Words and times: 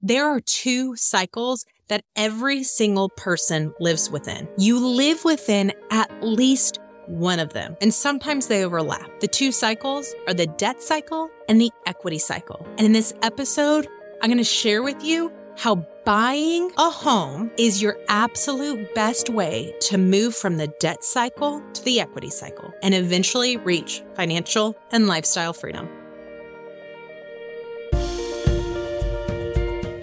there 0.00 0.26
are 0.26 0.40
two 0.40 0.94
cycles 0.96 1.64
that 1.88 2.04
every 2.14 2.62
single 2.62 3.08
person 3.08 3.72
lives 3.80 4.10
within. 4.10 4.48
You 4.56 4.78
live 4.78 5.24
within 5.24 5.72
at 5.90 6.10
least 6.22 6.78
one 7.06 7.40
of 7.40 7.52
them, 7.54 7.76
and 7.80 7.92
sometimes 7.92 8.46
they 8.46 8.64
overlap. 8.64 9.20
The 9.20 9.28
two 9.28 9.50
cycles 9.50 10.14
are 10.26 10.34
the 10.34 10.46
debt 10.46 10.82
cycle 10.82 11.30
and 11.48 11.60
the 11.60 11.70
equity 11.86 12.18
cycle. 12.18 12.66
And 12.76 12.82
in 12.82 12.92
this 12.92 13.14
episode, 13.22 13.88
I'm 14.22 14.28
going 14.28 14.38
to 14.38 14.44
share 14.44 14.82
with 14.82 15.02
you 15.02 15.32
how 15.56 15.86
buying 16.04 16.70
a 16.76 16.90
home 16.90 17.50
is 17.58 17.82
your 17.82 17.96
absolute 18.08 18.94
best 18.94 19.28
way 19.30 19.74
to 19.80 19.98
move 19.98 20.34
from 20.36 20.56
the 20.58 20.68
debt 20.78 21.02
cycle 21.02 21.62
to 21.72 21.82
the 21.82 22.00
equity 22.00 22.30
cycle 22.30 22.72
and 22.82 22.94
eventually 22.94 23.56
reach 23.56 24.02
financial 24.14 24.76
and 24.92 25.08
lifestyle 25.08 25.52
freedom. 25.52 25.88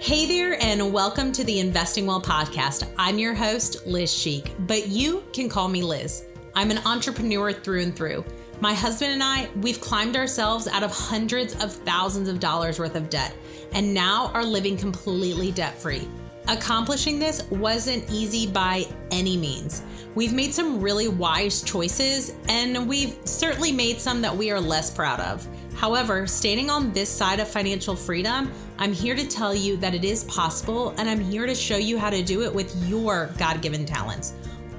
Hey 0.06 0.24
there, 0.24 0.56
and 0.62 0.92
welcome 0.92 1.32
to 1.32 1.42
the 1.42 1.58
Investing 1.58 2.06
Well 2.06 2.22
podcast. 2.22 2.88
I'm 2.96 3.18
your 3.18 3.34
host, 3.34 3.84
Liz 3.88 4.14
Sheik, 4.14 4.54
but 4.60 4.86
you 4.86 5.24
can 5.32 5.48
call 5.48 5.66
me 5.66 5.82
Liz. 5.82 6.26
I'm 6.54 6.70
an 6.70 6.78
entrepreneur 6.86 7.52
through 7.52 7.82
and 7.82 7.96
through. 7.96 8.24
My 8.60 8.72
husband 8.72 9.14
and 9.14 9.20
I, 9.20 9.48
we've 9.56 9.80
climbed 9.80 10.14
ourselves 10.14 10.68
out 10.68 10.84
of 10.84 10.92
hundreds 10.92 11.60
of 11.60 11.72
thousands 11.72 12.28
of 12.28 12.38
dollars 12.38 12.78
worth 12.78 12.94
of 12.94 13.10
debt 13.10 13.34
and 13.72 13.92
now 13.92 14.30
are 14.32 14.44
living 14.44 14.76
completely 14.76 15.50
debt 15.50 15.76
free. 15.76 16.06
Accomplishing 16.46 17.18
this 17.18 17.42
wasn't 17.50 18.08
easy 18.08 18.46
by 18.46 18.84
any 19.10 19.36
means. 19.36 19.82
We've 20.14 20.32
made 20.32 20.54
some 20.54 20.80
really 20.80 21.08
wise 21.08 21.62
choices, 21.62 22.32
and 22.48 22.88
we've 22.88 23.18
certainly 23.24 23.72
made 23.72 24.00
some 24.00 24.22
that 24.22 24.36
we 24.36 24.52
are 24.52 24.60
less 24.60 24.88
proud 24.88 25.18
of. 25.18 25.48
However, 25.74 26.28
standing 26.28 26.70
on 26.70 26.92
this 26.92 27.10
side 27.10 27.40
of 27.40 27.48
financial 27.48 27.96
freedom, 27.96 28.52
I'm 28.78 28.92
here 28.92 29.14
to 29.14 29.26
tell 29.26 29.54
you 29.54 29.78
that 29.78 29.94
it 29.94 30.04
is 30.04 30.24
possible, 30.24 30.94
and 30.98 31.08
I'm 31.08 31.20
here 31.20 31.46
to 31.46 31.54
show 31.54 31.78
you 31.78 31.98
how 31.98 32.10
to 32.10 32.22
do 32.22 32.42
it 32.42 32.54
with 32.54 32.76
your 32.86 33.30
God 33.38 33.62
given 33.62 33.86
talents, 33.86 34.34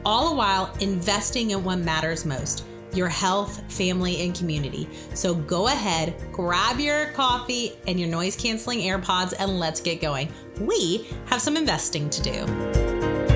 all 0.06 0.30
the 0.30 0.36
while 0.36 0.72
investing 0.80 1.52
in 1.52 1.64
what 1.64 1.80
matters 1.80 2.25
most 2.25 2.66
your 2.94 3.09
health, 3.09 3.62
family, 3.72 4.22
and 4.22 4.34
community. 4.34 4.88
So 5.14 5.36
go 5.36 5.68
ahead, 5.68 6.16
grab 6.31 6.80
your 6.80 7.08
coffee 7.08 7.73
and 7.86 8.00
your 8.00 8.09
noise 8.09 8.36
canceling 8.36 8.80
AirPods, 8.80 9.34
and 9.38 9.59
let's 9.59 9.81
get 9.81 10.00
going. 10.02 10.31
We 10.62 11.08
have 11.25 11.42
some 11.42 11.58
investing 11.58 12.09
to 12.09 12.22
do. 12.22 13.27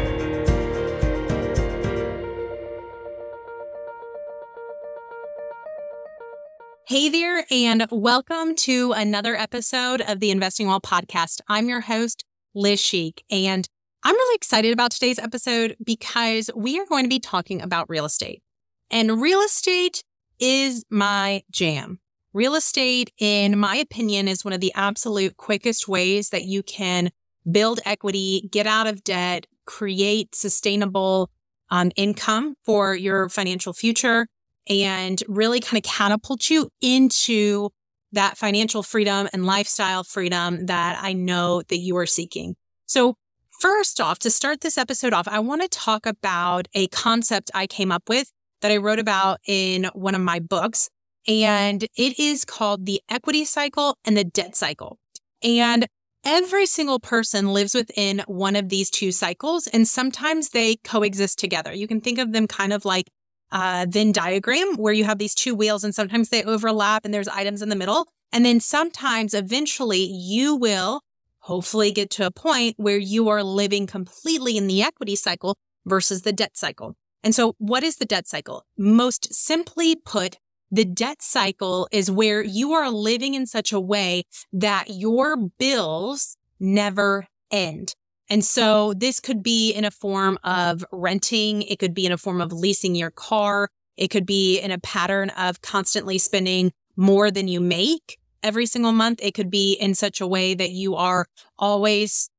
Hey 6.91 7.07
there, 7.07 7.45
and 7.49 7.87
welcome 7.89 8.53
to 8.55 8.91
another 8.91 9.33
episode 9.33 10.01
of 10.01 10.19
the 10.19 10.29
Investing 10.29 10.67
Well 10.67 10.81
podcast. 10.81 11.39
I'm 11.47 11.69
your 11.69 11.79
host, 11.79 12.25
Liz 12.53 12.81
Sheik, 12.81 13.23
and 13.31 13.65
I'm 14.03 14.13
really 14.13 14.35
excited 14.35 14.73
about 14.73 14.91
today's 14.91 15.17
episode 15.17 15.77
because 15.81 16.49
we 16.53 16.77
are 16.81 16.85
going 16.85 17.05
to 17.05 17.09
be 17.09 17.21
talking 17.21 17.61
about 17.61 17.89
real 17.89 18.03
estate. 18.03 18.43
And 18.89 19.21
real 19.21 19.39
estate 19.39 20.03
is 20.37 20.83
my 20.89 21.43
jam. 21.49 22.01
Real 22.33 22.55
estate, 22.55 23.13
in 23.17 23.57
my 23.57 23.77
opinion, 23.77 24.27
is 24.27 24.43
one 24.43 24.53
of 24.53 24.59
the 24.59 24.73
absolute 24.75 25.37
quickest 25.37 25.87
ways 25.87 26.31
that 26.31 26.43
you 26.43 26.61
can 26.61 27.09
build 27.49 27.79
equity, 27.85 28.49
get 28.51 28.67
out 28.67 28.87
of 28.87 29.01
debt, 29.05 29.47
create 29.63 30.35
sustainable 30.35 31.31
um, 31.69 31.89
income 31.95 32.55
for 32.65 32.93
your 32.93 33.29
financial 33.29 33.71
future 33.71 34.27
and 34.67 35.21
really 35.27 35.59
kind 35.59 35.77
of 35.77 35.89
catapult 35.89 36.49
you 36.49 36.69
into 36.81 37.69
that 38.11 38.37
financial 38.37 38.83
freedom 38.83 39.27
and 39.33 39.45
lifestyle 39.45 40.03
freedom 40.03 40.65
that 40.65 40.99
I 41.01 41.13
know 41.13 41.61
that 41.69 41.77
you 41.77 41.95
are 41.97 42.05
seeking. 42.05 42.55
So 42.85 43.15
first 43.59 44.01
off, 44.01 44.19
to 44.19 44.29
start 44.29 44.61
this 44.61 44.77
episode 44.77 45.13
off, 45.13 45.27
I 45.27 45.39
want 45.39 45.61
to 45.61 45.69
talk 45.69 46.05
about 46.05 46.67
a 46.73 46.87
concept 46.87 47.51
I 47.53 47.67
came 47.67 47.91
up 47.91 48.09
with 48.09 48.31
that 48.61 48.71
I 48.71 48.77
wrote 48.77 48.99
about 48.99 49.39
in 49.47 49.89
one 49.93 50.15
of 50.15 50.21
my 50.21 50.39
books. 50.39 50.89
And 51.27 51.83
it 51.95 52.19
is 52.19 52.45
called 52.45 52.85
the 52.85 53.01
equity 53.07 53.45
cycle 53.45 53.95
and 54.03 54.17
the 54.17 54.23
debt 54.23 54.55
cycle. 54.55 54.97
And 55.43 55.87
every 56.25 56.65
single 56.65 56.99
person 56.99 57.53
lives 57.53 57.75
within 57.75 58.23
one 58.27 58.55
of 58.55 58.69
these 58.69 58.89
two 58.89 59.11
cycles, 59.11 59.67
and 59.67 59.87
sometimes 59.87 60.49
they 60.49 60.77
coexist 60.83 61.39
together. 61.39 61.73
You 61.73 61.87
can 61.87 62.01
think 62.01 62.17
of 62.19 62.33
them 62.33 62.47
kind 62.47 62.73
of 62.73 62.85
like 62.85 63.07
uh, 63.51 63.85
Venn 63.89 64.11
diagram 64.11 64.75
where 64.75 64.93
you 64.93 65.03
have 65.03 65.17
these 65.17 65.35
two 65.35 65.55
wheels 65.55 65.83
and 65.83 65.93
sometimes 65.93 66.29
they 66.29 66.43
overlap 66.43 67.05
and 67.05 67.13
there's 67.13 67.27
items 67.27 67.61
in 67.61 67.69
the 67.69 67.75
middle. 67.75 68.07
And 68.31 68.45
then 68.45 68.59
sometimes 68.59 69.33
eventually 69.33 70.03
you 70.03 70.55
will 70.55 71.01
hopefully 71.39 71.91
get 71.91 72.09
to 72.11 72.25
a 72.25 72.31
point 72.31 72.75
where 72.77 72.97
you 72.97 73.29
are 73.29 73.43
living 73.43 73.87
completely 73.87 74.57
in 74.57 74.67
the 74.67 74.81
equity 74.81 75.15
cycle 75.15 75.55
versus 75.85 76.21
the 76.21 76.31
debt 76.31 76.55
cycle. 76.55 76.95
And 77.23 77.35
so 77.35 77.55
what 77.57 77.83
is 77.83 77.97
the 77.97 78.05
debt 78.05 78.27
cycle? 78.27 78.65
Most 78.77 79.33
simply 79.33 79.95
put, 79.95 80.37
the 80.71 80.85
debt 80.85 81.21
cycle 81.21 81.87
is 81.91 82.09
where 82.09 82.41
you 82.41 82.71
are 82.73 82.89
living 82.89 83.33
in 83.33 83.45
such 83.45 83.73
a 83.73 83.79
way 83.79 84.23
that 84.53 84.85
your 84.89 85.35
bills 85.35 86.37
never 86.59 87.27
end. 87.51 87.95
And 88.31 88.45
so 88.45 88.93
this 88.93 89.19
could 89.19 89.43
be 89.43 89.73
in 89.73 89.83
a 89.83 89.91
form 89.91 90.39
of 90.45 90.85
renting. 90.93 91.63
It 91.63 91.79
could 91.79 91.93
be 91.93 92.05
in 92.05 92.13
a 92.13 92.17
form 92.17 92.39
of 92.39 92.53
leasing 92.53 92.95
your 92.95 93.11
car. 93.11 93.67
It 93.97 94.07
could 94.07 94.25
be 94.25 94.57
in 94.57 94.71
a 94.71 94.79
pattern 94.79 95.31
of 95.31 95.61
constantly 95.61 96.17
spending 96.17 96.71
more 96.95 97.29
than 97.29 97.49
you 97.49 97.59
make 97.59 98.17
every 98.41 98.65
single 98.65 98.93
month. 98.93 99.19
It 99.21 99.33
could 99.33 99.51
be 99.51 99.73
in 99.73 99.95
such 99.95 100.21
a 100.21 100.27
way 100.27 100.53
that 100.53 100.71
you 100.71 100.95
are 100.95 101.25
always 101.59 102.29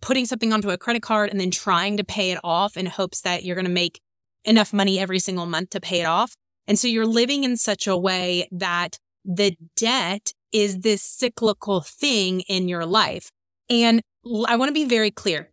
putting 0.00 0.26
something 0.26 0.52
onto 0.52 0.70
a 0.70 0.76
credit 0.76 1.02
card 1.02 1.30
and 1.30 1.38
then 1.38 1.52
trying 1.52 1.96
to 1.98 2.04
pay 2.04 2.32
it 2.32 2.40
off 2.42 2.76
in 2.76 2.86
hopes 2.86 3.20
that 3.20 3.44
you're 3.44 3.54
going 3.54 3.66
to 3.66 3.70
make 3.70 4.00
enough 4.44 4.72
money 4.72 4.98
every 4.98 5.20
single 5.20 5.46
month 5.46 5.70
to 5.70 5.80
pay 5.80 6.00
it 6.00 6.06
off. 6.06 6.34
And 6.66 6.76
so 6.76 6.88
you're 6.88 7.06
living 7.06 7.44
in 7.44 7.56
such 7.56 7.86
a 7.86 7.96
way 7.96 8.48
that 8.50 8.98
the 9.24 9.56
debt 9.76 10.32
is 10.50 10.80
this 10.80 11.02
cyclical 11.02 11.82
thing 11.82 12.40
in 12.40 12.66
your 12.66 12.84
life. 12.84 13.30
And 13.70 14.02
I 14.48 14.56
want 14.56 14.68
to 14.68 14.74
be 14.74 14.84
very 14.84 15.10
clear. 15.10 15.50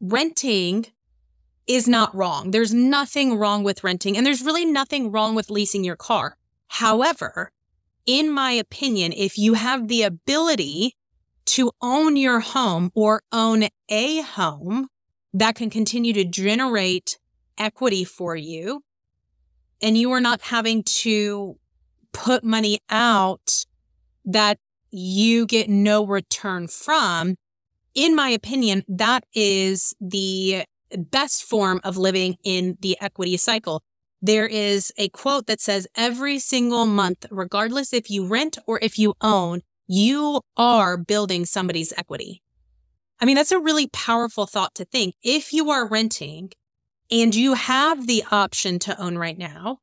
Renting 0.00 0.86
is 1.66 1.88
not 1.88 2.14
wrong. 2.14 2.50
There's 2.50 2.74
nothing 2.74 3.38
wrong 3.38 3.64
with 3.64 3.82
renting, 3.82 4.16
and 4.16 4.26
there's 4.26 4.42
really 4.42 4.64
nothing 4.66 5.10
wrong 5.10 5.34
with 5.34 5.50
leasing 5.50 5.84
your 5.84 5.96
car. 5.96 6.36
However, 6.68 7.52
in 8.06 8.30
my 8.30 8.52
opinion, 8.52 9.12
if 9.12 9.38
you 9.38 9.54
have 9.54 9.88
the 9.88 10.02
ability 10.02 10.96
to 11.46 11.70
own 11.80 12.16
your 12.16 12.40
home 12.40 12.90
or 12.94 13.22
own 13.32 13.68
a 13.88 14.20
home 14.22 14.88
that 15.32 15.54
can 15.54 15.70
continue 15.70 16.12
to 16.12 16.24
generate 16.24 17.18
equity 17.56 18.04
for 18.04 18.36
you, 18.36 18.82
and 19.80 19.96
you 19.96 20.10
are 20.12 20.20
not 20.20 20.42
having 20.42 20.82
to 20.82 21.56
put 22.12 22.44
money 22.44 22.78
out 22.90 23.64
that 24.24 24.58
you 24.90 25.46
get 25.46 25.68
no 25.68 26.06
return 26.06 26.68
from, 26.68 27.36
in 27.94 28.14
my 28.14 28.28
opinion, 28.30 28.84
that 28.88 29.24
is 29.34 29.94
the 30.00 30.64
best 30.96 31.44
form 31.44 31.80
of 31.84 31.96
living 31.96 32.36
in 32.44 32.76
the 32.80 32.96
equity 33.00 33.36
cycle. 33.36 33.82
There 34.20 34.46
is 34.46 34.92
a 34.96 35.08
quote 35.10 35.46
that 35.46 35.60
says 35.60 35.86
every 35.96 36.38
single 36.38 36.86
month, 36.86 37.26
regardless 37.30 37.92
if 37.92 38.10
you 38.10 38.26
rent 38.26 38.58
or 38.66 38.78
if 38.80 38.98
you 38.98 39.14
own, 39.20 39.60
you 39.86 40.40
are 40.56 40.96
building 40.96 41.44
somebody's 41.44 41.92
equity. 41.96 42.42
I 43.20 43.26
mean, 43.26 43.36
that's 43.36 43.52
a 43.52 43.60
really 43.60 43.88
powerful 43.88 44.46
thought 44.46 44.74
to 44.76 44.84
think. 44.84 45.14
If 45.22 45.52
you 45.52 45.70
are 45.70 45.86
renting 45.86 46.50
and 47.10 47.34
you 47.34 47.54
have 47.54 48.06
the 48.06 48.24
option 48.30 48.78
to 48.80 49.00
own 49.00 49.18
right 49.18 49.38
now, 49.38 49.78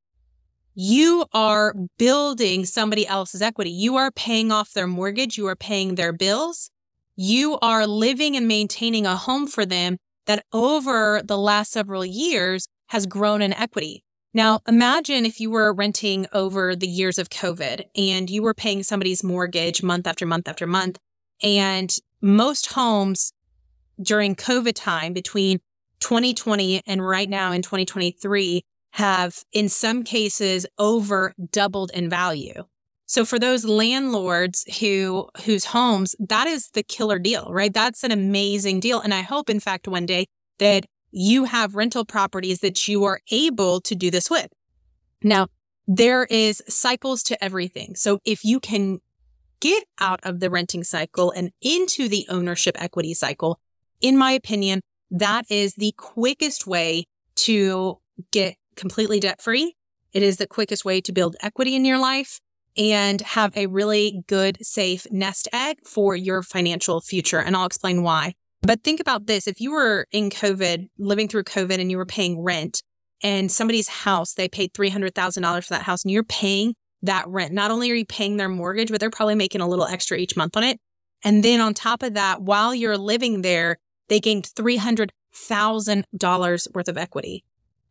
you 0.73 1.25
are 1.33 1.75
building 1.97 2.65
somebody 2.65 3.05
else's 3.05 3.41
equity. 3.41 3.69
You 3.69 3.95
are 3.97 4.11
paying 4.11 4.51
off 4.51 4.73
their 4.73 4.87
mortgage. 4.87 5.37
You 5.37 5.47
are 5.47 5.55
paying 5.55 5.95
their 5.95 6.13
bills 6.13 6.71
you 7.15 7.57
are 7.61 7.85
living 7.85 8.35
and 8.35 8.47
maintaining 8.47 9.05
a 9.05 9.15
home 9.15 9.47
for 9.47 9.65
them 9.65 9.97
that 10.25 10.45
over 10.53 11.21
the 11.23 11.37
last 11.37 11.71
several 11.71 12.05
years 12.05 12.67
has 12.89 13.05
grown 13.05 13.41
in 13.41 13.53
equity. 13.53 14.03
Now, 14.33 14.61
imagine 14.67 15.25
if 15.25 15.39
you 15.39 15.51
were 15.51 15.73
renting 15.73 16.25
over 16.31 16.75
the 16.75 16.87
years 16.87 17.17
of 17.17 17.29
COVID 17.29 17.85
and 17.95 18.29
you 18.29 18.41
were 18.41 18.53
paying 18.53 18.83
somebody's 18.83 19.23
mortgage 19.23 19.83
month 19.83 20.07
after 20.07 20.25
month 20.25 20.47
after 20.47 20.65
month. 20.65 20.97
And 21.43 21.93
most 22.21 22.73
homes 22.73 23.33
during 24.01 24.35
COVID 24.35 24.73
time 24.73 25.11
between 25.11 25.59
2020 25.99 26.81
and 26.85 27.05
right 27.05 27.29
now 27.29 27.51
in 27.51 27.61
2023 27.61 28.63
have 28.93 29.43
in 29.51 29.69
some 29.69 30.03
cases 30.03 30.65
over 30.77 31.33
doubled 31.51 31.91
in 31.93 32.09
value. 32.09 32.65
So 33.11 33.25
for 33.25 33.37
those 33.37 33.65
landlords 33.65 34.63
who 34.79 35.27
whose 35.43 35.65
homes 35.65 36.15
that 36.17 36.47
is 36.47 36.69
the 36.69 36.81
killer 36.81 37.19
deal, 37.19 37.49
right? 37.51 37.73
That's 37.73 38.05
an 38.05 38.11
amazing 38.11 38.79
deal 38.79 39.01
and 39.01 39.13
I 39.13 39.19
hope 39.19 39.49
in 39.49 39.59
fact 39.59 39.85
one 39.85 40.05
day 40.05 40.27
that 40.59 40.85
you 41.11 41.43
have 41.43 41.75
rental 41.75 42.05
properties 42.05 42.59
that 42.59 42.87
you 42.87 43.03
are 43.03 43.19
able 43.29 43.81
to 43.81 43.95
do 43.95 44.11
this 44.11 44.29
with. 44.29 44.47
Now, 45.21 45.47
there 45.87 46.23
is 46.23 46.63
cycles 46.69 47.21
to 47.23 47.43
everything. 47.43 47.95
So 47.95 48.19
if 48.23 48.45
you 48.45 48.61
can 48.61 48.99
get 49.59 49.83
out 49.99 50.21
of 50.23 50.39
the 50.39 50.49
renting 50.49 50.85
cycle 50.85 51.31
and 51.31 51.51
into 51.61 52.07
the 52.07 52.25
ownership 52.29 52.81
equity 52.81 53.13
cycle, 53.13 53.59
in 53.99 54.17
my 54.17 54.31
opinion, 54.31 54.79
that 55.09 55.43
is 55.49 55.73
the 55.73 55.93
quickest 55.97 56.65
way 56.65 57.07
to 57.35 57.99
get 58.31 58.55
completely 58.77 59.19
debt 59.19 59.41
free. 59.41 59.75
It 60.13 60.23
is 60.23 60.37
the 60.37 60.47
quickest 60.47 60.85
way 60.85 61.01
to 61.01 61.11
build 61.11 61.35
equity 61.41 61.75
in 61.75 61.83
your 61.83 61.97
life 61.97 62.39
and 62.77 63.21
have 63.21 63.55
a 63.55 63.67
really 63.67 64.23
good, 64.27 64.57
safe 64.61 65.05
nest 65.11 65.47
egg 65.53 65.77
for 65.85 66.15
your 66.15 66.41
financial 66.41 67.01
future. 67.01 67.39
And 67.39 67.55
I'll 67.55 67.65
explain 67.65 68.03
why. 68.03 68.33
But 68.61 68.83
think 68.83 68.99
about 68.99 69.27
this. 69.27 69.47
If 69.47 69.59
you 69.59 69.71
were 69.71 70.07
in 70.11 70.29
COVID, 70.29 70.89
living 70.97 71.27
through 71.27 71.45
COVID 71.45 71.79
and 71.79 71.89
you 71.89 71.97
were 71.97 72.05
paying 72.05 72.41
rent 72.41 72.83
and 73.23 73.51
somebody's 73.51 73.87
house, 73.87 74.33
they 74.33 74.47
paid 74.47 74.73
$300,000 74.73 75.63
for 75.63 75.73
that 75.73 75.83
house 75.83 76.03
and 76.03 76.11
you're 76.11 76.23
paying 76.23 76.75
that 77.01 77.27
rent. 77.27 77.53
Not 77.53 77.71
only 77.71 77.89
are 77.91 77.95
you 77.95 78.05
paying 78.05 78.37
their 78.37 78.49
mortgage, 78.49 78.91
but 78.91 78.99
they're 78.99 79.09
probably 79.09 79.35
making 79.35 79.61
a 79.61 79.67
little 79.67 79.85
extra 79.85 80.17
each 80.17 80.37
month 80.37 80.55
on 80.55 80.63
it. 80.63 80.79
And 81.23 81.43
then 81.43 81.59
on 81.59 81.73
top 81.73 82.03
of 82.03 82.13
that, 82.13 82.43
while 82.43 82.75
you're 82.75 82.97
living 82.97 83.41
there, 83.41 83.77
they 84.09 84.19
gained 84.19 84.51
$300,000 84.55 86.75
worth 86.75 86.87
of 86.87 86.97
equity. 86.97 87.43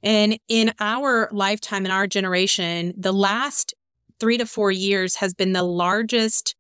And 0.02 0.38
in 0.48 0.72
our 0.80 1.28
lifetime, 1.32 1.84
in 1.84 1.90
our 1.90 2.06
generation, 2.06 2.94
the 2.96 3.12
last 3.12 3.74
three 4.20 4.38
to 4.38 4.46
four 4.46 4.70
years 4.70 5.16
has 5.16 5.34
been 5.34 5.52
the 5.52 5.62
largest 5.62 6.54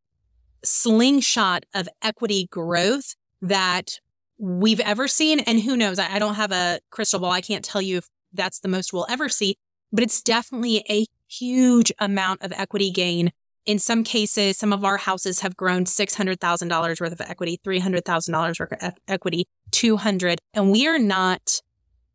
slingshot 0.64 1.64
of 1.74 1.88
equity 2.02 2.48
growth 2.50 3.14
that 3.42 4.00
we've 4.38 4.80
ever 4.80 5.06
seen. 5.06 5.40
And 5.40 5.60
who 5.60 5.76
knows? 5.76 5.98
I, 5.98 6.14
I 6.14 6.18
don't 6.18 6.34
have 6.34 6.52
a 6.52 6.80
crystal 6.90 7.20
ball. 7.20 7.30
I 7.30 7.40
can't 7.40 7.64
tell 7.64 7.82
you 7.82 7.98
if 7.98 8.08
that's 8.32 8.60
the 8.60 8.68
most 8.68 8.92
we'll 8.92 9.06
ever 9.08 9.28
see, 9.28 9.56
but 9.92 10.02
it's 10.02 10.22
definitely 10.22 10.84
a 10.88 11.06
huge 11.28 11.92
amount 11.98 12.42
of 12.42 12.52
equity 12.52 12.90
gain. 12.90 13.32
In 13.66 13.78
some 13.78 14.02
cases, 14.02 14.56
some 14.56 14.72
of 14.72 14.84
our 14.84 14.96
houses 14.96 15.40
have 15.40 15.56
grown 15.56 15.84
$600,000 15.84 17.00
worth 17.00 17.12
of 17.12 17.20
equity, 17.20 17.60
$300,000 17.64 18.60
worth 18.60 18.72
of 18.82 18.94
equity, 19.06 19.46
200. 19.70 20.40
And 20.54 20.72
we 20.72 20.88
are 20.88 20.98
not, 20.98 21.60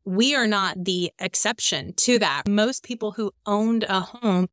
we 0.04 0.36
are 0.36 0.48
not 0.48 0.84
the 0.84 1.12
exception 1.20 1.94
to 1.98 2.18
that. 2.20 2.44
Most 2.48 2.84
people 2.84 3.12
who 3.12 3.32
owned 3.46 3.84
a 3.88 4.00
home 4.02 4.48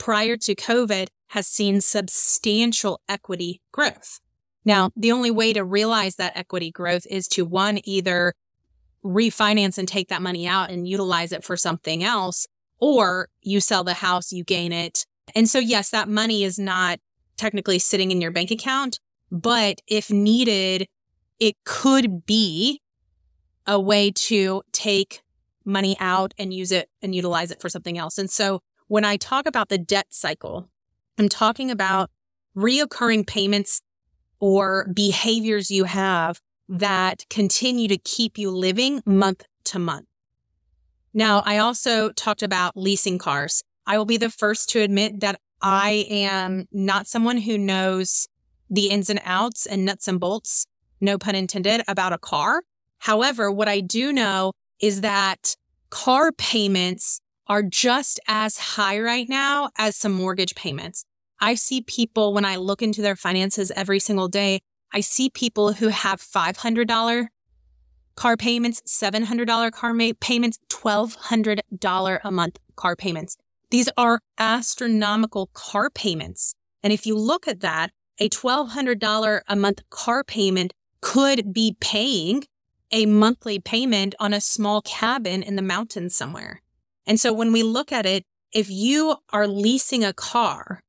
prior 0.00 0.36
to 0.38 0.56
COVID 0.56 1.08
has 1.28 1.46
seen 1.46 1.80
substantial 1.80 3.00
equity 3.08 3.60
growth. 3.70 4.18
Now, 4.64 4.90
the 4.96 5.12
only 5.12 5.30
way 5.30 5.52
to 5.52 5.62
realize 5.62 6.16
that 6.16 6.36
equity 6.36 6.72
growth 6.72 7.06
is 7.08 7.28
to 7.28 7.44
one, 7.44 7.78
either 7.84 8.34
refinance 9.04 9.78
and 9.78 9.86
take 9.86 10.08
that 10.08 10.22
money 10.22 10.48
out 10.48 10.70
and 10.70 10.88
utilize 10.88 11.32
it 11.32 11.44
for 11.44 11.56
something 11.56 12.02
else, 12.02 12.46
or 12.78 13.28
you 13.42 13.60
sell 13.60 13.84
the 13.84 13.94
house, 13.94 14.32
you 14.32 14.42
gain 14.42 14.72
it. 14.72 15.04
And 15.34 15.48
so, 15.48 15.58
yes, 15.58 15.90
that 15.90 16.08
money 16.08 16.44
is 16.44 16.58
not 16.58 16.98
technically 17.36 17.78
sitting 17.78 18.10
in 18.10 18.20
your 18.20 18.30
bank 18.30 18.50
account, 18.50 18.98
but 19.30 19.80
if 19.86 20.10
needed, 20.10 20.86
it 21.38 21.56
could 21.64 22.26
be 22.26 22.80
a 23.66 23.78
way 23.78 24.10
to 24.10 24.62
take 24.72 25.22
money 25.64 25.96
out 26.00 26.34
and 26.38 26.52
use 26.52 26.72
it 26.72 26.88
and 27.02 27.14
utilize 27.14 27.50
it 27.50 27.60
for 27.60 27.68
something 27.68 27.96
else. 27.98 28.18
And 28.18 28.30
so, 28.30 28.60
when 28.90 29.04
I 29.04 29.16
talk 29.16 29.46
about 29.46 29.68
the 29.68 29.78
debt 29.78 30.08
cycle, 30.10 30.68
I'm 31.16 31.28
talking 31.28 31.70
about 31.70 32.10
reoccurring 32.56 33.24
payments 33.24 33.82
or 34.40 34.88
behaviors 34.92 35.70
you 35.70 35.84
have 35.84 36.40
that 36.68 37.24
continue 37.30 37.86
to 37.86 37.96
keep 37.96 38.36
you 38.36 38.50
living 38.50 39.00
month 39.06 39.44
to 39.66 39.78
month. 39.78 40.06
Now, 41.14 41.40
I 41.46 41.58
also 41.58 42.10
talked 42.10 42.42
about 42.42 42.76
leasing 42.76 43.16
cars. 43.16 43.62
I 43.86 43.96
will 43.96 44.06
be 44.06 44.16
the 44.16 44.28
first 44.28 44.68
to 44.70 44.80
admit 44.80 45.20
that 45.20 45.38
I 45.62 46.04
am 46.10 46.66
not 46.72 47.06
someone 47.06 47.38
who 47.38 47.56
knows 47.56 48.26
the 48.68 48.88
ins 48.88 49.08
and 49.08 49.20
outs 49.24 49.66
and 49.66 49.84
nuts 49.84 50.08
and 50.08 50.18
bolts, 50.18 50.66
no 51.00 51.16
pun 51.16 51.36
intended, 51.36 51.82
about 51.86 52.12
a 52.12 52.18
car. 52.18 52.62
However, 52.98 53.52
what 53.52 53.68
I 53.68 53.82
do 53.82 54.12
know 54.12 54.50
is 54.80 55.02
that 55.02 55.54
car 55.90 56.32
payments 56.32 57.20
are 57.50 57.64
just 57.64 58.20
as 58.28 58.56
high 58.58 58.96
right 59.00 59.28
now 59.28 59.70
as 59.76 59.96
some 59.96 60.12
mortgage 60.12 60.54
payments. 60.54 61.04
I 61.40 61.56
see 61.56 61.80
people 61.80 62.32
when 62.32 62.44
I 62.44 62.54
look 62.54 62.80
into 62.80 63.02
their 63.02 63.16
finances 63.16 63.72
every 63.74 63.98
single 63.98 64.28
day, 64.28 64.60
I 64.94 65.00
see 65.00 65.30
people 65.30 65.72
who 65.72 65.88
have 65.88 66.22
$500 66.22 67.26
car 68.14 68.36
payments, 68.36 68.80
$700 68.86 69.72
car 69.72 69.92
ma- 69.92 70.12
payments, 70.20 70.60
$1,200 70.68 72.20
a 72.22 72.30
month 72.30 72.58
car 72.76 72.94
payments. 72.94 73.36
These 73.70 73.88
are 73.96 74.20
astronomical 74.38 75.50
car 75.52 75.90
payments. 75.90 76.54
And 76.84 76.92
if 76.92 77.04
you 77.04 77.18
look 77.18 77.48
at 77.48 77.60
that, 77.60 77.90
a 78.20 78.28
$1,200 78.28 79.40
a 79.48 79.56
month 79.56 79.80
car 79.90 80.22
payment 80.22 80.72
could 81.00 81.52
be 81.52 81.76
paying 81.80 82.44
a 82.92 83.06
monthly 83.06 83.58
payment 83.58 84.14
on 84.20 84.32
a 84.32 84.40
small 84.40 84.82
cabin 84.82 85.42
in 85.42 85.56
the 85.56 85.62
mountains 85.62 86.14
somewhere. 86.14 86.62
And 87.06 87.18
so 87.18 87.32
when 87.32 87.52
we 87.52 87.62
look 87.62 87.92
at 87.92 88.06
it, 88.06 88.24
if 88.52 88.70
you 88.70 89.16
are 89.30 89.46
leasing 89.46 90.04
a 90.04 90.12
car 90.12 90.80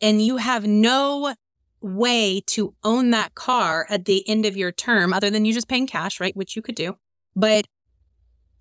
and 0.00 0.22
you 0.22 0.36
have 0.36 0.66
no 0.66 1.34
way 1.80 2.42
to 2.46 2.74
own 2.84 3.10
that 3.10 3.34
car 3.34 3.86
at 3.88 4.04
the 4.04 4.28
end 4.28 4.44
of 4.44 4.56
your 4.56 4.72
term 4.72 5.12
other 5.12 5.30
than 5.30 5.44
you 5.44 5.52
just 5.52 5.68
paying 5.68 5.86
cash, 5.86 6.20
right? 6.20 6.36
Which 6.36 6.56
you 6.56 6.62
could 6.62 6.74
do. 6.74 6.96
But 7.34 7.66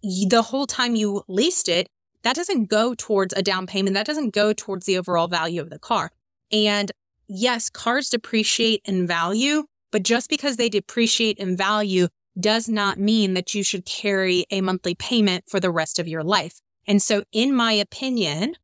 the 0.03 0.43
whole 0.43 0.67
time 0.67 0.95
you 0.95 1.23
leased 1.27 1.67
it, 1.67 1.87
that 2.23 2.35
doesn't 2.35 2.65
go 2.65 2.93
towards 2.93 3.33
a 3.33 3.41
down 3.41 3.67
payment. 3.67 3.95
That 3.95 4.05
doesn't 4.05 4.33
go 4.33 4.53
towards 4.53 4.85
the 4.85 4.97
overall 4.97 5.27
value 5.27 5.61
of 5.61 5.69
the 5.69 5.79
car. 5.79 6.11
And 6.51 6.91
yes, 7.27 7.69
cars 7.69 8.09
depreciate 8.09 8.81
in 8.85 9.07
value, 9.07 9.63
but 9.91 10.03
just 10.03 10.29
because 10.29 10.57
they 10.57 10.69
depreciate 10.69 11.37
in 11.37 11.57
value 11.57 12.07
does 12.39 12.69
not 12.69 12.99
mean 12.99 13.33
that 13.33 13.55
you 13.55 13.63
should 13.63 13.85
carry 13.85 14.45
a 14.51 14.61
monthly 14.61 14.93
payment 14.93 15.45
for 15.47 15.59
the 15.59 15.71
rest 15.71 15.99
of 15.99 16.07
your 16.07 16.23
life. 16.23 16.61
And 16.87 17.01
so, 17.01 17.23
in 17.31 17.53
my 17.53 17.73
opinion, 17.73 18.55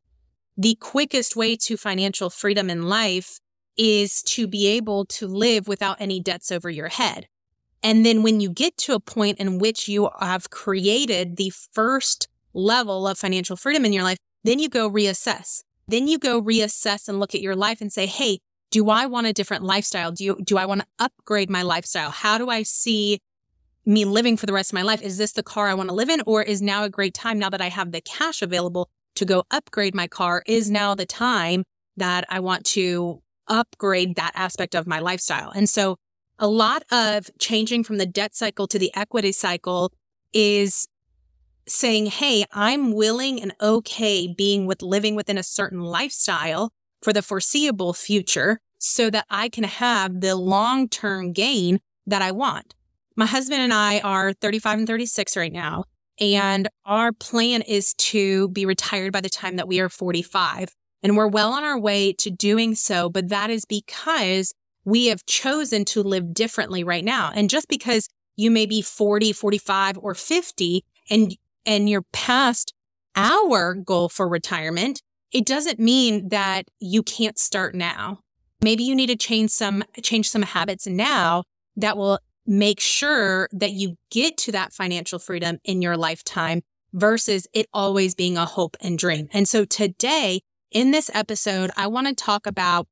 the 0.58 0.76
quickest 0.76 1.36
way 1.36 1.56
to 1.58 1.78
financial 1.78 2.30
freedom 2.30 2.70
in 2.70 2.84
life 2.84 3.40
is 3.76 4.22
to 4.24 4.48
be 4.48 4.68
able 4.68 5.06
to 5.06 5.28
live 5.28 5.68
without 5.68 6.00
any 6.00 6.20
debts 6.20 6.52
over 6.52 6.70
your 6.70 6.90
head. 6.90 7.28
And 7.82 8.06
then 8.06 8.24
when 8.24 8.40
you 8.40 8.50
get 8.50 8.78
to 8.78 8.94
a 8.94 9.00
point 9.00 9.40
in 9.40 9.58
which 9.58 9.88
you 9.90 10.10
have 10.20 10.50
created 10.50 11.36
the 11.36 11.52
first 11.74 12.30
level 12.54 13.08
of 13.08 13.18
financial 13.18 13.58
freedom 13.58 13.84
in 13.84 13.92
your 13.92 14.04
life, 14.04 14.18
then 14.44 14.60
you 14.60 14.70
go 14.70 14.90
reassess. 14.90 15.64
Then 15.88 16.08
you 16.08 16.18
go 16.18 16.42
reassess 16.42 17.10
and 17.10 17.20
look 17.20 17.36
at 17.36 17.42
your 17.42 17.56
life 17.56 17.82
and 17.82 17.92
say, 17.92 18.06
Hey, 18.06 18.40
do 18.72 18.90
I 18.90 19.06
want 19.06 19.28
a 19.28 19.34
different 19.34 19.64
lifestyle? 19.64 20.12
Do 20.12 20.24
you, 20.24 20.38
do 20.44 20.58
I 20.58 20.66
want 20.66 20.82
to 20.82 20.88
upgrade 20.98 21.50
my 21.50 21.62
lifestyle? 21.62 22.10
How 22.10 22.38
do 22.38 22.50
I 22.50 22.64
see 22.64 23.20
me 23.86 24.06
living 24.06 24.38
for 24.38 24.46
the 24.46 24.54
rest 24.54 24.72
of 24.72 24.76
my 24.76 24.82
life? 24.82 25.02
Is 25.02 25.18
this 25.18 25.34
the 25.34 25.44
car 25.44 25.68
I 25.68 25.74
want 25.74 25.90
to 25.90 25.96
live 25.96 26.10
in? 26.10 26.22
Or 26.26 26.42
is 26.42 26.62
now 26.62 26.84
a 26.84 26.90
great 26.90 27.14
time 27.14 27.40
now 27.40 27.50
that 27.50 27.62
I 27.62 27.70
have 27.70 27.92
the 27.92 28.02
cash 28.02 28.42
available 28.42 28.90
to 29.16 29.26
go 29.26 29.44
upgrade 29.52 29.96
my 29.96 30.08
car? 30.08 30.44
Is 30.48 30.72
now 30.72 30.96
the 30.96 31.06
time 31.06 31.64
that 31.98 32.26
I 32.30 32.40
want 32.40 32.66
to 32.68 33.22
upgrade 33.48 34.16
that 34.16 34.32
aspect 34.36 34.76
of 34.76 34.88
my 34.88 35.00
lifestyle? 35.00 35.52
And 35.52 35.70
so 35.70 35.98
a 36.40 36.48
lot 36.48 36.84
of 36.92 37.30
changing 37.40 37.84
from 37.84 37.98
the 37.98 38.06
debt 38.06 38.36
cycle 38.36 38.68
to 38.68 38.80
the 38.80 38.92
equity 38.96 39.32
cycle 39.32 39.92
is 40.34 40.88
saying, 41.68 42.08
Hey, 42.08 42.46
I'm 42.52 42.94
willing 42.94 43.42
and 43.42 43.54
okay 43.62 44.28
being 44.28 44.66
with 44.66 44.82
living 44.82 45.16
within 45.16 45.38
a 45.38 45.44
certain 45.44 45.82
lifestyle 45.82 46.72
for 47.02 47.14
the 47.14 47.22
foreseeable 47.22 47.94
future 47.94 48.60
so 48.80 49.10
that 49.10 49.26
I 49.30 49.50
can 49.50 49.64
have 49.64 50.22
the 50.22 50.36
long 50.36 50.90
term 50.90 51.32
gain 51.32 51.80
that 52.06 52.22
I 52.22 52.32
want. 52.32 52.76
My 53.16 53.26
husband 53.26 53.62
and 53.62 53.74
I 53.74 54.00
are 54.00 54.34
35 54.34 54.80
and 54.80 54.88
36 54.88 55.38
right 55.38 55.52
now. 55.52 55.86
And 56.20 56.68
our 56.86 57.12
plan 57.12 57.62
is 57.62 57.94
to 57.96 58.50
be 58.50 58.66
retired 58.66 59.14
by 59.14 59.22
the 59.22 59.30
time 59.30 59.56
that 59.58 59.68
we 59.68 59.80
are 59.80 59.90
45. 59.90 60.70
And 61.02 61.18
we're 61.18 61.28
well 61.28 61.54
on 61.54 61.64
our 61.64 61.80
way 61.80 62.14
to 62.14 62.30
doing 62.30 62.76
so. 62.76 63.10
But 63.10 63.30
that 63.30 63.50
is 63.50 63.66
because 63.66 64.54
we 64.86 65.08
have 65.08 65.26
chosen 65.26 65.86
to 65.86 66.02
live 66.02 66.34
differently 66.34 66.84
right 66.84 67.04
now. 67.04 67.32
And 67.34 67.50
just 67.50 67.68
because 67.68 68.10
you 68.36 68.52
may 68.52 68.66
be 68.66 68.82
40, 68.82 69.34
45 69.34 69.98
or 70.00 70.16
50 70.16 70.86
and, 71.10 71.36
and 71.66 71.90
you're 71.90 72.06
past 72.14 72.74
our 73.16 73.74
goal 73.74 74.10
for 74.10 74.28
retirement, 74.28 75.02
it 75.32 75.46
doesn't 75.46 75.80
mean 75.80 76.30
that 76.30 76.66
you 76.80 77.04
can't 77.04 77.38
start 77.38 77.76
now. 77.76 78.20
Maybe 78.62 78.84
you 78.84 78.96
need 78.96 79.08
to 79.08 79.16
change 79.16 79.52
some, 79.52 79.84
change 80.02 80.30
some 80.30 80.44
habits 80.44 80.88
now 80.88 81.44
that 81.76 81.98
will 81.98 82.20
make 82.46 82.80
sure 82.80 83.50
that 83.52 83.72
you 83.72 83.98
get 84.10 84.38
to 84.38 84.52
that 84.52 84.74
financial 84.74 85.20
freedom 85.20 85.60
in 85.64 85.82
your 85.82 85.98
lifetime 85.98 86.62
versus 86.94 87.48
it 87.54 87.68
always 87.74 88.16
being 88.16 88.38
a 88.38 88.46
hope 88.46 88.78
and 88.82 88.98
dream. 89.00 89.28
And 89.34 89.48
so 89.48 89.66
today 89.66 90.42
in 90.72 90.92
this 90.92 91.10
episode, 91.14 91.72
I 91.78 91.88
want 91.88 92.08
to 92.08 92.16
talk 92.16 92.46
about 92.46 92.88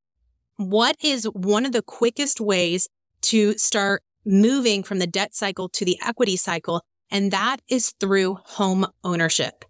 what 0.56 0.96
is 1.02 1.24
one 1.24 1.66
of 1.66 1.72
the 1.72 1.82
quickest 1.82 2.40
ways 2.40 2.88
to 3.22 3.56
start 3.58 4.02
moving 4.24 4.82
from 4.82 4.98
the 4.98 5.06
debt 5.06 5.34
cycle 5.34 5.68
to 5.70 5.84
the 5.84 5.98
equity 6.04 6.36
cycle. 6.36 6.82
And 7.10 7.30
that 7.32 7.58
is 7.68 7.92
through 8.00 8.38
home 8.44 8.86
ownership. 9.04 9.64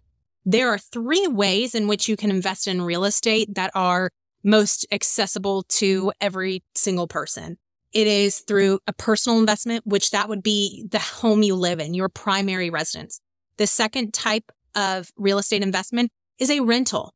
There 0.45 0.69
are 0.69 0.77
three 0.77 1.27
ways 1.27 1.73
in 1.73 1.87
which 1.87 2.07
you 2.07 2.15
can 2.15 2.29
invest 2.29 2.67
in 2.67 2.81
real 2.81 3.05
estate 3.05 3.55
that 3.55 3.71
are 3.73 4.11
most 4.43 4.85
accessible 4.91 5.63
to 5.63 6.11
every 6.19 6.63
single 6.75 7.07
person. 7.07 7.57
It 7.93 8.07
is 8.07 8.39
through 8.39 8.79
a 8.87 8.93
personal 8.93 9.39
investment, 9.39 9.85
which 9.85 10.09
that 10.11 10.27
would 10.27 10.41
be 10.41 10.85
the 10.89 10.99
home 10.99 11.43
you 11.43 11.55
live 11.55 11.79
in, 11.79 11.93
your 11.93 12.09
primary 12.09 12.71
residence. 12.71 13.21
The 13.57 13.67
second 13.67 14.13
type 14.13 14.51
of 14.75 15.11
real 15.15 15.37
estate 15.37 15.61
investment 15.61 16.11
is 16.39 16.49
a 16.49 16.61
rental. 16.61 17.13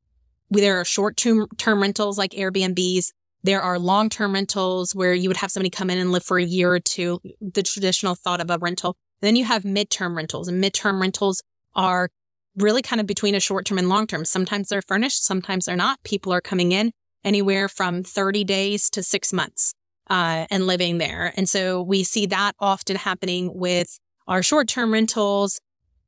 There 0.52 0.80
are 0.80 0.86
short 0.86 1.18
term 1.18 1.48
rentals 1.82 2.18
like 2.18 2.32
Airbnbs. 2.32 3.12
There 3.44 3.62
are 3.62 3.80
long 3.80 4.10
term 4.10 4.34
rentals 4.34 4.94
where 4.94 5.14
you 5.14 5.30
would 5.30 5.38
have 5.38 5.52
somebody 5.52 5.72
come 5.72 5.90
in 5.90 5.98
and 5.98 6.12
live 6.12 6.24
for 6.24 6.38
a 6.38 6.46
year 6.46 6.72
or 6.72 6.80
two, 6.80 7.20
the 7.42 7.64
traditional 7.64 8.14
thought 8.14 8.40
of 8.40 8.52
a 8.52 8.60
rental. 8.60 8.96
Then 9.22 9.36
you 9.36 9.46
have 9.46 9.64
midterm 9.64 10.16
rentals 10.16 10.48
and 10.48 10.64
midterm 10.64 11.02
rentals 11.02 11.42
are 11.76 12.10
really 12.56 12.84
kind 12.84 13.02
of 13.02 13.08
between 13.08 13.34
a 13.34 13.40
short 13.40 13.66
term 13.66 13.80
and 13.80 13.90
long 13.90 14.06
term. 14.06 14.26
Sometimes 14.26 14.70
they're 14.70 14.84
furnished, 14.84 15.26
sometimes 15.26 15.66
they're 15.66 15.76
not. 15.76 16.04
People 16.04 16.32
are 16.32 16.42
coming 16.42 16.72
in 16.72 16.92
anywhere 17.24 17.68
from 17.68 18.04
30 18.04 18.44
days 18.44 18.92
to 18.92 19.02
six 19.02 19.34
months 19.34 19.74
uh, 20.10 20.46
and 20.50 20.68
living 20.68 20.98
there. 20.98 21.34
And 21.36 21.48
so 21.48 21.82
we 21.82 22.04
see 22.04 22.26
that 22.28 22.54
often 22.60 22.96
happening 22.96 23.52
with 23.54 24.00
our 24.28 24.44
short 24.44 24.68
term 24.68 24.94
rentals, 24.94 25.60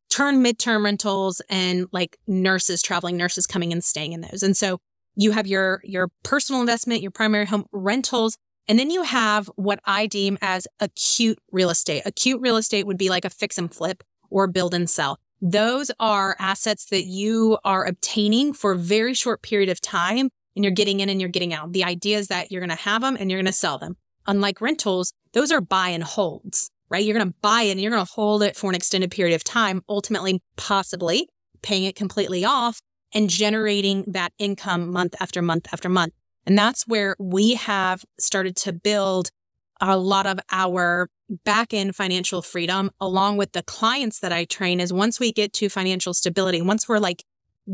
turn 0.09 0.43
midterm 0.43 0.83
rentals, 0.83 1.41
and 1.49 1.87
like 1.91 2.17
nurses, 2.27 2.81
traveling 2.81 3.17
nurses 3.17 3.47
coming 3.47 3.71
and 3.71 3.83
staying 3.83 4.13
in 4.13 4.21
those. 4.21 4.43
And 4.43 4.55
so 4.55 4.79
you 5.15 5.31
have 5.31 5.47
your, 5.47 5.81
your 5.83 6.09
personal 6.23 6.61
investment, 6.61 7.01
your 7.01 7.11
primary 7.11 7.45
home 7.45 7.65
rentals, 7.71 8.37
and 8.67 8.77
then 8.77 8.91
you 8.91 9.03
have 9.03 9.47
what 9.55 9.79
I 9.85 10.05
deem 10.05 10.37
as 10.41 10.67
acute 10.79 11.39
real 11.51 11.69
estate. 11.69 12.03
Acute 12.05 12.39
real 12.39 12.57
estate 12.57 12.85
would 12.85 12.97
be 12.97 13.09
like 13.09 13.25
a 13.25 13.29
fix 13.29 13.57
and 13.57 13.73
flip 13.73 14.03
or 14.29 14.47
build 14.47 14.73
and 14.73 14.89
sell. 14.89 15.17
Those 15.41 15.89
are 15.99 16.35
assets 16.37 16.85
that 16.85 17.05
you 17.05 17.57
are 17.63 17.85
obtaining 17.85 18.53
for 18.53 18.73
a 18.73 18.77
very 18.77 19.13
short 19.13 19.41
period 19.41 19.69
of 19.69 19.81
time 19.81 20.29
and 20.59 20.65
you're 20.65 20.73
getting 20.73 20.99
in 20.99 21.07
and 21.07 21.21
you're 21.21 21.29
getting 21.29 21.53
out. 21.53 21.71
The 21.71 21.85
idea 21.85 22.17
is 22.17 22.27
that 22.27 22.51
you're 22.51 22.59
going 22.59 22.69
to 22.69 22.83
have 22.83 23.01
them 23.01 23.15
and 23.17 23.31
you're 23.31 23.37
going 23.37 23.45
to 23.45 23.53
sell 23.53 23.77
them. 23.77 23.95
Unlike 24.27 24.59
rentals, 24.59 25.13
those 25.31 25.53
are 25.53 25.61
buy 25.61 25.87
and 25.87 26.03
holds, 26.03 26.69
right? 26.89 27.01
You're 27.01 27.17
going 27.17 27.29
to 27.29 27.35
buy 27.41 27.61
it 27.61 27.71
and 27.71 27.79
you're 27.79 27.93
going 27.93 28.05
to 28.05 28.11
hold 28.11 28.43
it 28.43 28.57
for 28.57 28.69
an 28.69 28.75
extended 28.75 29.09
period 29.09 29.33
of 29.35 29.45
time, 29.45 29.83
ultimately, 29.87 30.41
possibly 30.57 31.29
paying 31.61 31.85
it 31.85 31.95
completely 31.95 32.43
off 32.43 32.81
and 33.13 33.29
generating 33.29 34.03
that 34.07 34.33
income 34.37 34.91
month 34.91 35.15
after 35.21 35.41
month 35.41 35.67
after 35.71 35.87
month. 35.87 36.11
And 36.45 36.57
that's 36.57 36.85
where 36.85 37.15
we 37.19 37.53
have 37.53 38.03
started 38.19 38.57
to 38.57 38.73
build 38.73 39.31
a 39.79 39.97
lot 39.97 40.25
of 40.25 40.41
our 40.51 41.07
back 41.45 41.73
end 41.73 41.95
financial 41.95 42.41
freedom 42.41 42.91
along 42.99 43.37
with 43.37 43.53
the 43.53 43.63
clients 43.63 44.19
that 44.19 44.33
I 44.33 44.43
train 44.43 44.81
is 44.81 44.91
once 44.91 45.21
we 45.21 45.31
get 45.31 45.53
to 45.53 45.69
financial 45.69 46.13
stability, 46.13 46.61
once 46.61 46.89
we're 46.89 46.99
like 46.99 47.23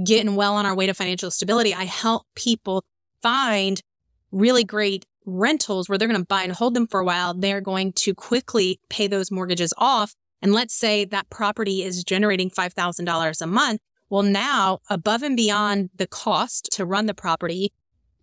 getting 0.03 0.35
well 0.35 0.55
on 0.55 0.65
our 0.65 0.75
way 0.75 0.87
to 0.87 0.93
financial 0.93 1.31
stability, 1.31 1.73
I 1.73 1.85
help 1.85 2.23
people 2.35 2.83
find 3.21 3.81
really 4.31 4.63
great 4.63 5.05
rentals 5.25 5.89
where 5.89 5.97
they're 5.97 6.07
going 6.07 6.19
to 6.19 6.25
buy 6.25 6.43
and 6.43 6.51
hold 6.51 6.73
them 6.73 6.87
for 6.87 6.99
a 6.99 7.05
while. 7.05 7.33
They're 7.33 7.61
going 7.61 7.93
to 7.93 8.13
quickly 8.13 8.79
pay 8.89 9.07
those 9.07 9.31
mortgages 9.31 9.73
off. 9.77 10.13
And 10.41 10.53
let's 10.53 10.73
say 10.73 11.05
that 11.05 11.29
property 11.29 11.83
is 11.83 12.03
generating 12.03 12.49
$5,000 12.49 13.41
a 13.41 13.47
month. 13.47 13.81
Well, 14.09 14.23
now 14.23 14.79
above 14.89 15.23
and 15.23 15.35
beyond 15.35 15.89
the 15.95 16.07
cost 16.07 16.69
to 16.73 16.85
run 16.85 17.07
the 17.07 17.13
property, 17.13 17.71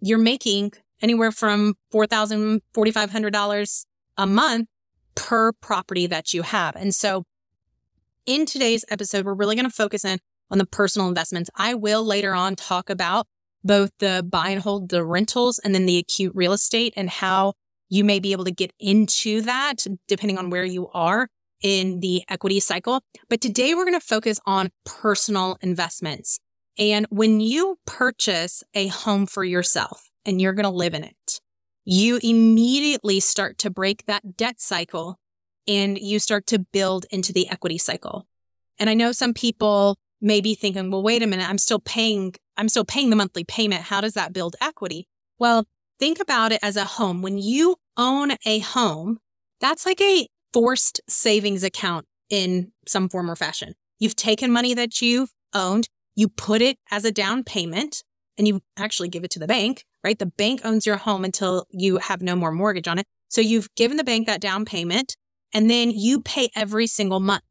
you're 0.01 0.19
making 0.19 0.73
anywhere 1.01 1.33
from 1.33 1.75
$4,000, 1.93 2.61
$4,500 2.75 3.87
a 4.19 4.27
month 4.27 4.69
per 5.15 5.53
property 5.53 6.07
that 6.07 6.33
you 6.33 6.43
have. 6.43 6.77
And 6.77 6.95
so 6.95 7.25
in 8.25 8.47
today's 8.47 8.85
episode, 8.89 9.25
we're 9.25 9.35
really 9.35 9.57
going 9.57 9.69
to 9.69 9.71
focus 9.71 10.05
in 10.05 10.21
on 10.53 10.59
the 10.59 10.67
personal 10.67 11.09
investments. 11.09 11.51
I 11.57 11.75
will 11.75 12.05
later 12.05 12.35
on 12.35 12.55
talk 12.55 12.91
about 12.91 13.27
both 13.65 13.91
the 13.99 14.25
buy 14.29 14.51
and 14.51 14.63
hold, 14.63 14.91
the 14.91 15.05
rentals, 15.05 15.59
and 15.59 15.75
then 15.75 15.87
the 15.87 15.99
acute 15.99 16.33
real 16.35 16.53
estate 16.53 16.93
and 16.97 17.09
how 17.09 17.55
you 17.89 18.05
may 18.05 18.21
be 18.21 18.33
able 18.33 18.45
to 18.45 18.53
get 18.53 18.73
into 18.79 19.41
that 19.43 19.87
depending 20.07 20.39
on 20.39 20.51
where 20.51 20.65
you 20.65 20.89
are 20.89 21.29
in 21.63 22.01
the 22.01 22.23
equity 22.29 22.61
cycle. 22.61 23.01
But 23.29 23.41
today 23.41 23.75
we're 23.75 23.85
going 23.85 23.99
to 23.99 24.07
focus 24.07 24.39
on 24.47 24.71
personal 24.85 25.57
investments. 25.63 26.39
And 26.79 27.07
when 27.11 27.41
you 27.41 27.79
purchase 27.87 28.63
a 28.75 28.89
home 28.89 29.27
for 29.27 29.45
yourself 29.45 30.11
and 30.25 30.41
you're 30.41 30.55
going 30.55 30.65
to 30.65 30.71
live 30.71 30.95
in 30.95 31.05
it, 31.05 31.41
you 31.85 32.19
immediately 32.23 33.21
start 33.21 33.59
to 33.59 33.71
break 33.71 34.07
that 34.07 34.37
debt 34.37 34.61
cycle 34.61 35.19
and 35.69 35.99
you 35.99 36.19
start 36.19 36.47
to 36.49 36.59
build 36.59 37.07
into 37.11 37.33
the 37.33 37.49
equity 37.49 37.79
cycle. 37.79 38.27
And 38.79 38.91
I 38.91 38.95
know 38.95 39.13
some 39.13 39.35
people 39.35 39.97
may 40.23 40.41
be 40.41 40.55
thinking, 40.55 40.91
well, 40.91 41.03
wait 41.03 41.23
a 41.23 41.27
minute, 41.27 41.49
I'm 41.49 41.59
still 41.59 41.81
paying, 41.81 42.35
I'm 42.57 42.69
still 42.69 42.85
paying 42.85 43.11
the 43.11 43.17
monthly 43.17 43.45
payment. 43.45 43.83
How 43.83 44.01
does 44.01 44.15
that 44.15 44.33
build 44.33 44.57
equity? 44.61 45.09
Well, 45.39 45.67
think 45.99 46.21
about 46.21 46.53
it 46.53 46.61
as 46.63 46.77
a 46.77 46.85
home. 46.85 47.21
When 47.21 47.39
you 47.39 47.77
own 47.97 48.33
a 48.47 48.61
home, 48.61 49.19
that's 49.61 49.85
like 49.85 50.01
a 50.01 50.29
forced 50.53 51.01
savings 51.09 51.65
account 51.65 52.07
in 52.31 52.73
some 52.87 53.09
form 53.09 53.31
or 53.31 53.37
fashion. 53.37 53.75
You've 53.99 54.17
taken 54.17 54.51
money 54.51 54.75
that 54.75 55.03
you've 55.03 55.33
owned, 55.53 55.89
you 56.15 56.29
put 56.29 56.63
it 56.63 56.79
as 56.91 57.05
a 57.05 57.13
down 57.13 57.45
payment, 57.45 58.03
and 58.39 58.49
you 58.49 58.61
actually 58.77 59.09
give 59.09 59.25
it 59.25 59.31
to 59.33 59.39
the 59.39 59.47
bank, 59.47 59.85
right? 60.03 60.19
The 60.19 60.27
bank 60.27 60.63
owns 60.65 60.87
your 60.87 60.97
home 60.97 61.25
until 61.25 61.67
you 61.71 61.99
have 61.99 62.23
no 62.23 62.35
more 62.35 62.51
mortgage 62.51 62.89
on 62.89 62.99
it. 62.99 63.07
So 63.29 63.41
you've 63.41 63.75
given 63.77 63.97
the 63.97 64.05
bank 64.05 64.27
that 64.27 64.41
down 64.41 64.65
payment 64.65 65.17
and 65.53 65.71
then 65.71 65.91
you 65.91 66.21
pay 66.21 66.51
every 66.57 66.87
single 66.87 67.21
month 67.21 67.43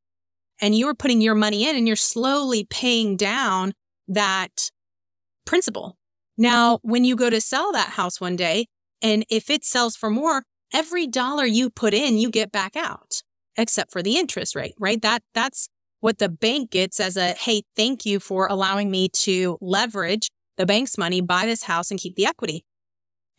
and 0.62 0.75
you're 0.75 0.94
putting 0.94 1.20
your 1.20 1.36
money 1.36 1.68
in 1.68 1.75
and 1.75 1.88
you're 1.88 1.96
slowly 1.96 2.65
paying 2.70 3.18
down 3.18 3.74
that 4.08 4.70
principal. 5.46 5.98
Now, 6.38 6.80
when 6.84 7.03
you 7.03 7.15
go 7.15 7.30
to 7.30 7.41
sell 7.41 7.72
that 7.72 7.89
house 7.89 8.22
one 8.22 8.36
day, 8.36 8.68
and 9.01 9.25
if 9.30 9.50
it 9.50 9.65
sells 9.65 9.96
for 9.96 10.10
more, 10.10 10.44
every 10.74 11.08
dollar 11.08 11.46
you 11.46 11.70
put 11.70 11.94
in, 11.94 12.18
you 12.18 12.30
get 12.30 12.51
back 12.51 12.75
out, 12.75 13.22
except 13.58 13.91
for 13.91 14.03
the 14.03 14.18
interest 14.18 14.56
rate, 14.56 14.75
right? 14.80 15.01
That, 15.01 15.24
that's 15.34 15.68
what 16.00 16.20
the 16.20 16.30
bank 16.30 16.72
gets 16.72 17.00
as 17.00 17.18
a, 17.18 17.34
Hey, 17.34 17.63
thank 17.75 18.06
you 18.06 18.20
for 18.20 18.48
allowing 18.48 18.91
me 18.91 19.10
to 19.10 19.58
leverage 19.60 20.30
the 20.58 20.65
bank's 20.65 20.98
money, 20.98 21.22
buy 21.22 21.46
this 21.46 21.63
house 21.63 21.89
and 21.91 22.00
keep 22.00 22.15
the 22.15 22.25
equity. 22.25 22.63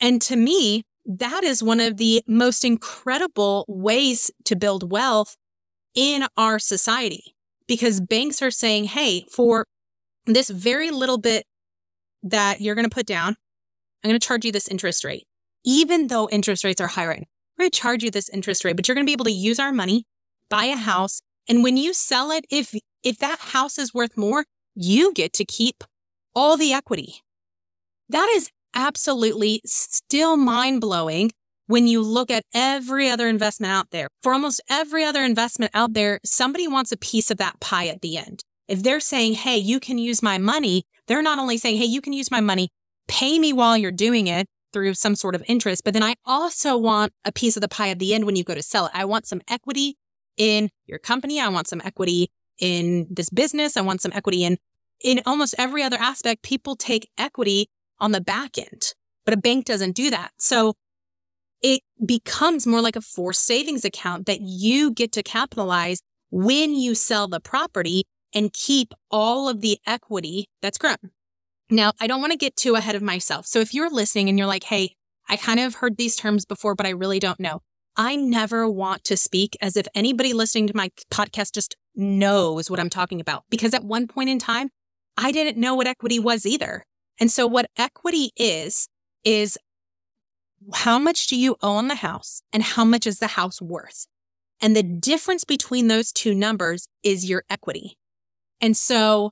And 0.00 0.20
to 0.22 0.36
me, 0.36 0.82
that 1.06 1.44
is 1.44 1.62
one 1.62 1.80
of 1.80 1.96
the 1.96 2.22
most 2.26 2.64
incredible 2.64 3.64
ways 3.68 4.30
to 4.44 4.56
build 4.56 4.90
wealth 4.90 5.36
in 5.94 6.26
our 6.36 6.58
society 6.58 7.34
because 7.66 8.00
banks 8.00 8.42
are 8.42 8.50
saying, 8.50 8.84
Hey, 8.84 9.24
for 9.30 9.66
this 10.26 10.50
very 10.50 10.90
little 10.90 11.18
bit 11.18 11.44
that 12.22 12.60
you're 12.60 12.74
going 12.74 12.88
to 12.88 12.94
put 12.94 13.06
down, 13.06 13.36
I'm 14.02 14.10
going 14.10 14.20
to 14.20 14.26
charge 14.26 14.44
you 14.44 14.52
this 14.52 14.68
interest 14.68 15.04
rate. 15.04 15.26
Even 15.64 16.08
though 16.08 16.28
interest 16.30 16.64
rates 16.64 16.80
are 16.80 16.88
high 16.88 17.06
right 17.06 17.20
now, 17.20 17.26
we're 17.56 17.64
going 17.64 17.70
to 17.70 17.78
charge 17.78 18.02
you 18.02 18.10
this 18.10 18.28
interest 18.28 18.64
rate, 18.64 18.76
but 18.76 18.88
you're 18.88 18.94
going 18.94 19.06
to 19.06 19.08
be 19.08 19.12
able 19.12 19.24
to 19.26 19.32
use 19.32 19.58
our 19.58 19.72
money, 19.72 20.04
buy 20.48 20.64
a 20.64 20.76
house. 20.76 21.22
And 21.48 21.62
when 21.62 21.76
you 21.76 21.94
sell 21.94 22.30
it, 22.30 22.44
if, 22.50 22.74
if 23.02 23.18
that 23.18 23.38
house 23.38 23.78
is 23.78 23.94
worth 23.94 24.16
more, 24.16 24.44
you 24.74 25.12
get 25.12 25.32
to 25.34 25.44
keep 25.44 25.84
all 26.34 26.56
the 26.56 26.72
equity. 26.72 27.22
That 28.08 28.28
is 28.34 28.50
absolutely 28.74 29.60
still 29.64 30.36
mind 30.36 30.80
blowing 30.80 31.30
when 31.72 31.86
you 31.86 32.02
look 32.02 32.30
at 32.30 32.44
every 32.52 33.08
other 33.08 33.26
investment 33.26 33.72
out 33.72 33.88
there, 33.92 34.08
for 34.22 34.34
almost 34.34 34.60
every 34.68 35.04
other 35.04 35.24
investment 35.24 35.70
out 35.72 35.94
there, 35.94 36.20
somebody 36.22 36.68
wants 36.68 36.92
a 36.92 36.98
piece 36.98 37.30
of 37.30 37.38
that 37.38 37.60
pie 37.60 37.86
at 37.86 38.02
the 38.02 38.18
end. 38.18 38.42
If 38.68 38.82
they're 38.82 39.00
saying, 39.00 39.36
Hey, 39.36 39.56
you 39.56 39.80
can 39.80 39.96
use 39.96 40.22
my 40.22 40.36
money, 40.36 40.84
they're 41.06 41.22
not 41.22 41.38
only 41.38 41.56
saying, 41.56 41.78
Hey, 41.78 41.86
you 41.86 42.02
can 42.02 42.12
use 42.12 42.30
my 42.30 42.42
money, 42.42 42.68
pay 43.08 43.38
me 43.38 43.54
while 43.54 43.78
you're 43.78 43.90
doing 43.90 44.26
it 44.26 44.46
through 44.74 44.92
some 44.92 45.14
sort 45.14 45.34
of 45.34 45.42
interest, 45.46 45.80
but 45.82 45.94
then 45.94 46.02
I 46.02 46.16
also 46.26 46.76
want 46.76 47.14
a 47.24 47.32
piece 47.32 47.56
of 47.56 47.62
the 47.62 47.68
pie 47.68 47.88
at 47.88 47.98
the 47.98 48.12
end 48.12 48.26
when 48.26 48.36
you 48.36 48.44
go 48.44 48.54
to 48.54 48.62
sell 48.62 48.84
it. 48.84 48.92
I 48.92 49.06
want 49.06 49.26
some 49.26 49.40
equity 49.48 49.96
in 50.36 50.68
your 50.84 50.98
company. 50.98 51.40
I 51.40 51.48
want 51.48 51.68
some 51.68 51.80
equity 51.82 52.28
in 52.58 53.06
this 53.08 53.30
business. 53.30 53.78
I 53.78 53.80
want 53.80 54.02
some 54.02 54.12
equity 54.14 54.44
in, 54.44 54.58
in 55.02 55.22
almost 55.24 55.54
every 55.56 55.82
other 55.82 55.96
aspect. 55.98 56.42
People 56.42 56.76
take 56.76 57.08
equity 57.16 57.70
on 57.98 58.12
the 58.12 58.20
back 58.20 58.58
end, 58.58 58.92
but 59.24 59.32
a 59.32 59.38
bank 59.38 59.64
doesn't 59.64 59.96
do 59.96 60.10
that. 60.10 60.32
So 60.38 60.74
it 61.62 61.80
becomes 62.04 62.66
more 62.66 62.80
like 62.80 62.96
a 62.96 63.00
forced 63.00 63.44
savings 63.44 63.84
account 63.84 64.26
that 64.26 64.40
you 64.40 64.92
get 64.92 65.12
to 65.12 65.22
capitalize 65.22 66.02
when 66.30 66.74
you 66.74 66.94
sell 66.94 67.28
the 67.28 67.40
property 67.40 68.04
and 68.34 68.52
keep 68.52 68.92
all 69.10 69.48
of 69.48 69.60
the 69.60 69.78
equity 69.86 70.46
that's 70.60 70.78
grown. 70.78 70.96
Now, 71.70 71.92
I 72.00 72.06
don't 72.06 72.20
want 72.20 72.32
to 72.32 72.38
get 72.38 72.56
too 72.56 72.74
ahead 72.74 72.94
of 72.94 73.02
myself. 73.02 73.46
So 73.46 73.60
if 73.60 73.72
you're 73.72 73.90
listening 73.90 74.28
and 74.28 74.38
you're 74.38 74.46
like, 74.46 74.64
Hey, 74.64 74.94
I 75.28 75.36
kind 75.36 75.60
of 75.60 75.76
heard 75.76 75.96
these 75.96 76.16
terms 76.16 76.44
before, 76.44 76.74
but 76.74 76.86
I 76.86 76.90
really 76.90 77.18
don't 77.18 77.40
know. 77.40 77.60
I 77.96 78.16
never 78.16 78.68
want 78.68 79.04
to 79.04 79.16
speak 79.16 79.56
as 79.60 79.76
if 79.76 79.86
anybody 79.94 80.32
listening 80.32 80.66
to 80.68 80.76
my 80.76 80.90
podcast 81.10 81.52
just 81.52 81.76
knows 81.94 82.70
what 82.70 82.80
I'm 82.80 82.90
talking 82.90 83.20
about. 83.20 83.44
Because 83.50 83.74
at 83.74 83.84
one 83.84 84.08
point 84.08 84.30
in 84.30 84.38
time, 84.38 84.70
I 85.16 85.30
didn't 85.30 85.60
know 85.60 85.74
what 85.74 85.86
equity 85.86 86.18
was 86.18 86.46
either. 86.46 86.84
And 87.20 87.30
so 87.30 87.46
what 87.46 87.66
equity 87.76 88.32
is, 88.36 88.88
is 89.24 89.58
how 90.74 90.98
much 90.98 91.26
do 91.26 91.36
you 91.36 91.56
owe 91.62 91.76
on 91.76 91.88
the 91.88 91.96
house 91.96 92.42
and 92.52 92.62
how 92.62 92.84
much 92.84 93.06
is 93.06 93.18
the 93.18 93.28
house 93.28 93.60
worth? 93.60 94.06
And 94.60 94.76
the 94.76 94.82
difference 94.82 95.44
between 95.44 95.88
those 95.88 96.12
two 96.12 96.34
numbers 96.34 96.86
is 97.02 97.28
your 97.28 97.44
equity. 97.50 97.96
And 98.60 98.76
so 98.76 99.30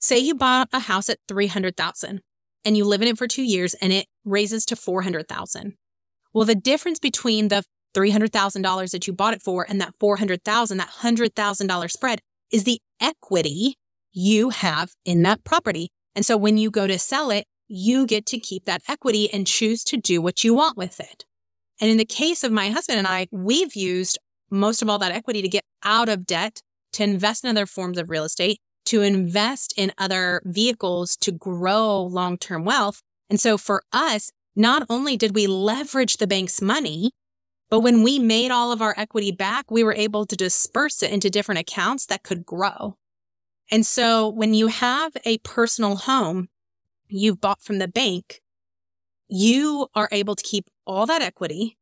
say 0.00 0.18
you 0.18 0.34
bought 0.34 0.68
a 0.72 0.80
house 0.80 1.08
at 1.08 1.18
300,000 1.28 2.20
and 2.64 2.76
you 2.76 2.84
live 2.84 3.02
in 3.02 3.08
it 3.08 3.18
for 3.18 3.26
two 3.26 3.42
years 3.42 3.74
and 3.74 3.92
it 3.92 4.06
raises 4.24 4.64
to 4.66 4.76
400,000. 4.76 5.74
Well, 6.32 6.44
the 6.44 6.54
difference 6.54 6.98
between 6.98 7.48
the 7.48 7.64
$300,000 7.94 8.90
that 8.90 9.06
you 9.06 9.12
bought 9.12 9.34
it 9.34 9.42
for 9.42 9.66
and 9.68 9.80
that 9.80 9.94
400,000, 9.98 10.78
that 10.78 10.90
$100,000 11.00 11.90
spread 11.90 12.20
is 12.50 12.64
the 12.64 12.80
equity 13.00 13.76
you 14.12 14.50
have 14.50 14.92
in 15.04 15.22
that 15.22 15.44
property. 15.44 15.88
And 16.14 16.24
so 16.24 16.36
when 16.36 16.56
you 16.58 16.70
go 16.70 16.86
to 16.86 16.98
sell 16.98 17.30
it, 17.30 17.46
you 17.68 18.06
get 18.06 18.26
to 18.26 18.38
keep 18.38 18.64
that 18.64 18.82
equity 18.88 19.32
and 19.32 19.46
choose 19.46 19.84
to 19.84 19.96
do 19.96 20.20
what 20.20 20.44
you 20.44 20.54
want 20.54 20.76
with 20.76 21.00
it. 21.00 21.24
And 21.80 21.90
in 21.90 21.96
the 21.96 22.04
case 22.04 22.44
of 22.44 22.52
my 22.52 22.70
husband 22.70 22.98
and 22.98 23.08
I, 23.08 23.26
we've 23.30 23.74
used 23.74 24.18
most 24.50 24.82
of 24.82 24.88
all 24.88 24.98
that 24.98 25.12
equity 25.12 25.42
to 25.42 25.48
get 25.48 25.64
out 25.82 26.08
of 26.08 26.26
debt, 26.26 26.60
to 26.92 27.02
invest 27.02 27.44
in 27.44 27.50
other 27.50 27.66
forms 27.66 27.98
of 27.98 28.10
real 28.10 28.24
estate, 28.24 28.58
to 28.86 29.02
invest 29.02 29.74
in 29.76 29.92
other 29.98 30.42
vehicles 30.44 31.16
to 31.16 31.32
grow 31.32 32.02
long 32.02 32.36
term 32.38 32.64
wealth. 32.64 33.00
And 33.28 33.40
so 33.40 33.56
for 33.58 33.82
us, 33.92 34.30
not 34.54 34.86
only 34.88 35.16
did 35.16 35.34
we 35.34 35.46
leverage 35.46 36.18
the 36.18 36.26
bank's 36.26 36.62
money, 36.62 37.10
but 37.70 37.80
when 37.80 38.02
we 38.02 38.18
made 38.18 38.50
all 38.50 38.70
of 38.70 38.82
our 38.82 38.94
equity 38.96 39.32
back, 39.32 39.70
we 39.70 39.82
were 39.82 39.94
able 39.94 40.26
to 40.26 40.36
disperse 40.36 41.02
it 41.02 41.10
into 41.10 41.30
different 41.30 41.60
accounts 41.60 42.06
that 42.06 42.22
could 42.22 42.46
grow. 42.46 42.96
And 43.70 43.84
so 43.84 44.28
when 44.28 44.54
you 44.54 44.68
have 44.68 45.16
a 45.24 45.38
personal 45.38 45.96
home 45.96 46.48
you've 47.08 47.40
bought 47.40 47.62
from 47.62 47.78
the 47.78 47.88
bank, 47.88 48.40
you 49.28 49.88
are 49.94 50.08
able 50.12 50.34
to 50.34 50.42
keep 50.42 50.66
all 50.86 51.06
that 51.06 51.22
equity 51.22 51.76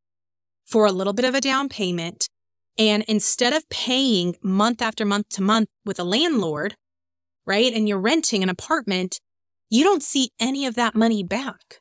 for 0.64 0.87
a 0.87 0.93
little 0.93 1.12
bit 1.12 1.25
of 1.25 1.35
a 1.35 1.41
down 1.41 1.69
payment. 1.69 2.29
And 2.79 3.05
instead 3.09 3.52
of 3.52 3.69
paying 3.69 4.37
month 4.43 4.81
after 4.81 5.05
month 5.05 5.29
to 5.31 5.43
month 5.43 5.69
with 5.85 5.99
a 5.99 6.05
landlord, 6.05 6.76
right? 7.45 7.73
And 7.73 7.88
you're 7.88 7.99
renting 7.99 8.43
an 8.43 8.49
apartment, 8.49 9.21
you 9.69 9.85
don't 9.85 10.02
see 10.02 10.31
any 10.41 10.67
of 10.67 10.75
that 10.76 10.95
money 10.95 11.23
back, 11.23 11.81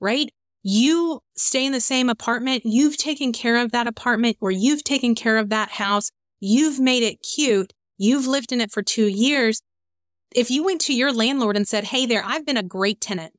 right? 0.00 0.30
You 0.62 1.20
stay 1.36 1.64
in 1.64 1.72
the 1.72 1.80
same 1.80 2.08
apartment. 2.08 2.62
You've 2.64 2.96
taken 2.96 3.32
care 3.32 3.56
of 3.56 3.70
that 3.70 3.86
apartment 3.86 4.36
or 4.40 4.50
you've 4.50 4.82
taken 4.82 5.14
care 5.14 5.36
of 5.36 5.48
that 5.50 5.70
house. 5.70 6.10
You've 6.40 6.80
made 6.80 7.04
it 7.04 7.22
cute. 7.22 7.72
You've 7.98 8.26
lived 8.26 8.50
in 8.50 8.60
it 8.60 8.72
for 8.72 8.82
two 8.82 9.06
years. 9.06 9.62
If 10.36 10.50
you 10.50 10.62
went 10.62 10.82
to 10.82 10.94
your 10.94 11.14
landlord 11.14 11.56
and 11.56 11.66
said, 11.66 11.84
Hey 11.84 12.04
there, 12.04 12.22
I've 12.22 12.44
been 12.44 12.58
a 12.58 12.62
great 12.62 13.00
tenant. 13.00 13.32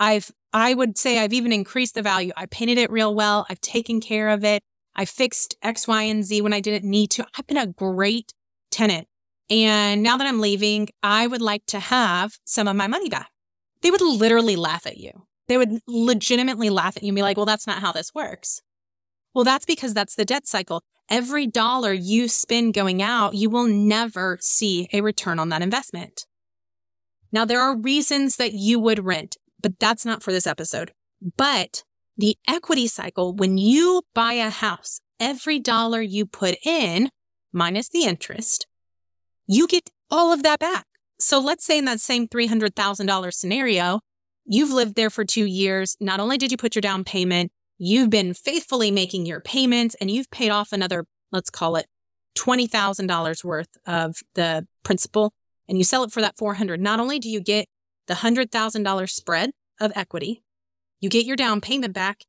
I've, 0.00 0.32
I 0.50 0.72
would 0.72 0.96
say 0.96 1.18
I've 1.18 1.34
even 1.34 1.52
increased 1.52 1.94
the 1.94 2.00
value. 2.00 2.32
I 2.38 2.46
painted 2.46 2.78
it 2.78 2.90
real 2.90 3.14
well. 3.14 3.44
I've 3.50 3.60
taken 3.60 4.00
care 4.00 4.30
of 4.30 4.44
it. 4.44 4.62
I 4.96 5.04
fixed 5.04 5.56
X, 5.62 5.86
Y, 5.86 6.02
and 6.04 6.24
Z 6.24 6.40
when 6.40 6.54
I 6.54 6.60
didn't 6.60 6.88
need 6.88 7.10
to. 7.12 7.26
I've 7.36 7.46
been 7.46 7.58
a 7.58 7.66
great 7.66 8.32
tenant. 8.70 9.08
And 9.50 10.02
now 10.02 10.16
that 10.16 10.26
I'm 10.26 10.40
leaving, 10.40 10.88
I 11.02 11.26
would 11.26 11.42
like 11.42 11.66
to 11.66 11.80
have 11.80 12.38
some 12.44 12.66
of 12.66 12.76
my 12.76 12.86
money 12.86 13.10
back. 13.10 13.28
They 13.82 13.90
would 13.90 14.00
literally 14.00 14.56
laugh 14.56 14.86
at 14.86 14.96
you. 14.96 15.26
They 15.48 15.58
would 15.58 15.80
legitimately 15.86 16.70
laugh 16.70 16.96
at 16.96 17.02
you 17.02 17.10
and 17.10 17.16
be 17.16 17.22
like, 17.22 17.36
well, 17.36 17.46
that's 17.46 17.66
not 17.66 17.82
how 17.82 17.92
this 17.92 18.14
works. 18.14 18.62
Well, 19.34 19.44
that's 19.44 19.66
because 19.66 19.92
that's 19.92 20.14
the 20.14 20.24
debt 20.24 20.46
cycle. 20.46 20.80
Every 21.10 21.46
dollar 21.46 21.92
you 21.92 22.26
spend 22.26 22.72
going 22.72 23.02
out, 23.02 23.34
you 23.34 23.50
will 23.50 23.66
never 23.66 24.38
see 24.40 24.88
a 24.94 25.02
return 25.02 25.38
on 25.38 25.50
that 25.50 25.62
investment. 25.62 26.24
Now, 27.32 27.44
there 27.44 27.60
are 27.60 27.76
reasons 27.76 28.36
that 28.36 28.52
you 28.52 28.78
would 28.80 29.04
rent, 29.04 29.36
but 29.60 29.78
that's 29.78 30.04
not 30.04 30.22
for 30.22 30.32
this 30.32 30.46
episode. 30.46 30.92
But 31.36 31.84
the 32.16 32.36
equity 32.48 32.86
cycle, 32.86 33.34
when 33.34 33.58
you 33.58 34.02
buy 34.14 34.34
a 34.34 34.50
house, 34.50 35.00
every 35.20 35.58
dollar 35.58 36.00
you 36.00 36.26
put 36.26 36.56
in 36.64 37.10
minus 37.52 37.88
the 37.88 38.04
interest 38.04 38.66
you 39.48 39.66
get 39.66 39.90
all 40.10 40.32
of 40.32 40.44
that 40.44 40.60
back. 40.60 40.84
So 41.18 41.40
let's 41.40 41.64
say 41.64 41.78
in 41.78 41.86
that 41.86 42.00
same 42.00 42.28
$300,000 42.28 43.32
scenario, 43.32 44.00
you've 44.44 44.70
lived 44.70 44.94
there 44.94 45.10
for 45.10 45.24
two 45.24 45.46
years. 45.46 45.96
Not 46.00 46.20
only 46.20 46.38
did 46.38 46.52
you 46.52 46.58
put 46.58 46.76
your 46.76 46.82
down 46.82 47.02
payment, 47.02 47.50
you've 47.78 48.10
been 48.10 48.34
faithfully 48.34 48.90
making 48.92 49.26
your 49.26 49.40
payments 49.40 49.96
and 50.00 50.10
you've 50.10 50.30
paid 50.30 50.50
off 50.50 50.70
another, 50.70 51.06
let's 51.32 51.50
call 51.50 51.76
it 51.76 51.86
$20,000 52.36 53.42
worth 53.42 53.68
of 53.86 54.16
the 54.34 54.66
principal 54.84 55.32
and 55.68 55.78
you 55.78 55.84
sell 55.84 56.02
it 56.04 56.12
for 56.12 56.20
that 56.20 56.36
400. 56.36 56.80
Not 56.80 57.00
only 57.00 57.18
do 57.18 57.28
you 57.28 57.40
get 57.40 57.66
the 58.06 58.14
$100,000 58.14 59.10
spread 59.10 59.50
of 59.80 59.92
equity, 59.94 60.42
you 61.00 61.08
get 61.08 61.26
your 61.26 61.36
down 61.36 61.60
payment 61.60 61.92
back 61.92 62.24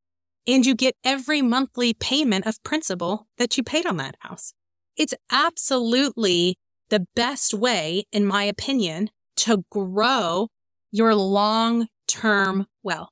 and 0.45 0.65
you 0.65 0.75
get 0.75 0.95
every 1.03 1.41
monthly 1.41 1.93
payment 1.93 2.45
of 2.45 2.61
principal 2.63 3.27
that 3.37 3.57
you 3.57 3.63
paid 3.63 3.85
on 3.85 3.97
that 3.97 4.15
house. 4.19 4.53
It's 4.97 5.13
absolutely 5.31 6.57
the 6.89 7.05
best 7.15 7.53
way, 7.53 8.05
in 8.11 8.25
my 8.25 8.43
opinion, 8.43 9.09
to 9.37 9.63
grow 9.69 10.49
your 10.91 11.15
long 11.15 11.87
term 12.07 12.65
wealth. 12.83 13.09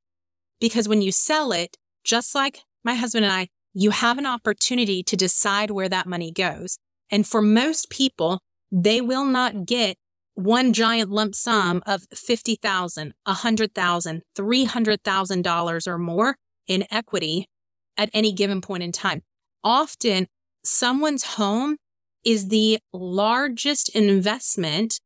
Because 0.59 0.87
when 0.87 1.01
you 1.01 1.11
sell 1.11 1.51
it, 1.51 1.77
just 2.03 2.33
like 2.33 2.61
my 2.83 2.95
husband 2.95 3.25
and 3.25 3.33
I, 3.33 3.47
you 3.73 3.91
have 3.91 4.17
an 4.17 4.25
opportunity 4.25 5.03
to 5.03 5.15
decide 5.15 5.71
where 5.71 5.89
that 5.89 6.07
money 6.07 6.31
goes. 6.31 6.79
And 7.11 7.27
for 7.27 7.41
most 7.41 7.89
people, 7.89 8.41
they 8.71 8.99
will 9.01 9.25
not 9.25 9.65
get 9.65 9.97
one 10.37 10.71
giant 10.71 11.09
lump 11.09 11.33
sum 11.33 11.81
of 11.87 12.07
$50,000, 12.13 13.11
$100,000, 13.27 14.21
$300,000 14.37 15.87
or 15.87 15.97
more 15.97 16.35
in 16.67 16.85
equity 16.91 17.49
at 17.97 18.11
any 18.13 18.31
given 18.31 18.61
point 18.61 18.83
in 18.83 18.91
time. 18.91 19.23
Often 19.63 20.27
someone's 20.63 21.23
home 21.23 21.77
is 22.23 22.49
the 22.49 22.77
largest 22.93 23.89
investment 23.95 24.99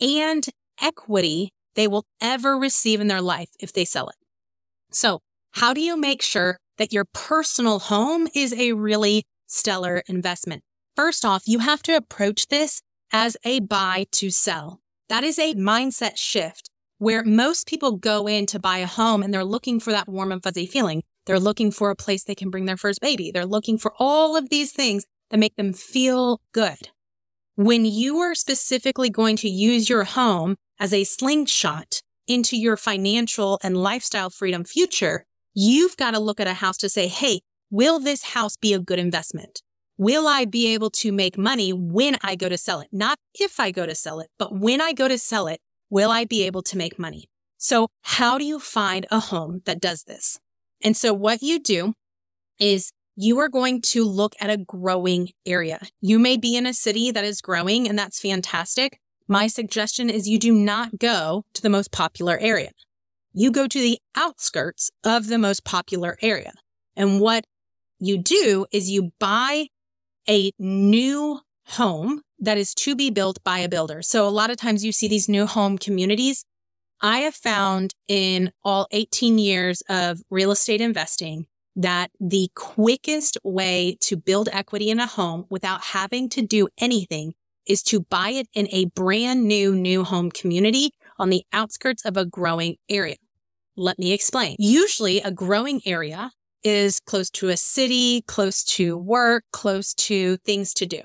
and 0.00 0.48
equity 0.80 1.52
they 1.76 1.86
will 1.86 2.04
ever 2.20 2.58
receive 2.58 3.00
in 3.00 3.06
their 3.06 3.22
life 3.22 3.50
if 3.60 3.72
they 3.72 3.84
sell 3.84 4.08
it. 4.08 4.16
So 4.90 5.20
how 5.52 5.72
do 5.72 5.80
you 5.80 5.96
make 5.96 6.22
sure 6.22 6.58
that 6.78 6.92
your 6.92 7.04
personal 7.14 7.78
home 7.78 8.26
is 8.34 8.52
a 8.52 8.72
really 8.72 9.22
stellar 9.46 10.02
investment? 10.08 10.64
First 10.96 11.24
off, 11.24 11.44
you 11.46 11.60
have 11.60 11.82
to 11.84 11.94
approach 11.94 12.48
this 12.48 12.82
as 13.12 13.36
a 13.44 13.60
buy 13.60 14.06
to 14.12 14.30
sell. 14.30 14.80
That 15.08 15.24
is 15.24 15.38
a 15.38 15.54
mindset 15.54 16.16
shift 16.16 16.70
where 16.98 17.24
most 17.24 17.66
people 17.66 17.92
go 17.92 18.26
in 18.26 18.46
to 18.46 18.58
buy 18.58 18.78
a 18.78 18.86
home 18.86 19.22
and 19.22 19.34
they're 19.34 19.44
looking 19.44 19.80
for 19.80 19.90
that 19.90 20.08
warm 20.08 20.32
and 20.32 20.42
fuzzy 20.42 20.66
feeling. 20.66 21.02
They're 21.26 21.40
looking 21.40 21.70
for 21.70 21.90
a 21.90 21.96
place 21.96 22.24
they 22.24 22.34
can 22.34 22.50
bring 22.50 22.64
their 22.64 22.76
first 22.76 23.00
baby. 23.00 23.30
They're 23.30 23.44
looking 23.44 23.76
for 23.76 23.92
all 23.98 24.36
of 24.36 24.50
these 24.50 24.72
things 24.72 25.04
that 25.30 25.38
make 25.38 25.56
them 25.56 25.72
feel 25.72 26.40
good. 26.52 26.90
When 27.56 27.84
you 27.84 28.18
are 28.18 28.34
specifically 28.34 29.10
going 29.10 29.36
to 29.36 29.48
use 29.48 29.88
your 29.88 30.04
home 30.04 30.56
as 30.80 30.92
a 30.92 31.04
slingshot 31.04 32.00
into 32.26 32.56
your 32.56 32.76
financial 32.76 33.58
and 33.62 33.76
lifestyle 33.76 34.30
freedom 34.30 34.64
future, 34.64 35.24
you've 35.54 35.96
got 35.96 36.12
to 36.12 36.20
look 36.20 36.40
at 36.40 36.46
a 36.46 36.54
house 36.54 36.76
to 36.78 36.88
say, 36.88 37.08
Hey, 37.08 37.40
will 37.70 37.98
this 37.98 38.22
house 38.22 38.56
be 38.56 38.72
a 38.72 38.78
good 38.78 38.98
investment? 38.98 39.62
Will 39.98 40.26
I 40.26 40.44
be 40.44 40.72
able 40.72 40.90
to 40.90 41.12
make 41.12 41.36
money 41.36 41.72
when 41.72 42.16
I 42.22 42.34
go 42.34 42.48
to 42.48 42.56
sell 42.56 42.80
it? 42.80 42.88
Not 42.92 43.18
if 43.34 43.60
I 43.60 43.70
go 43.70 43.86
to 43.86 43.94
sell 43.94 44.20
it, 44.20 44.30
but 44.38 44.54
when 44.58 44.80
I 44.80 44.92
go 44.92 45.06
to 45.06 45.18
sell 45.18 45.46
it, 45.46 45.60
will 45.90 46.10
I 46.10 46.24
be 46.24 46.44
able 46.44 46.62
to 46.62 46.78
make 46.78 46.98
money? 46.98 47.28
So 47.58 47.88
how 48.02 48.38
do 48.38 48.44
you 48.44 48.58
find 48.58 49.06
a 49.10 49.20
home 49.20 49.62
that 49.66 49.80
does 49.80 50.04
this? 50.04 50.40
And 50.82 50.96
so 50.96 51.12
what 51.12 51.42
you 51.42 51.60
do 51.60 51.94
is 52.58 52.92
you 53.14 53.38
are 53.38 53.48
going 53.48 53.82
to 53.82 54.04
look 54.04 54.34
at 54.40 54.50
a 54.50 54.56
growing 54.56 55.30
area. 55.44 55.80
You 56.00 56.18
may 56.18 56.36
be 56.36 56.56
in 56.56 56.66
a 56.66 56.72
city 56.72 57.10
that 57.10 57.24
is 57.24 57.40
growing 57.40 57.88
and 57.88 57.98
that's 57.98 58.20
fantastic. 58.20 58.98
My 59.28 59.46
suggestion 59.46 60.08
is 60.10 60.28
you 60.28 60.38
do 60.38 60.52
not 60.52 60.98
go 60.98 61.44
to 61.54 61.62
the 61.62 61.70
most 61.70 61.92
popular 61.92 62.38
area. 62.38 62.70
You 63.34 63.50
go 63.50 63.68
to 63.68 63.78
the 63.78 63.98
outskirts 64.16 64.90
of 65.04 65.28
the 65.28 65.38
most 65.38 65.64
popular 65.64 66.16
area. 66.22 66.52
And 66.96 67.20
what 67.20 67.44
you 67.98 68.18
do 68.18 68.66
is 68.72 68.90
you 68.90 69.12
buy 69.18 69.68
a 70.28 70.52
new 70.58 71.40
home 71.66 72.22
that 72.38 72.58
is 72.58 72.74
to 72.74 72.94
be 72.94 73.10
built 73.10 73.42
by 73.44 73.58
a 73.58 73.68
builder. 73.68 74.02
So 74.02 74.26
a 74.26 74.30
lot 74.30 74.50
of 74.50 74.56
times 74.56 74.84
you 74.84 74.92
see 74.92 75.08
these 75.08 75.28
new 75.28 75.46
home 75.46 75.78
communities. 75.78 76.44
I 77.00 77.18
have 77.18 77.34
found 77.34 77.94
in 78.08 78.52
all 78.64 78.86
18 78.90 79.38
years 79.38 79.82
of 79.88 80.20
real 80.30 80.50
estate 80.50 80.80
investing 80.80 81.46
that 81.74 82.10
the 82.20 82.50
quickest 82.54 83.38
way 83.42 83.96
to 84.00 84.16
build 84.16 84.48
equity 84.52 84.90
in 84.90 85.00
a 85.00 85.06
home 85.06 85.46
without 85.48 85.82
having 85.82 86.28
to 86.30 86.42
do 86.42 86.68
anything 86.78 87.34
is 87.66 87.82
to 87.84 88.00
buy 88.00 88.30
it 88.30 88.48
in 88.54 88.68
a 88.70 88.86
brand 88.86 89.44
new 89.44 89.74
new 89.74 90.04
home 90.04 90.30
community 90.30 90.90
on 91.18 91.30
the 91.30 91.44
outskirts 91.52 92.04
of 92.04 92.16
a 92.16 92.24
growing 92.24 92.76
area. 92.88 93.16
Let 93.76 93.98
me 93.98 94.12
explain. 94.12 94.56
Usually 94.58 95.20
a 95.20 95.30
growing 95.30 95.80
area 95.86 96.32
is 96.64 97.00
close 97.00 97.30
to 97.30 97.48
a 97.48 97.56
city, 97.56 98.22
close 98.22 98.62
to 98.64 98.96
work, 98.96 99.44
close 99.52 99.94
to 99.94 100.36
things 100.38 100.74
to 100.74 100.86
do. 100.86 101.02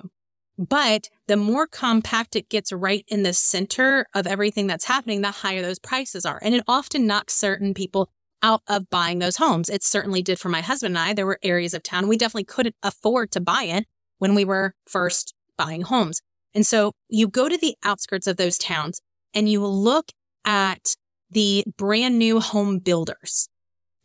But 0.58 1.10
the 1.28 1.38
more 1.38 1.68
compact 1.68 2.36
it 2.36 2.50
gets 2.50 2.72
right 2.72 3.06
in 3.08 3.24
the 3.24 3.34
center 3.34 4.08
of 4.16 4.26
everything 4.26 4.66
that's 4.68 4.86
happening, 4.86 5.22
the 5.22 5.32
higher 5.32 5.62
those 5.62 5.80
prices 5.80 6.26
are. 6.26 6.40
And 6.42 6.56
it 6.56 6.64
often 6.68 7.06
knocks 7.06 7.36
certain 7.36 7.74
people 7.74 8.10
out 8.42 8.62
of 8.68 8.90
buying 8.90 9.20
those 9.20 9.38
homes. 9.38 9.70
It 9.70 9.84
certainly 9.84 10.22
did 10.22 10.40
for 10.40 10.50
my 10.50 10.62
husband 10.62 10.98
and 10.98 11.10
I. 11.10 11.14
There 11.14 11.26
were 11.26 11.40
areas 11.44 11.74
of 11.74 11.84
town 11.84 12.08
we 12.08 12.18
definitely 12.18 12.46
couldn't 12.46 12.76
afford 12.82 13.32
to 13.32 13.40
buy 13.40 13.64
it 13.64 13.86
when 14.18 14.36
we 14.36 14.46
were 14.46 14.74
first 14.88 15.34
buying 15.58 15.82
homes. 15.82 16.22
And 16.54 16.66
so 16.66 16.94
you 17.10 17.28
go 17.28 17.50
to 17.50 17.58
the 17.58 17.76
outskirts 17.84 18.28
of 18.28 18.38
those 18.38 18.58
towns 18.58 19.02
and 19.34 19.50
you 19.50 19.66
look 19.66 20.12
at 20.46 20.96
the 21.30 21.64
brand 21.78 22.18
new 22.18 22.40
home 22.40 22.80
builders, 22.80 23.50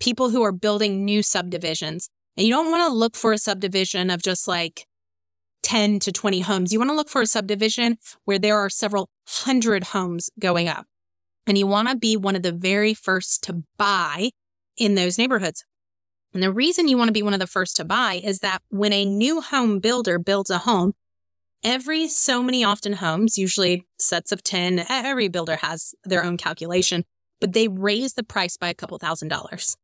people 0.03 0.31
who 0.31 0.43
are 0.43 0.51
building 0.51 1.05
new 1.05 1.23
subdivisions. 1.23 2.11
And 2.37 2.45
you 2.45 2.53
don't 2.53 2.73
want 2.73 2.89
to 2.89 2.93
look 2.93 3.15
for 3.15 3.33
a 3.33 3.39
subdivision 3.39 4.11
of 4.11 4.21
just 4.21 4.49
like 4.49 4.85
10 5.63 6.01
to 6.01 6.11
20 6.11 6.41
homes. 6.41 6.73
You 6.73 6.81
want 6.81 6.91
to 6.91 6.97
look 6.97 7.09
for 7.09 7.23
a 7.23 7.27
subdivision 7.27 7.99
where 8.25 8.39
there 8.39 8.59
are 8.59 8.69
several 8.69 9.09
hundred 9.29 9.85
homes 9.85 10.29
going 10.41 10.67
up. 10.67 10.87
And 11.47 11.57
you 11.57 11.69
want 11.69 11.89
to 11.89 11.97
be 11.97 12.17
one 12.17 12.35
of 12.35 12.43
the 12.43 12.51
very 12.51 12.95
first 12.95 13.45
to 13.45 13.63
buy 13.79 14.31
in 14.77 14.97
those 14.97 15.19
neighborhoods. 15.19 15.65
And 16.35 16.43
the 16.43 16.53
reason 16.53 16.89
you 16.89 16.99
want 16.99 17.09
to 17.09 17.13
be 17.13 17.23
one 17.23 17.35
of 17.35 17.41
the 17.41 17.47
first 17.47 17.77
to 17.77 17.85
buy 17.85 18.21
is 18.25 18.41
that 18.41 18.61
when 18.71 18.93
a 18.93 19.05
new 19.05 19.41
home 19.41 19.79
builder 19.79 20.19
builds 20.19 20.51
a 20.51 20.59
home, 20.59 20.95
every 21.63 22.09
so 22.09 22.43
many 22.43 22.65
often 22.65 22.95
homes, 22.95 23.39
usually 23.39 23.87
sets 24.01 24.33
of 24.33 24.43
10, 24.43 24.85
every 24.89 25.29
builder 25.29 25.57
has 25.57 25.95
their 26.03 26.25
own 26.25 26.37
calculation, 26.37 27.05
but 27.41 27.53
they 27.53 27.69
raise 27.69 28.15
the 28.15 28.25
price 28.25 28.57
by 28.57 28.69
a 28.69 28.75
couple 28.75 28.99
thousand 28.99 29.29
dollars. 29.29 29.77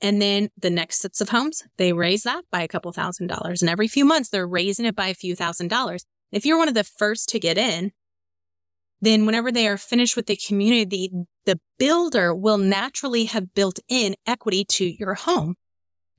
And 0.00 0.22
then 0.22 0.50
the 0.56 0.70
next 0.70 1.00
sets 1.00 1.20
of 1.20 1.30
homes, 1.30 1.64
they 1.76 1.92
raise 1.92 2.22
that 2.22 2.44
by 2.52 2.62
a 2.62 2.68
couple 2.68 2.92
thousand 2.92 3.26
dollars. 3.26 3.62
And 3.62 3.70
every 3.70 3.88
few 3.88 4.04
months, 4.04 4.28
they're 4.28 4.46
raising 4.46 4.86
it 4.86 4.94
by 4.94 5.08
a 5.08 5.14
few 5.14 5.34
thousand 5.34 5.68
dollars. 5.68 6.04
If 6.30 6.46
you're 6.46 6.58
one 6.58 6.68
of 6.68 6.74
the 6.74 6.84
first 6.84 7.28
to 7.30 7.40
get 7.40 7.58
in, 7.58 7.92
then 9.00 9.26
whenever 9.26 9.50
they 9.50 9.66
are 9.66 9.76
finished 9.76 10.16
with 10.16 10.26
the 10.26 10.36
community, 10.36 11.10
the 11.46 11.60
builder 11.78 12.34
will 12.34 12.58
naturally 12.58 13.24
have 13.26 13.54
built 13.54 13.78
in 13.88 14.16
equity 14.26 14.64
to 14.64 14.84
your 14.84 15.14
home. 15.14 15.54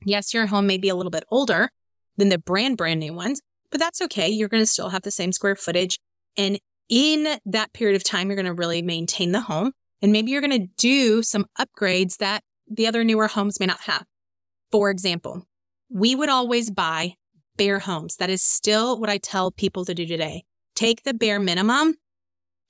Yes, 0.05 0.33
your 0.33 0.47
home 0.47 0.65
may 0.65 0.77
be 0.77 0.89
a 0.89 0.95
little 0.95 1.11
bit 1.11 1.25
older 1.29 1.69
than 2.17 2.29
the 2.29 2.37
brand, 2.37 2.77
brand 2.77 2.99
new 2.99 3.13
ones, 3.13 3.41
but 3.69 3.79
that's 3.79 4.01
okay. 4.01 4.29
You're 4.29 4.49
going 4.49 4.63
to 4.63 4.67
still 4.67 4.89
have 4.89 5.03
the 5.03 5.11
same 5.11 5.31
square 5.31 5.55
footage. 5.55 5.99
And 6.37 6.59
in 6.87 7.37
that 7.45 7.73
period 7.73 7.95
of 7.95 8.03
time, 8.03 8.27
you're 8.27 8.35
going 8.35 8.45
to 8.45 8.53
really 8.53 8.81
maintain 8.81 9.31
the 9.31 9.41
home. 9.41 9.73
And 10.01 10.11
maybe 10.13 10.31
you're 10.31 10.41
going 10.41 10.61
to 10.61 10.67
do 10.77 11.21
some 11.21 11.45
upgrades 11.59 12.17
that 12.17 12.43
the 12.69 12.88
other 12.88 13.03
newer 13.03 13.27
homes 13.27 13.60
may 13.60 13.65
not 13.65 13.82
have. 13.82 14.05
For 14.71 14.89
example, 14.89 15.47
we 15.89 16.15
would 16.15 16.29
always 16.29 16.69
buy 16.69 17.15
bare 17.58 17.79
homes. 17.79 18.17
That 18.17 18.29
is 18.29 18.41
still 18.41 18.99
what 18.99 19.10
I 19.10 19.17
tell 19.17 19.51
people 19.51 19.86
to 19.86 19.95
do 19.95 20.05
today. 20.05 20.43
Take 20.75 21.03
the 21.03 21.13
bare 21.13 21.39
minimum, 21.39 21.95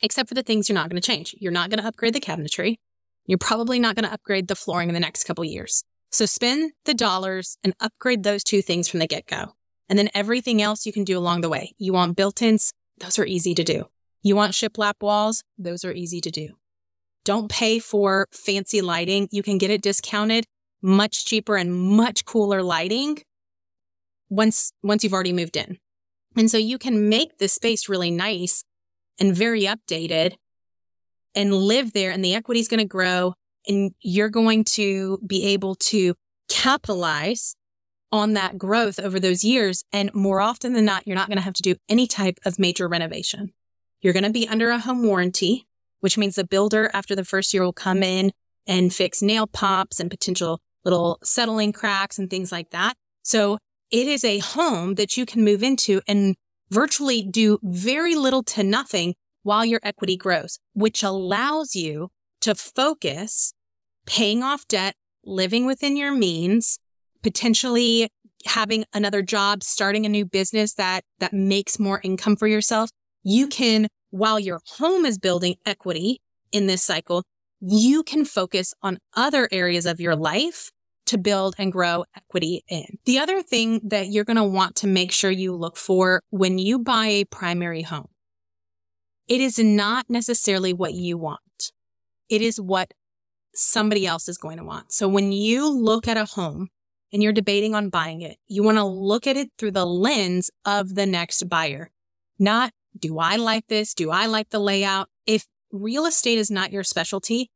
except 0.02 0.30
for 0.30 0.36
the 0.36 0.44
things 0.44 0.68
you're 0.68 0.74
not 0.76 0.90
going 0.90 1.02
to 1.02 1.06
change. 1.06 1.36
You're 1.40 1.52
not 1.52 1.70
going 1.70 1.80
to 1.80 1.88
upgrade 1.88 2.14
the 2.14 2.22
cabinetry. 2.22 2.78
You're 3.26 3.38
probably 3.38 3.78
not 3.78 3.96
going 3.96 4.06
to 4.06 4.14
upgrade 4.14 4.48
the 4.48 4.56
flooring 4.56 4.90
in 4.90 4.94
the 4.94 5.00
next 5.00 5.26
couple 5.26 5.44
years. 5.46 5.84
So 6.12 6.26
spend 6.26 6.72
the 6.86 6.96
dollars 6.96 7.58
and 7.64 7.76
upgrade 7.80 8.24
those 8.24 8.44
two 8.44 8.62
things 8.62 8.88
from 8.88 9.00
the 9.00 9.08
get 9.08 9.28
go. 9.28 9.54
And 9.88 10.00
then 10.00 10.10
everything 10.16 10.62
else 10.62 10.86
you 10.86 10.92
can 10.92 11.04
do 11.04 11.18
along 11.18 11.42
the 11.42 11.50
way. 11.50 11.74
You 11.78 11.94
want 11.94 12.16
built 12.16 12.42
ins? 12.42 12.74
Those 13.00 13.20
are 13.20 13.26
easy 13.26 13.54
to 13.56 13.64
do. 13.64 13.86
You 14.24 14.36
want 14.36 14.54
shiplap 14.54 14.96
walls? 15.02 15.44
Those 15.58 15.86
are 15.86 15.94
easy 15.94 16.22
to 16.22 16.32
do. 16.32 16.59
Don't 17.30 17.48
pay 17.48 17.78
for 17.78 18.28
fancy 18.32 18.82
lighting. 18.82 19.30
You 19.32 19.44
can 19.44 19.60
get 19.60 19.70
it 19.70 19.84
discounted 19.84 20.46
much 20.82 21.26
cheaper 21.26 21.58
and 21.58 21.72
much 21.72 22.26
cooler 22.26 22.63
lighting 22.63 23.20
once, 24.32 24.74
once 24.82 25.04
you've 25.04 25.13
already 25.13 25.32
moved 25.32 25.56
in. 25.56 25.78
And 26.36 26.50
so 26.50 26.58
you 26.58 26.80
can 26.80 27.08
make 27.08 27.38
the 27.38 27.48
space 27.48 27.88
really 27.88 28.10
nice 28.10 28.63
and 29.20 29.36
very 29.36 29.62
updated 29.65 30.38
and 31.36 31.54
live 31.54 31.94
there 31.94 32.10
and 32.10 32.26
the 32.26 32.34
equity 32.34 32.62
is 32.62 32.68
going 32.68 32.80
to 32.80 32.84
grow 32.88 33.36
and 33.68 33.92
you're 34.02 34.30
going 34.30 34.63
to 34.63 35.20
be 35.24 35.46
able 35.50 35.76
to 35.76 36.15
capitalize 36.50 37.56
on 38.12 38.34
that 38.34 38.58
growth 38.58 39.00
over 39.00 39.20
those 39.20 39.44
years. 39.44 39.84
And 39.94 40.12
more 40.15 40.42
often 40.42 40.74
than 40.74 40.86
not, 40.86 41.06
you're 41.06 41.15
not 41.15 41.28
going 41.28 41.38
to 41.38 41.44
have 41.44 41.54
to 41.54 41.62
do 41.62 41.76
any 41.88 42.08
type 42.08 42.39
of 42.44 42.58
major 42.58 42.88
renovation. 42.88 43.54
You're 44.02 44.13
going 44.13 44.24
to 44.24 44.32
be 44.32 44.48
under 44.48 44.72
a 44.72 44.80
home 44.80 45.04
warranty 45.04 45.68
which 46.00 46.18
means 46.18 46.36
the 46.36 46.44
builder 46.44 46.90
after 46.94 47.16
the 47.16 47.26
first 47.26 47.54
year 47.54 47.64
will 47.64 47.74
come 47.74 48.04
in 48.04 48.32
and 48.68 48.94
fix 48.94 49.22
nail 49.22 49.48
pops 49.48 50.00
and 50.00 50.10
potential 50.10 50.60
little 50.86 51.20
settling 51.24 51.74
cracks 51.74 52.18
and 52.18 52.30
things 52.30 52.52
like 52.52 52.70
that. 52.72 52.96
So 53.24 53.58
it 53.92 54.08
is 54.08 54.24
a 54.24 54.40
home 54.40 54.96
that 54.96 55.18
you 55.18 55.26
can 55.26 55.44
move 55.44 55.64
into 55.64 56.02
and 56.08 56.36
virtually 56.70 57.24
do 57.24 57.58
very 57.64 58.16
little 58.16 58.44
to 58.44 58.64
nothing 58.64 59.16
while 59.44 59.66
your 59.66 59.80
equity 59.84 60.16
grows, 60.16 60.60
which 60.74 61.02
allows 61.04 61.76
you 61.76 62.10
to 62.42 62.56
focus 62.56 63.54
paying 64.06 64.44
off 64.44 64.68
debt, 64.68 64.96
living 65.26 65.66
within 65.66 65.98
your 65.98 66.14
means, 66.14 66.80
potentially 67.24 68.10
having 68.46 68.86
another 68.94 69.22
job, 69.22 69.64
starting 69.64 70.06
a 70.06 70.10
new 70.10 70.26
business 70.26 70.74
that, 70.76 71.04
that 71.20 71.34
makes 71.34 71.80
more 71.80 72.00
income 72.04 72.36
for 72.36 72.48
yourself. 72.48 72.90
You 73.24 73.48
can 73.48 73.88
while 74.12 74.39
your 74.39 74.62
home 74.78 75.06
is 75.06 75.17
building 75.17 75.56
equity 75.65 76.22
in 76.52 76.67
this 76.67 76.84
cycle, 76.84 77.24
you 77.62 78.04
can 78.04 78.26
focus 78.26 78.74
on 78.82 79.00
other 79.15 79.48
areas 79.52 79.86
of 79.86 80.00
your 80.00 80.15
life 80.15 80.72
to 81.06 81.17
build 81.17 81.56
and 81.58 81.72
grow 81.72 82.06
equity 82.15 82.63
in. 82.67 83.00
The 83.06 83.17
other 83.17 83.41
thing 83.41 83.82
that 83.86 84.08
you're 84.08 84.24
going 84.24 84.38
to 84.38 84.43
want 84.43 84.76
to 84.78 84.88
make 84.88 85.12
sure 85.12 85.32
you 85.32 85.56
look 85.56 85.76
for 85.76 86.22
when 86.30 86.60
you 86.60 86.80
buy 86.80 87.08
a 87.08 87.26
primary 87.26 87.82
home, 87.82 88.10
it 89.28 89.41
is 89.41 89.60
not 89.60 90.06
necessarily 90.10 90.74
what 90.74 90.93
you 90.93 91.17
want. 91.17 91.72
It 92.30 92.41
is 92.41 92.62
what 92.62 92.93
somebody 93.56 94.06
else 94.06 94.30
is 94.30 94.38
going 94.38 94.58
to 94.58 94.63
want. 94.63 94.91
So 94.91 95.08
when 95.08 95.32
you 95.32 95.69
look 95.69 96.08
at 96.08 96.17
a 96.17 96.26
home 96.26 96.69
and 97.12 97.24
you're 97.24 97.34
debating 97.34 97.74
on 97.74 97.89
buying 97.89 98.22
it, 98.22 98.38
you 98.48 98.63
want 98.63 98.78
to 98.78 98.84
look 98.84 99.26
at 99.26 99.36
it 99.36 99.50
through 99.58 99.72
the 99.72 99.86
lens 99.86 100.52
of 100.63 100.93
the 100.93 101.06
next 101.06 101.50
buyer, 101.50 101.89
not 102.38 102.72
do 103.00 103.20
I 103.20 103.36
like 103.36 103.68
this? 103.68 103.94
Do 103.94 104.12
I 104.12 104.26
like 104.26 104.50
the 104.50 104.60
layout? 104.60 105.10
If 105.26 105.46
real 105.72 106.06
estate 106.06 106.38
is 106.38 106.52
not 106.52 106.72
your 106.72 106.84
specialty, 106.84 107.50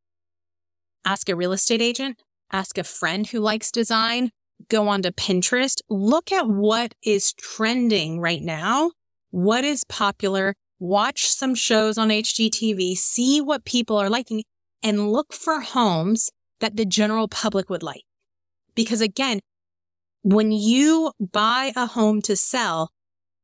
ask 1.06 1.29
a 1.29 1.36
real 1.36 1.51
estate 1.51 1.82
agent, 1.82 2.21
ask 2.51 2.77
a 2.77 2.84
friend 2.84 3.27
who 3.27 3.39
likes 3.39 3.71
design, 3.71 4.32
go 4.69 4.88
onto 4.88 5.12
Pinterest, 5.12 5.79
look 5.89 6.32
at 6.32 6.47
what 6.47 6.93
is 7.03 7.34
trending 7.34 8.19
right 8.19 8.41
now, 8.41 8.91
what 9.32 9.63
is 9.63 9.84
popular, 9.84 10.56
watch 10.79 11.27
some 11.27 11.56
shows 11.56 11.97
on 11.97 12.10
HGTV, 12.10 12.95
see 12.95 13.41
what 13.41 13.65
people 13.65 13.97
are 13.97 14.10
liking, 14.10 14.43
and 14.82 15.12
look 15.12 15.34
for 15.34 15.62
homes 15.62 16.29
that 16.60 16.75
the 16.75 16.86
general 16.86 17.27
public 17.27 17.69
would 17.69 17.84
like. 17.84 18.03
Because 18.75 19.01
again, 19.01 19.39
when 20.21 20.51
you 20.51 21.12
buy 21.19 21.73
a 21.75 21.86
home 21.86 22.21
to 22.23 22.36
sell, 22.36 22.91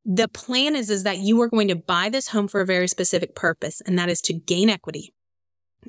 the 0.05 0.27
plan 0.27 0.75
is, 0.75 0.89
is 0.89 1.03
that 1.03 1.17
you 1.17 1.41
are 1.41 1.49
going 1.49 1.67
to 1.67 1.75
buy 1.75 2.09
this 2.09 2.29
home 2.29 2.47
for 2.47 2.61
a 2.61 2.65
very 2.65 2.87
specific 2.87 3.35
purpose, 3.35 3.81
and 3.81 3.97
that 3.99 4.09
is 4.09 4.21
to 4.21 4.33
gain 4.33 4.69
equity. 4.69 5.13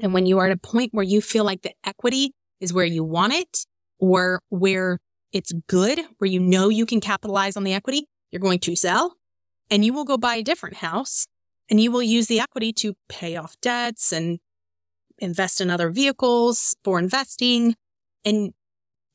And 0.01 0.13
when 0.15 0.27
you 0.27 0.39
are 0.39 0.47
at 0.47 0.53
a 0.53 0.57
point 0.57 0.93
where 0.93 1.05
you 1.05 1.21
feel 1.21 1.45
like 1.45 1.63
the 1.63 1.73
equity 1.85 2.33
is 2.61 2.73
where 2.73 2.85
you 2.85 3.03
want 3.03 3.33
it 3.33 3.67
or 3.99 4.41
where 4.49 4.99
it's 5.33 5.53
good, 5.67 6.01
where 6.19 6.31
you 6.31 6.41
know 6.41 6.69
you 6.69 6.87
can 6.87 7.01
capitalize 7.01 7.57
on 7.57 7.65
the 7.65 7.73
equity, 7.73 8.07
you're 8.31 8.41
going 8.41 8.61
to 8.61 8.77
sell 8.77 9.17
and 9.71 9.85
you 9.85 9.93
will 9.93 10.05
go 10.05 10.17
buy 10.17 10.37
a 10.37 10.43
different 10.43 10.77
house 10.77 11.27
and 11.69 11.81
you 11.81 11.91
will 11.91 12.03
use 12.03 12.27
the 12.27 12.41
equity 12.41 12.73
to 12.73 12.95
pay 13.09 13.37
off 13.37 13.55
debts 13.61 14.13
and 14.13 14.41
invest 15.19 15.61
in 15.61 15.71
other 15.71 15.91
vehicles 15.91 16.77
for 16.85 16.99
investing 16.99 17.77
and 18.25 18.53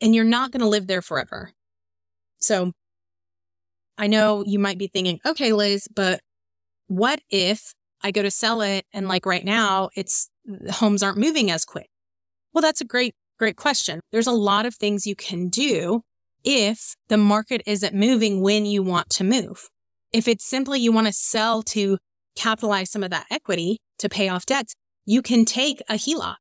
and 0.02 0.14
you're 0.14 0.24
not 0.24 0.52
going 0.52 0.62
to 0.62 0.68
live 0.68 0.88
there 0.88 1.02
forever. 1.02 1.52
So 2.38 2.74
I 3.98 4.08
know 4.08 4.44
you 4.46 4.60
might 4.60 4.78
be 4.78 4.88
thinking, 4.88 5.20
okay, 5.26 5.54
Liz, 5.54 5.88
but 5.94 6.20
what 6.88 7.22
if 7.30 7.74
I 8.02 8.12
go 8.12 8.22
to 8.22 8.32
sell 8.32 8.62
it 8.62 8.86
and 8.94 9.08
like 9.08 9.26
right 9.26 9.46
now 9.46 9.90
it's 9.96 10.30
homes 10.72 11.02
aren't 11.02 11.18
moving 11.18 11.50
as 11.50 11.66
quick? 11.66 11.90
Well, 12.54 12.62
that's 12.62 12.82
a 12.82 12.86
great, 12.86 13.16
great 13.40 13.56
question. 13.56 14.02
There's 14.12 14.28
a 14.28 14.32
lot 14.32 14.66
of 14.66 14.76
things 14.76 15.08
you 15.08 15.16
can 15.16 15.50
do 15.50 16.02
if 16.44 16.96
the 17.08 17.18
market 17.18 17.62
isn't 17.66 17.96
moving 17.96 18.42
when 18.42 18.66
you 18.66 18.84
want 18.84 19.10
to 19.12 19.24
move. 19.24 19.70
If 20.14 20.28
it's 20.28 20.46
simply 20.46 20.80
you 20.80 20.92
want 20.92 21.08
to 21.08 21.14
sell 21.14 21.64
to 21.64 21.98
capitalize 22.36 22.92
some 22.92 23.04
of 23.04 23.12
that 23.12 23.26
equity 23.32 23.80
to 24.00 24.10
pay 24.10 24.30
off 24.30 24.46
debts, 24.46 24.76
you 25.06 25.22
can 25.22 25.46
take 25.46 25.82
a 25.90 25.96
HELOC. 25.96 26.36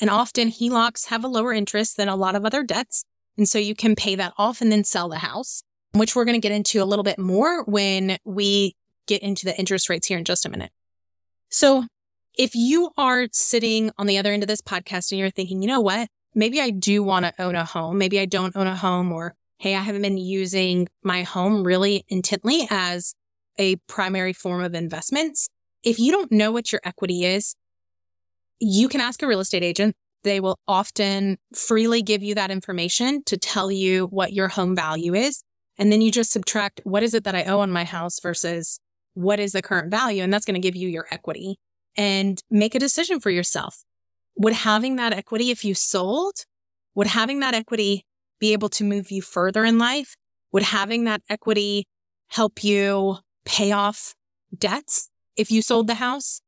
And 0.00 0.10
often 0.10 0.50
HELOCs 0.50 1.06
have 1.06 1.22
a 1.22 1.28
lower 1.28 1.52
interest 1.52 1.96
than 1.96 2.08
a 2.08 2.16
lot 2.16 2.34
of 2.34 2.44
other 2.44 2.64
debts. 2.64 3.04
And 3.36 3.48
so 3.48 3.58
you 3.58 3.74
can 3.74 3.94
pay 3.94 4.16
that 4.16 4.32
off 4.36 4.60
and 4.60 4.72
then 4.72 4.84
sell 4.84 5.08
the 5.08 5.18
house 5.18 5.62
which 5.94 6.14
we're 6.14 6.24
going 6.24 6.40
to 6.40 6.40
get 6.40 6.52
into 6.52 6.82
a 6.82 6.84
little 6.84 7.02
bit 7.02 7.18
more 7.18 7.64
when 7.64 8.18
we 8.24 8.76
get 9.06 9.22
into 9.22 9.46
the 9.46 9.56
interest 9.58 9.88
rates 9.88 10.06
here 10.06 10.18
in 10.18 10.24
just 10.24 10.44
a 10.44 10.48
minute. 10.48 10.70
So 11.50 11.84
if 12.36 12.54
you 12.54 12.90
are 12.96 13.28
sitting 13.32 13.90
on 13.96 14.06
the 14.06 14.18
other 14.18 14.32
end 14.32 14.42
of 14.42 14.48
this 14.48 14.60
podcast 14.60 15.12
and 15.12 15.18
you're 15.18 15.30
thinking, 15.30 15.62
you 15.62 15.68
know 15.68 15.80
what? 15.80 16.08
Maybe 16.34 16.60
I 16.60 16.70
do 16.70 17.02
want 17.02 17.26
to 17.26 17.42
own 17.42 17.54
a 17.54 17.64
home. 17.64 17.96
Maybe 17.96 18.18
I 18.18 18.26
don't 18.26 18.56
own 18.56 18.66
a 18.66 18.74
home 18.74 19.12
or, 19.12 19.34
Hey, 19.58 19.76
I 19.76 19.80
haven't 19.80 20.02
been 20.02 20.18
using 20.18 20.88
my 21.04 21.22
home 21.22 21.62
really 21.62 22.04
intently 22.08 22.66
as 22.70 23.14
a 23.56 23.76
primary 23.86 24.32
form 24.32 24.64
of 24.64 24.74
investments. 24.74 25.48
If 25.84 26.00
you 26.00 26.10
don't 26.10 26.32
know 26.32 26.50
what 26.50 26.72
your 26.72 26.80
equity 26.84 27.24
is, 27.24 27.54
you 28.58 28.88
can 28.88 29.00
ask 29.00 29.22
a 29.22 29.28
real 29.28 29.40
estate 29.40 29.62
agent. 29.62 29.94
They 30.24 30.40
will 30.40 30.58
often 30.66 31.38
freely 31.54 32.02
give 32.02 32.22
you 32.22 32.34
that 32.34 32.50
information 32.50 33.22
to 33.24 33.36
tell 33.36 33.70
you 33.70 34.06
what 34.06 34.32
your 34.32 34.48
home 34.48 34.74
value 34.74 35.14
is. 35.14 35.44
And 35.78 35.90
then 35.90 36.00
you 36.00 36.10
just 36.10 36.32
subtract 36.32 36.80
what 36.84 37.02
is 37.02 37.14
it 37.14 37.24
that 37.24 37.34
I 37.34 37.44
owe 37.44 37.60
on 37.60 37.70
my 37.70 37.84
house 37.84 38.20
versus 38.20 38.78
what 39.14 39.40
is 39.40 39.52
the 39.52 39.62
current 39.62 39.90
value? 39.90 40.22
And 40.22 40.32
that's 40.32 40.44
going 40.44 40.54
to 40.54 40.60
give 40.60 40.76
you 40.76 40.88
your 40.88 41.06
equity 41.10 41.56
and 41.96 42.42
make 42.50 42.74
a 42.74 42.78
decision 42.78 43.20
for 43.20 43.30
yourself. 43.30 43.84
Would 44.36 44.52
having 44.52 44.96
that 44.96 45.12
equity, 45.12 45.50
if 45.50 45.64
you 45.64 45.74
sold, 45.74 46.44
Would 46.94 47.08
having 47.08 47.40
that 47.40 47.54
equity 47.54 48.04
be 48.38 48.52
able 48.52 48.68
to 48.70 48.84
move 48.84 49.10
you 49.10 49.22
further 49.22 49.64
in 49.64 49.78
life? 49.78 50.16
Would 50.52 50.62
having 50.62 51.04
that 51.04 51.22
equity 51.28 51.86
help 52.28 52.62
you 52.62 53.18
pay 53.44 53.72
off 53.72 54.14
debts 54.56 55.10
if 55.36 55.50
you 55.50 55.62
sold 55.62 55.88
the 55.88 55.94
house? 55.94 56.40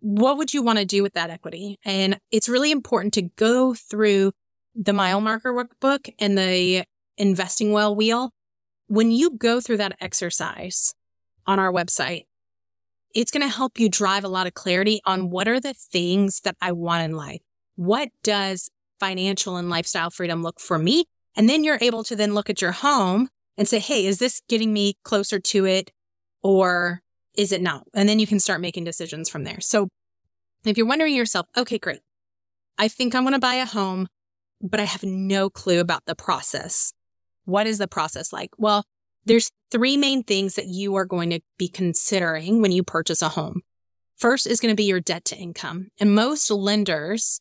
What 0.00 0.36
would 0.36 0.54
you 0.54 0.62
want 0.62 0.78
to 0.78 0.84
do 0.84 1.02
with 1.02 1.14
that 1.14 1.30
equity? 1.30 1.78
And 1.84 2.18
it's 2.30 2.48
really 2.48 2.70
important 2.70 3.14
to 3.14 3.22
go 3.22 3.74
through 3.74 4.32
the 4.74 4.92
mile 4.92 5.20
marker 5.20 5.52
workbook 5.52 6.12
and 6.18 6.36
the 6.36 6.84
investing 7.16 7.72
well 7.72 7.96
wheel. 7.96 8.30
When 8.88 9.10
you 9.10 9.36
go 9.36 9.60
through 9.60 9.76
that 9.78 9.96
exercise 10.00 10.94
on 11.46 11.58
our 11.58 11.72
website, 11.72 12.24
it's 13.14 13.30
going 13.30 13.46
to 13.46 13.54
help 13.54 13.78
you 13.78 13.88
drive 13.88 14.24
a 14.24 14.28
lot 14.28 14.46
of 14.46 14.54
clarity 14.54 15.00
on 15.04 15.30
what 15.30 15.48
are 15.48 15.60
the 15.60 15.74
things 15.74 16.40
that 16.40 16.56
I 16.60 16.72
want 16.72 17.04
in 17.04 17.12
life. 17.12 17.40
What 17.76 18.08
does 18.22 18.70
financial 19.00 19.56
and 19.56 19.70
lifestyle 19.70 20.10
freedom 20.10 20.42
look 20.42 20.60
for 20.60 20.78
me? 20.78 21.04
And 21.36 21.48
then 21.48 21.64
you're 21.64 21.78
able 21.80 22.02
to 22.04 22.16
then 22.16 22.34
look 22.34 22.50
at 22.50 22.60
your 22.60 22.72
home 22.72 23.28
and 23.56 23.68
say, 23.68 23.78
Hey, 23.78 24.06
is 24.06 24.18
this 24.18 24.42
getting 24.48 24.72
me 24.72 24.94
closer 25.04 25.38
to 25.38 25.66
it 25.66 25.90
or 26.42 27.02
is 27.36 27.52
it 27.52 27.62
not? 27.62 27.84
And 27.94 28.08
then 28.08 28.18
you 28.18 28.26
can 28.26 28.40
start 28.40 28.60
making 28.60 28.84
decisions 28.84 29.28
from 29.28 29.44
there. 29.44 29.60
So 29.60 29.88
if 30.64 30.76
you're 30.76 30.86
wondering 30.86 31.14
yourself, 31.14 31.46
okay, 31.56 31.78
great. 31.78 32.00
I 32.78 32.88
think 32.88 33.14
I'm 33.14 33.22
going 33.22 33.34
to 33.34 33.38
buy 33.38 33.54
a 33.54 33.66
home, 33.66 34.08
but 34.60 34.80
I 34.80 34.84
have 34.84 35.02
no 35.02 35.50
clue 35.50 35.80
about 35.80 36.06
the 36.06 36.14
process. 36.14 36.92
What 37.48 37.66
is 37.66 37.78
the 37.78 37.88
process 37.88 38.30
like? 38.30 38.50
Well, 38.58 38.84
there's 39.24 39.50
three 39.70 39.96
main 39.96 40.22
things 40.22 40.54
that 40.56 40.66
you 40.66 40.94
are 40.96 41.06
going 41.06 41.30
to 41.30 41.40
be 41.56 41.66
considering 41.66 42.60
when 42.60 42.72
you 42.72 42.82
purchase 42.82 43.22
a 43.22 43.30
home. 43.30 43.62
First 44.18 44.46
is 44.46 44.60
going 44.60 44.70
to 44.70 44.76
be 44.76 44.84
your 44.84 45.00
debt 45.00 45.24
to 45.26 45.36
income. 45.36 45.88
And 45.98 46.14
most 46.14 46.50
lenders 46.50 47.40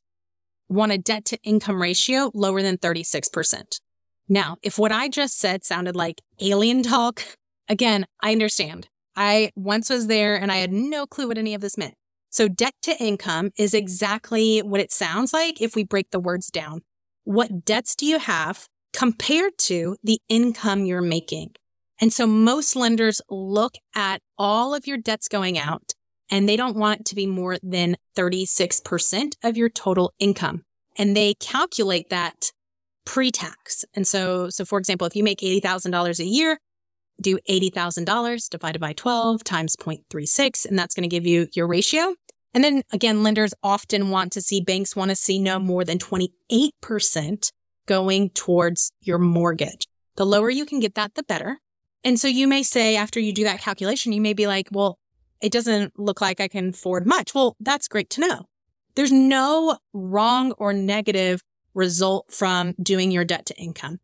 want 0.70 0.94
a 0.94 0.98
debt 0.98 1.26
to 1.26 1.42
income 1.44 1.82
ratio 1.82 2.32
lower 2.34 2.62
than 2.62 2.78
36%. 2.78 3.82
Now, 4.30 4.56
if 4.62 4.80
what 4.80 4.94
I 4.94 5.10
just 5.10 5.38
said 5.38 5.66
sounded 5.66 5.94
like 5.94 6.22
alien 6.40 6.84
talk, 6.84 7.22
again, 7.68 8.06
I 8.24 8.32
understand. 8.32 8.88
I 9.18 9.52
once 9.58 9.90
was 9.90 10.08
there 10.08 10.40
and 10.40 10.54
I 10.54 10.58
had 10.58 10.72
no 10.72 11.06
clue 11.06 11.28
what 11.28 11.38
any 11.38 11.54
of 11.54 11.60
this 11.60 11.78
meant. 11.78 11.96
So 12.30 12.48
debt 12.48 12.76
to 12.84 12.98
income 12.98 13.52
is 13.58 13.74
exactly 13.74 14.60
what 14.60 14.80
it 14.80 14.94
sounds 14.94 15.34
like 15.34 15.62
if 15.62 15.76
we 15.76 15.84
break 15.84 16.12
the 16.12 16.20
words 16.22 16.48
down. 16.48 16.84
What 17.26 17.66
debts 17.66 17.94
do 17.94 18.06
you 18.06 18.20
have 18.20 18.70
compared 18.94 19.58
to 19.60 19.98
the 20.04 20.20
income 20.30 20.86
you're 20.86 21.02
making? 21.02 21.52
And 22.00 22.14
so 22.14 22.28
most 22.28 22.76
lenders 22.76 23.22
look 23.30 23.76
at 23.96 24.22
all 24.38 24.74
of 24.74 24.86
your 24.86 24.98
debts 24.98 25.28
going 25.28 25.58
out 25.58 25.94
and 26.30 26.48
they 26.48 26.58
don't 26.58 26.76
want 26.76 27.06
to 27.06 27.16
be 27.16 27.26
more 27.26 27.58
than 27.64 27.98
36% 28.16 29.36
of 29.44 29.58
your 29.58 29.70
total 29.70 30.14
income. 30.20 30.64
And 30.98 31.16
they 31.16 31.36
calculate 31.36 32.10
that 32.10 32.52
pre-tax. 33.06 33.86
And 33.94 34.06
so, 34.06 34.50
so 34.50 34.66
for 34.66 34.78
example, 34.78 35.08
if 35.08 35.16
you 35.16 35.24
make 35.24 35.40
$80,000 35.40 36.20
a 36.20 36.26
year, 36.26 36.60
do 37.22 37.40
$80,000 37.50 38.50
divided 38.50 38.80
by 38.80 38.94
12 38.94 39.44
times 39.44 39.76
0.36, 39.76 40.66
and 40.66 40.78
that's 40.78 40.94
going 40.94 41.04
to 41.04 41.14
give 41.14 41.26
you 41.26 41.48
your 41.54 41.68
ratio. 41.68 42.16
And 42.54 42.64
then 42.64 42.84
again, 42.92 43.24
lenders 43.24 43.54
often 43.64 44.10
want 44.10 44.32
to 44.34 44.42
see, 44.42 44.62
banks 44.62 44.96
want 44.96 45.10
to 45.10 45.16
see 45.16 45.40
no 45.40 45.60
more 45.60 45.84
than 45.84 45.98
28% 45.98 47.52
going 47.88 48.30
towards 48.30 48.92
your 49.02 49.18
mortgage. 49.18 49.88
The 50.16 50.26
lower 50.26 50.50
you 50.50 50.66
can 50.66 50.80
get 50.80 50.96
that, 50.96 51.16
the 51.16 51.24
better. 51.24 51.58
And 52.04 52.20
so 52.20 52.28
you 52.28 52.48
may 52.48 52.62
say 52.64 52.96
after 52.96 53.20
you 53.20 53.34
do 53.34 53.44
that 53.46 53.60
calculation, 53.60 54.14
you 54.14 54.22
may 54.22 54.34
be 54.34 54.46
like, 54.46 54.68
well, 54.72 55.00
it 55.42 55.52
doesn't 55.52 56.00
look 56.00 56.22
like 56.22 56.40
I 56.40 56.48
can 56.48 56.70
afford 56.70 57.06
much. 57.06 57.34
Well, 57.34 57.56
that's 57.60 57.88
great 57.88 58.10
to 58.12 58.22
know. 58.22 58.46
There's 58.96 59.12
no 59.12 59.78
wrong 59.94 60.54
or 60.54 60.74
negative 60.74 61.42
result 61.74 62.32
from 62.32 62.74
doing 62.82 63.12
your 63.12 63.26
debt 63.26 63.46
to 63.48 63.58
income. 63.58 64.00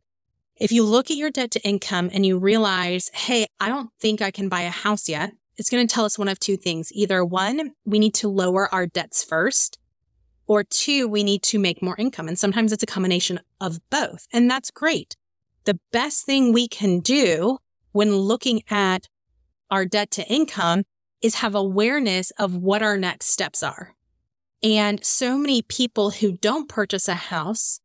If 0.56 0.72
you 0.72 0.84
look 0.84 1.10
at 1.10 1.18
your 1.18 1.32
debt 1.32 1.50
to 1.52 1.68
income 1.68 2.12
and 2.14 2.26
you 2.26 2.38
realize, 2.38 3.10
hey, 3.14 3.48
I 3.60 3.70
don't 3.70 3.90
think 4.00 4.22
I 4.22 4.30
can 4.30 4.50
buy 4.50 4.62
a 4.62 4.70
house 4.70 5.10
yet, 5.10 5.32
it's 5.58 5.70
going 5.70 5.86
to 5.88 5.92
tell 5.92 6.06
us 6.06 6.20
one 6.20 6.28
of 6.28 6.40
two 6.40 6.58
things. 6.58 6.92
Either 6.94 7.26
one, 7.26 7.72
we 7.86 8.00
need 8.00 8.14
to 8.16 8.28
lower 8.28 8.72
our 8.74 8.86
debts 8.86 9.24
first, 9.24 9.80
or 10.48 10.64
two, 10.64 11.08
we 11.08 11.24
need 11.24 11.42
to 11.44 11.60
make 11.60 11.82
more 11.82 11.96
income. 11.98 12.28
And 12.28 12.38
sometimes 12.38 12.72
it's 12.72 12.84
a 12.84 12.88
combination 12.88 13.40
of 13.62 13.80
both. 13.90 14.28
And 14.32 14.50
that's 14.50 14.72
great. 14.72 15.16
The 15.66 15.80
best 15.92 16.26
thing 16.26 16.52
we 16.52 16.68
can 16.68 17.00
do 17.00 17.60
when 17.92 18.16
looking 18.16 18.64
at 18.70 19.08
our 19.72 19.86
debt 19.86 20.12
to 20.12 20.28
income 20.28 20.84
is 21.22 21.36
have 21.36 21.56
awareness 21.56 22.32
of 22.32 22.56
what 22.56 22.84
our 22.84 22.98
next 22.98 23.28
steps 23.28 23.64
are. 23.64 23.96
And 24.62 25.04
so 25.04 25.38
many 25.38 25.62
people 25.62 26.12
who 26.12 26.34
don't 26.38 26.70
purchase 26.70 27.08
a 27.08 27.16
house 27.16 27.80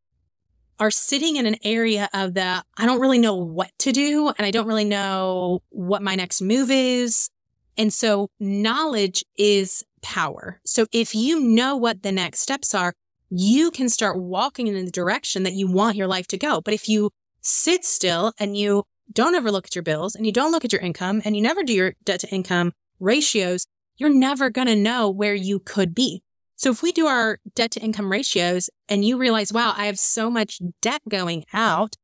are 0.80 0.90
sitting 0.90 1.36
in 1.36 1.46
an 1.46 1.56
area 1.64 2.08
of 2.12 2.34
the, 2.34 2.62
I 2.76 2.86
don't 2.86 3.00
really 3.00 3.18
know 3.18 3.34
what 3.34 3.70
to 3.80 3.92
do 3.92 4.28
and 4.28 4.46
I 4.46 4.50
don't 4.50 4.66
really 4.66 4.84
know 4.84 5.62
what 5.70 6.02
my 6.02 6.14
next 6.14 6.40
move 6.40 6.70
is. 6.70 7.30
And 7.78 7.92
so 7.92 8.28
knowledge 8.40 9.24
is 9.36 9.84
power. 10.02 10.60
So 10.64 10.86
if 10.92 11.14
you 11.14 11.40
know 11.40 11.76
what 11.76 12.02
the 12.02 12.12
next 12.12 12.40
steps 12.40 12.74
are, 12.74 12.92
you 13.30 13.70
can 13.70 13.88
start 13.88 14.18
walking 14.18 14.66
in 14.66 14.84
the 14.84 14.90
direction 14.90 15.44
that 15.44 15.52
you 15.52 15.70
want 15.70 15.96
your 15.96 16.06
life 16.06 16.26
to 16.28 16.38
go. 16.38 16.60
But 16.60 16.74
if 16.74 16.88
you 16.88 17.10
sit 17.40 17.84
still 17.84 18.32
and 18.38 18.56
you 18.56 18.84
don't 19.12 19.34
ever 19.34 19.50
look 19.50 19.66
at 19.66 19.74
your 19.74 19.82
bills 19.82 20.14
and 20.14 20.26
you 20.26 20.32
don't 20.32 20.50
look 20.50 20.64
at 20.64 20.72
your 20.72 20.82
income 20.82 21.22
and 21.24 21.36
you 21.36 21.42
never 21.42 21.62
do 21.62 21.72
your 21.72 21.94
debt 22.04 22.20
to 22.20 22.28
income 22.30 22.72
ratios, 23.00 23.66
you're 23.96 24.12
never 24.12 24.50
going 24.50 24.66
to 24.66 24.76
know 24.76 25.08
where 25.08 25.34
you 25.34 25.60
could 25.60 25.94
be. 25.94 26.22
So 26.56 26.70
if 26.70 26.82
we 26.82 26.90
do 26.90 27.06
our 27.06 27.38
debt 27.54 27.70
to 27.72 27.80
income 27.80 28.10
ratios 28.10 28.68
and 28.88 29.04
you 29.04 29.16
realize, 29.16 29.52
wow, 29.52 29.74
I 29.76 29.86
have 29.86 29.98
so 29.98 30.28
much 30.28 30.60
debt 30.80 31.02
going 31.08 31.44
out, 31.52 31.94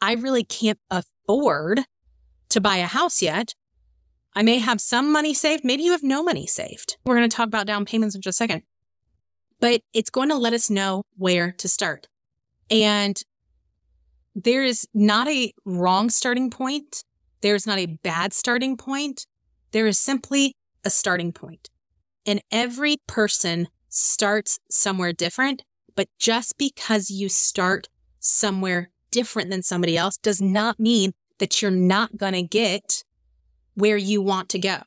I 0.00 0.14
really 0.14 0.44
can't 0.44 0.78
afford 0.90 1.80
to 2.50 2.60
buy 2.60 2.76
a 2.76 2.86
house 2.86 3.20
yet. 3.20 3.54
I 4.34 4.42
may 4.42 4.58
have 4.58 4.80
some 4.80 5.12
money 5.12 5.32
saved. 5.32 5.64
Maybe 5.64 5.84
you 5.84 5.92
have 5.92 6.02
no 6.02 6.22
money 6.22 6.46
saved. 6.46 6.96
We're 7.04 7.16
going 7.16 7.28
to 7.28 7.34
talk 7.34 7.46
about 7.46 7.66
down 7.66 7.84
payments 7.84 8.14
in 8.14 8.20
just 8.20 8.36
a 8.36 8.42
second, 8.44 8.62
but 9.60 9.82
it's 9.92 10.10
going 10.10 10.28
to 10.28 10.36
let 10.36 10.52
us 10.52 10.70
know 10.70 11.04
where 11.16 11.52
to 11.52 11.68
start. 11.68 12.08
And 12.70 13.22
there 14.34 14.64
is 14.64 14.88
not 14.92 15.28
a 15.28 15.52
wrong 15.64 16.10
starting 16.10 16.50
point. 16.50 17.04
There's 17.40 17.66
not 17.66 17.78
a 17.78 17.86
bad 17.86 18.32
starting 18.32 18.76
point. 18.76 19.26
There 19.70 19.86
is 19.86 19.98
simply 19.98 20.56
a 20.84 20.90
starting 20.90 21.32
point. 21.32 21.70
And 22.26 22.42
every 22.50 22.96
person 23.06 23.68
starts 23.88 24.58
somewhere 24.70 25.12
different, 25.12 25.62
but 25.94 26.08
just 26.18 26.58
because 26.58 27.10
you 27.10 27.28
start 27.28 27.88
somewhere 28.18 28.90
different 29.10 29.50
than 29.50 29.62
somebody 29.62 29.96
else 29.96 30.16
does 30.16 30.40
not 30.40 30.80
mean 30.80 31.12
that 31.38 31.62
you're 31.62 31.70
not 31.70 32.16
going 32.16 32.32
to 32.32 32.42
get 32.42 33.04
where 33.74 33.96
you 33.96 34.22
want 34.22 34.48
to 34.50 34.58
go. 34.58 34.78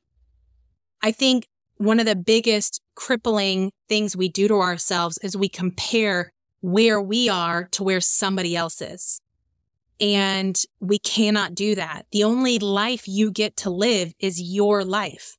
I 1.02 1.12
think 1.12 1.48
one 1.78 2.00
of 2.00 2.06
the 2.06 2.16
biggest 2.16 2.82
crippling 2.96 3.72
things 3.88 4.18
we 4.18 4.30
do 4.30 4.48
to 4.48 4.56
ourselves 4.56 5.20
is 5.22 5.38
we 5.38 5.50
compare 5.50 6.32
where 6.62 7.02
we 7.02 7.30
are 7.30 7.66
to 7.72 7.84
where 7.84 8.02
somebody 8.02 8.56
else 8.56 8.82
is. 8.82 9.22
And 10.00 10.60
we 10.80 11.00
cannot 11.00 11.56
do 11.56 11.76
that. 11.76 12.06
The 12.12 12.24
only 12.24 12.60
life 12.60 13.08
you 13.08 13.32
get 13.32 13.56
to 13.58 13.70
live 13.70 14.14
is 14.20 14.42
your 14.42 14.84
life. 14.84 15.38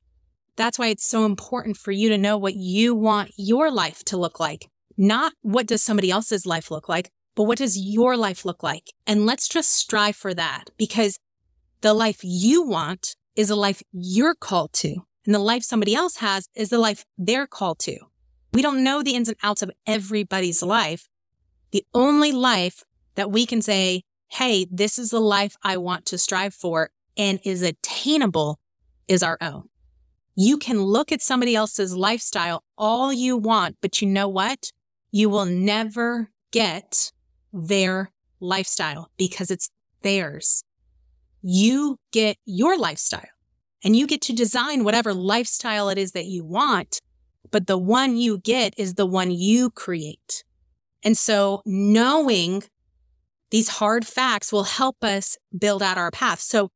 That's 0.55 0.77
why 0.77 0.87
it's 0.87 1.07
so 1.07 1.25
important 1.25 1.77
for 1.77 1.91
you 1.91 2.09
to 2.09 2.17
know 2.17 2.37
what 2.37 2.55
you 2.55 2.93
want 2.93 3.31
your 3.37 3.71
life 3.71 4.03
to 4.05 4.17
look 4.17 4.39
like. 4.39 4.67
Not 4.97 5.33
what 5.41 5.67
does 5.67 5.81
somebody 5.81 6.11
else's 6.11 6.45
life 6.45 6.69
look 6.71 6.89
like, 6.89 7.09
but 7.35 7.43
what 7.43 7.57
does 7.57 7.77
your 7.77 8.17
life 8.17 8.43
look 8.43 8.61
like? 8.61 8.91
And 9.07 9.25
let's 9.25 9.47
just 9.47 9.71
strive 9.71 10.17
for 10.17 10.33
that 10.33 10.65
because 10.77 11.17
the 11.79 11.93
life 11.93 12.19
you 12.21 12.63
want 12.63 13.15
is 13.39 13.49
a 13.49 13.55
life 13.55 13.81
you're 13.93 14.35
called 14.35 14.73
to. 14.73 14.97
And 15.25 15.33
the 15.33 15.39
life 15.39 15.63
somebody 15.63 15.95
else 15.95 16.17
has 16.17 16.49
is 16.55 16.67
the 16.67 16.77
life 16.77 17.05
they're 17.17 17.47
called 17.47 17.79
to. 17.79 17.97
We 18.51 18.61
don't 18.61 18.83
know 18.83 19.01
the 19.01 19.15
ins 19.15 19.29
and 19.29 19.37
outs 19.41 19.61
of 19.61 19.71
everybody's 19.87 20.61
life. 20.61 21.07
The 21.71 21.85
only 21.93 22.33
life 22.33 22.83
that 23.15 23.31
we 23.31 23.45
can 23.45 23.61
say, 23.61 24.03
Hey, 24.27 24.67
this 24.69 24.99
is 24.99 25.11
the 25.11 25.21
life 25.21 25.55
I 25.63 25.77
want 25.77 26.05
to 26.07 26.17
strive 26.17 26.53
for 26.53 26.89
and 27.15 27.39
is 27.45 27.61
attainable 27.61 28.59
is 29.07 29.23
our 29.23 29.37
own. 29.39 29.69
You 30.35 30.57
can 30.57 30.81
look 30.81 31.09
at 31.13 31.21
somebody 31.21 31.55
else's 31.55 31.95
lifestyle 31.95 32.63
all 32.77 33.13
you 33.13 33.37
want, 33.37 33.77
but 33.79 34.01
you 34.01 34.07
know 34.09 34.27
what? 34.27 34.73
You 35.11 35.29
will 35.29 35.45
never 35.45 36.29
get 36.51 37.13
their 37.53 38.11
lifestyle 38.41 39.09
because 39.17 39.49
it's 39.49 39.69
theirs. 40.01 40.65
You 41.41 41.97
get 42.11 42.37
your 42.45 42.77
lifestyle 42.77 43.25
and 43.83 43.95
you 43.95 44.07
get 44.07 44.21
to 44.23 44.33
design 44.33 44.83
whatever 44.83 45.13
lifestyle 45.13 45.89
it 45.89 45.97
is 45.97 46.11
that 46.11 46.25
you 46.25 46.43
want, 46.43 46.99
but 47.51 47.67
the 47.67 47.77
one 47.77 48.17
you 48.17 48.37
get 48.37 48.73
is 48.77 48.95
the 48.95 49.05
one 49.05 49.31
you 49.31 49.69
create. 49.69 50.43
And 51.03 51.17
so 51.17 51.61
knowing 51.65 52.63
these 53.51 53.69
hard 53.69 54.05
facts 54.05 54.51
will 54.51 54.65
help 54.65 55.03
us 55.03 55.37
build 55.57 55.81
out 55.81 55.97
our 55.97 56.11
path. 56.11 56.39
So 56.39 56.71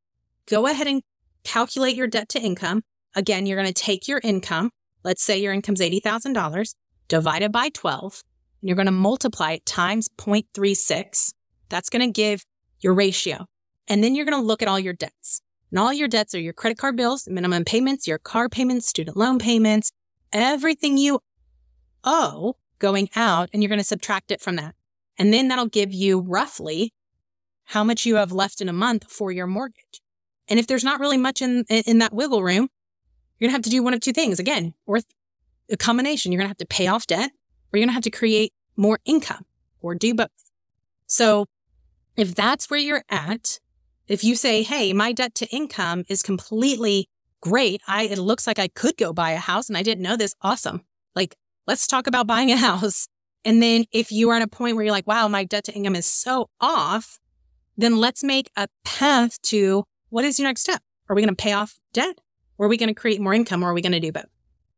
go 0.48 0.66
ahead 0.68 0.88
and 0.88 1.02
calculate 1.44 1.96
your 1.96 2.08
debt 2.08 2.30
to 2.30 2.40
income. 2.40 2.84
Again, 3.16 3.46
you're 3.46 3.62
going 3.62 3.72
to 3.72 3.74
take 3.74 4.08
your 4.08 4.22
income. 4.24 4.72
Let's 5.04 5.24
say 5.24 5.40
your 5.40 5.54
income's 5.54 5.82
$80,000 5.82 6.76
divided 7.10 7.52
by 7.52 7.70
12. 7.70 8.24
and 8.62 8.70
you're 8.70 8.78
going 8.78 8.86
to 8.86 8.92
multiply 8.92 9.52
it 9.52 9.66
times 9.66 10.10
0.36. 10.18 11.34
That's 11.70 11.90
going 11.90 12.02
to 12.02 12.12
give 12.12 12.46
your 12.80 12.94
ratio. 12.94 13.46
And 13.88 14.04
then 14.04 14.16
you're 14.16 14.26
going 14.26 14.40
to 14.40 14.46
look 14.46 14.62
at 14.62 14.68
all 14.68 14.80
your 14.80 14.94
debts. 14.94 15.42
And 15.72 15.80
all 15.80 15.92
your 15.92 16.08
debts 16.08 16.36
are 16.36 16.40
your 16.40 16.54
credit 16.54 16.78
card 16.78 16.96
bills, 16.96 17.28
minimum 17.28 17.66
payments, 17.66 18.08
your 18.08 18.20
car 18.20 18.48
payments, 18.48 18.88
student 18.88 19.18
loan 19.18 19.40
payments, 19.40 19.92
everything 20.32 20.98
you 20.98 21.20
owe 22.04 22.56
going 22.80 23.10
out, 23.16 23.50
and 23.54 23.64
you're 23.64 23.70
going 23.70 23.80
to 23.80 23.84
subtract 23.84 24.32
it 24.32 24.42
from 24.42 24.56
that. 24.58 24.76
And 25.18 25.34
then 25.34 25.48
that'll 25.48 25.68
give 25.68 25.94
you 25.94 26.20
roughly 26.20 26.94
how 27.66 27.84
much 27.84 28.06
you 28.06 28.16
have 28.16 28.32
left 28.32 28.62
in 28.62 28.70
a 28.70 28.74
month 28.74 29.10
for 29.10 29.32
your 29.32 29.48
mortgage. 29.48 30.02
And 30.48 30.60
if 30.60 30.68
there's 30.68 30.84
not 30.84 31.00
really 31.00 31.18
much 31.18 31.42
in, 31.42 31.64
in 31.70 32.00
that 32.00 32.14
wiggle 32.14 32.44
room, 32.44 32.70
you're 33.40 33.48
going 33.48 33.52
to 33.52 33.58
have 33.58 33.62
to 33.64 33.70
do 33.70 33.82
one 33.82 33.94
of 33.94 34.00
two 34.00 34.14
things 34.14 34.40
again, 34.40 34.74
or 34.86 35.00
a 35.72 35.78
combination. 35.78 36.32
You're 36.32 36.40
going 36.40 36.48
to 36.48 36.52
have 36.52 36.58
to 36.58 36.66
pay 36.66 36.88
off 36.88 37.08
debt 37.08 37.32
or 37.32 37.78
you're 37.78 37.82
going 37.82 37.90
to 37.90 37.94
have 37.94 38.04
to 38.04 38.12
create 38.12 38.54
more 38.76 39.00
income 39.06 39.46
or 39.82 39.96
do 39.96 40.14
both. 40.14 40.30
So 41.08 41.48
if 42.16 42.36
that's 42.36 42.70
where 42.70 42.80
you're 42.80 43.04
at, 43.10 43.60
if 44.14 44.24
you 44.24 44.36
say, 44.36 44.64
Hey, 44.64 44.94
my 44.94 45.12
debt 45.12 45.34
to 45.36 45.48
income 45.48 46.04
is 46.08 46.22
completely 46.22 47.10
great. 47.42 47.82
I, 47.88 48.04
it 48.04 48.20
looks 48.20 48.48
like 48.48 48.60
I 48.60 48.68
could 48.68 48.96
go 48.96 49.12
buy 49.12 49.32
a 49.32 49.38
house 49.38 49.68
and 49.68 49.78
I 49.78 49.84
didn't 49.84 50.04
know 50.04 50.16
this. 50.16 50.36
Awesome. 50.42 50.86
Like, 51.16 51.36
let's 51.68 51.88
talk 51.88 52.08
about 52.08 52.28
buying 52.34 52.52
a 52.52 52.58
house. 52.58 53.08
And 53.44 53.62
then 53.62 53.86
if 53.92 54.12
you 54.12 54.30
are 54.30 54.36
at 54.36 54.42
a 54.42 54.48
point 54.48 54.76
where 54.76 54.86
you're 54.86 54.94
like, 54.94 55.08
wow, 55.08 55.28
my 55.28 55.44
debt 55.44 55.66
to 55.66 55.74
income 55.74 55.96
is 55.96 56.06
so 56.06 56.50
off, 56.62 57.20
then 57.76 57.98
let's 57.98 58.24
make 58.24 58.50
a 58.56 58.68
path 58.86 59.42
to 59.42 59.84
what 60.10 60.24
is 60.24 60.38
your 60.38 60.48
next 60.48 60.62
step? 60.62 60.82
Are 61.10 61.16
we 61.16 61.22
going 61.22 61.36
to 61.36 61.44
pay 61.44 61.52
off 61.52 61.80
debt? 61.92 62.20
Or 62.58 62.68
are 62.68 62.70
we 62.70 62.78
going 62.78 62.88
to 62.88 62.94
create 62.94 63.20
more 63.20 63.34
income? 63.34 63.64
Or 63.64 63.72
are 63.72 63.74
we 63.74 63.82
going 63.82 63.94
to 63.94 64.00
do 64.00 64.12
both? 64.12 64.30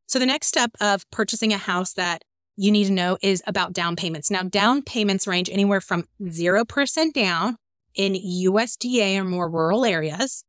So 0.08 0.18
the 0.18 0.26
next 0.26 0.48
step 0.48 0.72
of 0.80 1.04
purchasing 1.12 1.52
a 1.52 1.58
house 1.58 1.94
that 1.94 2.24
you 2.56 2.72
need 2.72 2.86
to 2.86 2.94
know 2.94 3.18
is 3.22 3.44
about 3.46 3.74
down 3.74 3.98
payments. 3.98 4.32
Now, 4.32 4.44
down 4.44 4.82
payments 4.82 5.28
range 5.28 5.50
anywhere 5.50 5.82
from 5.82 6.06
0% 6.22 7.14
down 7.14 7.58
in 7.96 8.14
USDA 8.14 9.18
or 9.18 9.24
more 9.24 9.50
rural 9.50 9.86
areas 9.86 10.44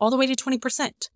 all 0.00 0.10
the 0.10 0.16
way 0.16 0.26
to 0.26 0.34
20%. 0.34 1.08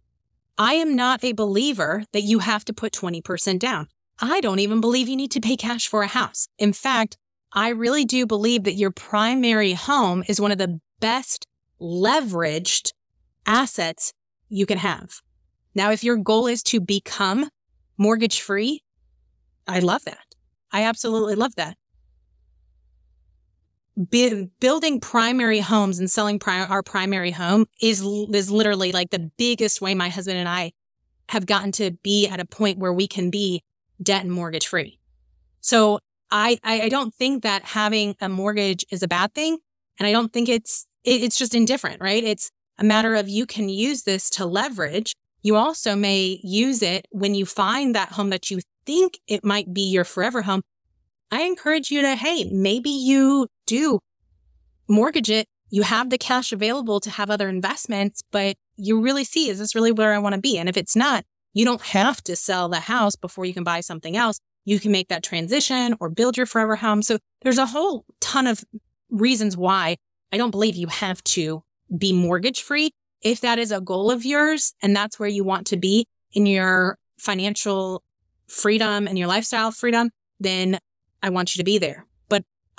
I 0.57 0.75
am 0.75 0.95
not 0.95 1.25
a 1.25 1.33
believer 1.33 2.05
that 2.13 2.23
you 2.23 2.41
have 2.41 2.65
to 2.67 2.73
put 2.73 2.93
20% 2.93 3.59
down. 3.59 3.89
I 4.21 4.41
don't 4.41 4.61
even 4.61 4.81
believe 4.81 5.09
you 5.09 5.17
need 5.17 5.33
to 5.33 5.41
pay 5.41 5.57
cash 5.57 5.89
for 5.89 6.03
a 6.03 6.07
house. 6.09 6.49
In 6.59 6.73
fact, 6.73 7.17
I 7.53 7.69
really 7.71 8.05
do 8.05 8.27
believe 8.27 8.65
that 8.65 8.75
your 8.75 8.91
primary 8.91 9.73
home 9.73 10.23
is 10.29 10.41
one 10.41 10.53
of 10.53 10.59
the 10.59 10.81
best 11.01 11.47
leveraged 11.81 12.93
assets 13.47 14.13
you 14.49 14.67
can 14.67 14.79
have. 14.79 15.21
Now, 15.75 15.91
if 15.91 16.05
your 16.05 16.17
goal 16.17 16.47
is 16.47 16.63
to 16.65 16.81
become 16.81 17.49
mortgage 17.99 18.41
free, 18.41 18.83
I 19.67 19.81
love 19.81 20.05
that. 20.05 20.35
I 20.73 20.85
absolutely 20.85 21.35
love 21.35 21.57
that. 21.57 21.77
Be- 24.11 24.51
building 24.61 25.01
primary 25.01 25.61
homes 25.61 25.99
and 25.99 26.11
selling 26.11 26.39
pri- 26.39 26.67
our 26.67 26.83
primary 26.83 27.31
home 27.31 27.67
is 27.81 28.01
is 28.33 28.51
literally 28.51 28.91
like 28.93 29.11
the 29.11 29.31
biggest 29.37 29.81
way 29.81 29.95
my 29.95 30.09
husband 30.09 30.39
and 30.39 30.49
I 30.49 30.73
have 31.29 31.47
gotten 31.47 31.73
to 31.73 31.93
be 32.03 32.27
at 32.27 32.41
a 32.41 32.45
point 32.45 32.79
where 32.79 32.93
we 32.93 33.07
can 33.07 33.31
be 33.31 33.63
debt 34.03 34.23
and 34.23 34.33
mortgage 34.33 34.67
free. 34.67 34.99
So 35.61 36.01
I, 36.31 36.59
I 36.65 36.89
don't 36.89 37.15
think 37.15 37.45
that 37.45 37.65
having 37.65 38.17
a 38.21 38.29
mortgage 38.29 38.85
is 38.91 39.05
a 39.05 39.09
bad 39.09 39.33
thing, 39.35 39.59
and 39.99 40.07
I 40.07 40.13
don't 40.13 40.33
think 40.33 40.49
it's 40.49 40.87
it, 41.05 41.23
it's 41.23 41.39
just 41.39 41.55
indifferent, 41.55 42.01
right? 42.01 42.25
It's 42.25 42.51
a 42.79 42.85
matter 42.85 43.15
of 43.15 43.29
you 43.29 43.47
can 43.47 43.69
use 43.69 44.03
this 44.03 44.29
to 44.31 44.47
leverage. 44.47 45.15
You 45.43 45.55
also 45.55 45.95
may 45.95 46.41
use 46.43 46.83
it 46.83 47.07
when 47.13 47.35
you 47.35 47.47
find 47.47 47.95
that 47.95 48.13
home 48.13 48.31
that 48.31 48.51
you 48.51 48.61
think 48.85 49.21
it 49.29 49.45
might 49.45 49.73
be 49.73 49.83
your 49.83 50.05
forever 50.05 50.43
home, 50.43 50.63
I 51.31 51.43
encourage 51.43 51.91
you 51.91 52.03
to, 52.03 52.17
hey, 52.17 52.51
maybe 52.51 52.91
you 52.91 53.49
do 53.67 54.01
mortgage 54.89 55.31
it. 55.31 55.47
You 55.71 55.83
have 55.83 56.11
the 56.11 56.19
cash 56.19 56.53
available 56.53 57.01
to 57.01 57.11
have 57.11 57.31
other 57.31 57.49
investments, 57.49 58.23
but 58.31 58.57
you 58.77 59.01
really 59.01 59.25
see, 59.25 59.49
is 59.49 59.59
this 59.59 59.75
really 59.75 59.93
where 59.93 60.13
I 60.13 60.19
want 60.19 60.35
to 60.35 60.41
be? 60.41 60.59
And 60.59 60.69
if 60.69 60.77
it's 60.77 60.95
not, 60.95 61.25
you 61.53 61.65
don't 61.65 61.83
have 61.83 62.23
to 62.25 62.37
sell 62.37 62.69
the 62.69 62.81
house 62.81 63.17
before 63.17 63.45
you 63.45 63.55
can 63.55 63.65
buy 63.65 63.81
something 63.81 64.17
else. 64.17 64.39
You 64.65 64.81
can 64.81 64.93
make 64.93 65.09
that 65.09 65.23
transition 65.23 65.95
or 66.01 66.11
build 66.11 66.37
your 66.37 66.47
forever 66.47 66.77
home. 66.77 67.03
So 67.03 67.19
there's 67.43 67.59
a 67.59 67.67
whole 67.67 68.05
ton 68.21 68.47
of 68.47 68.65
reasons 69.11 69.57
why 69.57 69.97
I 70.33 70.37
don't 70.37 70.51
believe 70.51 70.75
you 70.75 70.89
have 70.89 71.23
to 71.25 71.63
be 71.97 72.13
mortgage 72.13 72.63
free. 72.63 72.91
If 73.23 73.41
that 73.41 73.59
is 73.59 73.73
a 73.73 73.81
goal 73.81 74.11
of 74.11 74.25
yours 74.25 74.75
and 74.83 74.95
that's 74.95 75.19
where 75.19 75.29
you 75.29 75.45
want 75.45 75.67
to 75.69 75.77
be 75.77 76.07
in 76.33 76.47
your 76.47 76.99
financial 77.19 78.03
freedom 78.47 79.07
and 79.07 79.19
your 79.19 79.29
lifestyle 79.29 79.71
freedom, 79.71 80.11
then 80.41 80.79
I 81.23 81.31
want 81.31 81.55
you 81.55 81.61
to 81.61 81.65
be 81.65 81.79
there. 81.79 82.07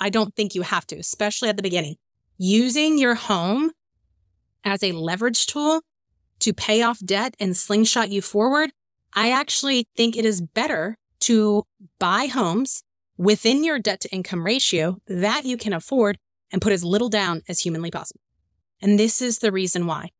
I 0.00 0.10
don't 0.10 0.34
think 0.34 0.54
you 0.54 0.62
have 0.62 0.86
to, 0.88 0.96
especially 0.96 1.48
at 1.48 1.56
the 1.56 1.62
beginning. 1.62 1.96
Using 2.38 2.98
your 2.98 3.14
home 3.14 3.72
as 4.64 4.82
a 4.82 4.92
leverage 4.92 5.46
tool 5.46 5.82
to 6.40 6.52
pay 6.52 6.82
off 6.82 6.98
debt 7.04 7.34
and 7.40 7.56
slingshot 7.56 8.10
you 8.10 8.20
forward, 8.20 8.72
I 9.14 9.30
actually 9.30 9.88
think 9.96 10.16
it 10.16 10.24
is 10.24 10.42
better 10.42 10.98
to 11.20 11.64
buy 11.98 12.26
homes 12.26 12.82
within 13.16 13.64
your 13.64 13.78
debt 13.78 14.00
to 14.00 14.10
income 14.10 14.44
ratio 14.44 14.98
that 15.06 15.46
you 15.46 15.56
can 15.56 15.72
afford 15.72 16.18
and 16.52 16.60
put 16.60 16.72
as 16.72 16.84
little 16.84 17.08
down 17.08 17.42
as 17.48 17.60
humanly 17.60 17.90
possible. 17.90 18.20
And 18.82 18.98
this 18.98 19.22
is 19.22 19.38
the 19.38 19.50
reason 19.50 19.86
why. 19.86 20.10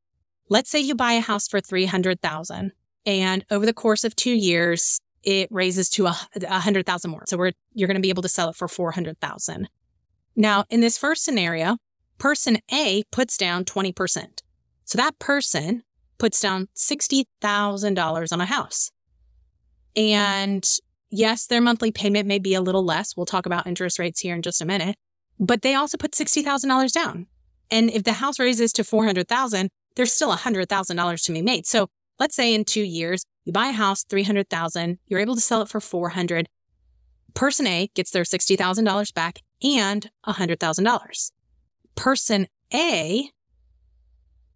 Let's 0.48 0.70
say 0.70 0.80
you 0.80 0.94
buy 0.94 1.12
a 1.12 1.20
house 1.20 1.46
for 1.48 1.60
300,000 1.60 2.72
and 3.04 3.44
over 3.50 3.66
the 3.66 3.74
course 3.74 4.04
of 4.04 4.16
2 4.16 4.30
years 4.30 5.00
it 5.26 5.48
raises 5.50 5.90
to 5.90 6.06
a, 6.06 6.16
a 6.48 6.60
hundred 6.60 6.86
thousand 6.86 7.10
more. 7.10 7.24
So 7.26 7.36
we're, 7.36 7.52
you're 7.74 7.88
going 7.88 7.96
to 7.96 8.00
be 8.00 8.10
able 8.10 8.22
to 8.22 8.28
sell 8.28 8.48
it 8.48 8.56
for 8.56 8.68
400,000. 8.68 9.68
Now, 10.36 10.64
in 10.70 10.80
this 10.80 10.96
first 10.96 11.24
scenario, 11.24 11.76
person 12.16 12.58
A 12.72 13.02
puts 13.10 13.36
down 13.36 13.64
20%. 13.64 14.42
So 14.84 14.96
that 14.96 15.18
person 15.18 15.82
puts 16.18 16.40
down 16.40 16.68
$60,000 16.76 18.32
on 18.32 18.40
a 18.40 18.46
house. 18.46 18.92
And 19.96 20.64
yes, 21.10 21.46
their 21.46 21.60
monthly 21.60 21.90
payment 21.90 22.28
may 22.28 22.38
be 22.38 22.54
a 22.54 22.60
little 22.60 22.84
less. 22.84 23.16
We'll 23.16 23.26
talk 23.26 23.46
about 23.46 23.66
interest 23.66 23.98
rates 23.98 24.20
here 24.20 24.34
in 24.34 24.42
just 24.42 24.62
a 24.62 24.64
minute, 24.64 24.96
but 25.40 25.62
they 25.62 25.74
also 25.74 25.98
put 25.98 26.12
$60,000 26.12 26.92
down. 26.92 27.26
And 27.68 27.90
if 27.90 28.04
the 28.04 28.12
house 28.12 28.38
raises 28.38 28.72
to 28.74 28.84
400,000, 28.84 29.70
there's 29.96 30.12
still 30.12 30.32
$100,000 30.32 31.24
to 31.24 31.32
be 31.32 31.42
made. 31.42 31.66
So 31.66 31.88
let's 32.18 32.34
say 32.34 32.54
in 32.54 32.64
two 32.64 32.82
years, 32.82 33.24
you 33.44 33.52
buy 33.52 33.68
a 33.68 33.72
house, 33.72 34.04
300,000, 34.04 34.98
you're 35.06 35.20
able 35.20 35.34
to 35.34 35.40
sell 35.40 35.62
it 35.62 35.68
for 35.68 35.80
400. 35.80 36.48
Person 37.34 37.66
A 37.66 37.90
gets 37.94 38.10
their 38.10 38.24
$60,000 38.24 39.14
back 39.14 39.40
and 39.62 40.10
$100,000. 40.26 41.30
Person 41.94 42.46
A 42.74 43.30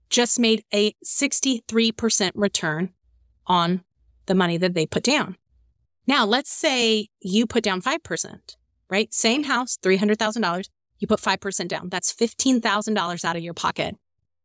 just 0.09 0.41
made 0.41 0.65
a 0.75 0.95
63% 1.05 2.33
return 2.35 2.91
on 3.47 3.85
the 4.27 4.35
money 4.35 4.57
that 4.57 4.75
they 4.75 4.87
put 4.87 5.03
down. 5.03 5.37
Now, 6.07 6.25
let's 6.25 6.51
say 6.51 7.09
you 7.21 7.47
put 7.47 7.63
down 7.63 7.81
5%, 7.81 8.57
right? 8.89 9.13
Same 9.15 9.45
house, 9.45 9.77
$300,000. 9.83 10.65
You 10.99 11.07
put 11.07 11.21
5% 11.21 11.69
down. 11.69 11.89
That's 11.89 12.13
$15,000 12.13 13.25
out 13.25 13.37
of 13.37 13.43
your 13.43 13.55
pocket. 13.55 13.97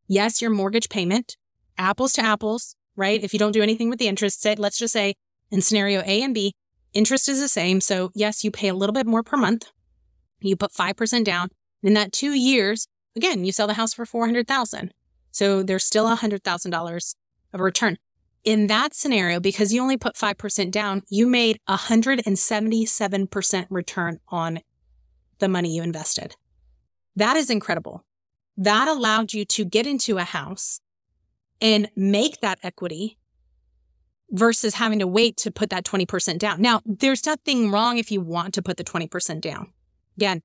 Yes, 0.07 0.41
your 0.41 0.51
mortgage 0.51 0.89
payment, 0.89 1.37
apples 1.77 2.13
to 2.13 2.21
apples, 2.21 2.75
right? 2.95 3.23
If 3.23 3.33
you 3.33 3.39
don't 3.39 3.51
do 3.51 3.61
anything 3.61 3.89
with 3.89 3.99
the 3.99 4.07
interest, 4.07 4.41
say, 4.41 4.55
let's 4.55 4.77
just 4.77 4.93
say 4.93 5.15
in 5.51 5.61
scenario 5.61 6.01
A 6.01 6.21
and 6.21 6.33
B, 6.33 6.53
interest 6.93 7.29
is 7.29 7.39
the 7.39 7.47
same. 7.47 7.81
So 7.81 8.11
yes, 8.15 8.43
you 8.43 8.51
pay 8.51 8.67
a 8.67 8.73
little 8.73 8.93
bit 8.93 9.05
more 9.05 9.23
per 9.23 9.37
month. 9.37 9.71
You 10.39 10.55
put 10.55 10.73
5% 10.73 11.23
down. 11.23 11.49
In 11.83 11.93
that 11.93 12.11
two 12.11 12.33
years, 12.33 12.87
again, 13.15 13.45
you 13.45 13.51
sell 13.51 13.67
the 13.67 13.73
house 13.75 13.93
for 13.93 14.05
400,000. 14.05 14.93
So 15.31 15.63
there's 15.63 15.83
still 15.83 16.07
$100,000 16.07 17.15
of 17.53 17.59
return. 17.59 17.97
In 18.43 18.67
that 18.67 18.93
scenario, 18.93 19.39
because 19.39 19.73
you 19.73 19.81
only 19.81 19.97
put 19.97 20.15
5% 20.15 20.71
down, 20.71 21.01
you 21.09 21.27
made 21.27 21.59
177% 21.67 23.65
return 23.69 24.19
on 24.29 24.59
the 25.39 25.47
money 25.47 25.75
you 25.75 25.81
invested. 25.81 26.35
That 27.15 27.37
is 27.37 27.49
incredible. 27.49 28.05
That 28.55 28.87
allowed 28.87 29.33
you 29.33 29.45
to 29.45 29.65
get 29.65 29.87
into 29.87 30.17
a 30.17 30.23
house 30.23 30.79
and 31.61 31.89
make 31.95 32.41
that 32.41 32.59
equity 32.63 33.17
versus 34.31 34.75
having 34.75 34.99
to 34.99 35.07
wait 35.07 35.37
to 35.37 35.51
put 35.51 35.69
that 35.69 35.85
20% 35.85 36.39
down. 36.39 36.61
Now, 36.61 36.81
there's 36.85 37.25
nothing 37.25 37.71
wrong 37.71 37.97
if 37.97 38.11
you 38.11 38.21
want 38.21 38.53
to 38.55 38.61
put 38.61 38.77
the 38.77 38.83
20% 38.83 39.39
down. 39.41 39.71
Again, 40.17 40.41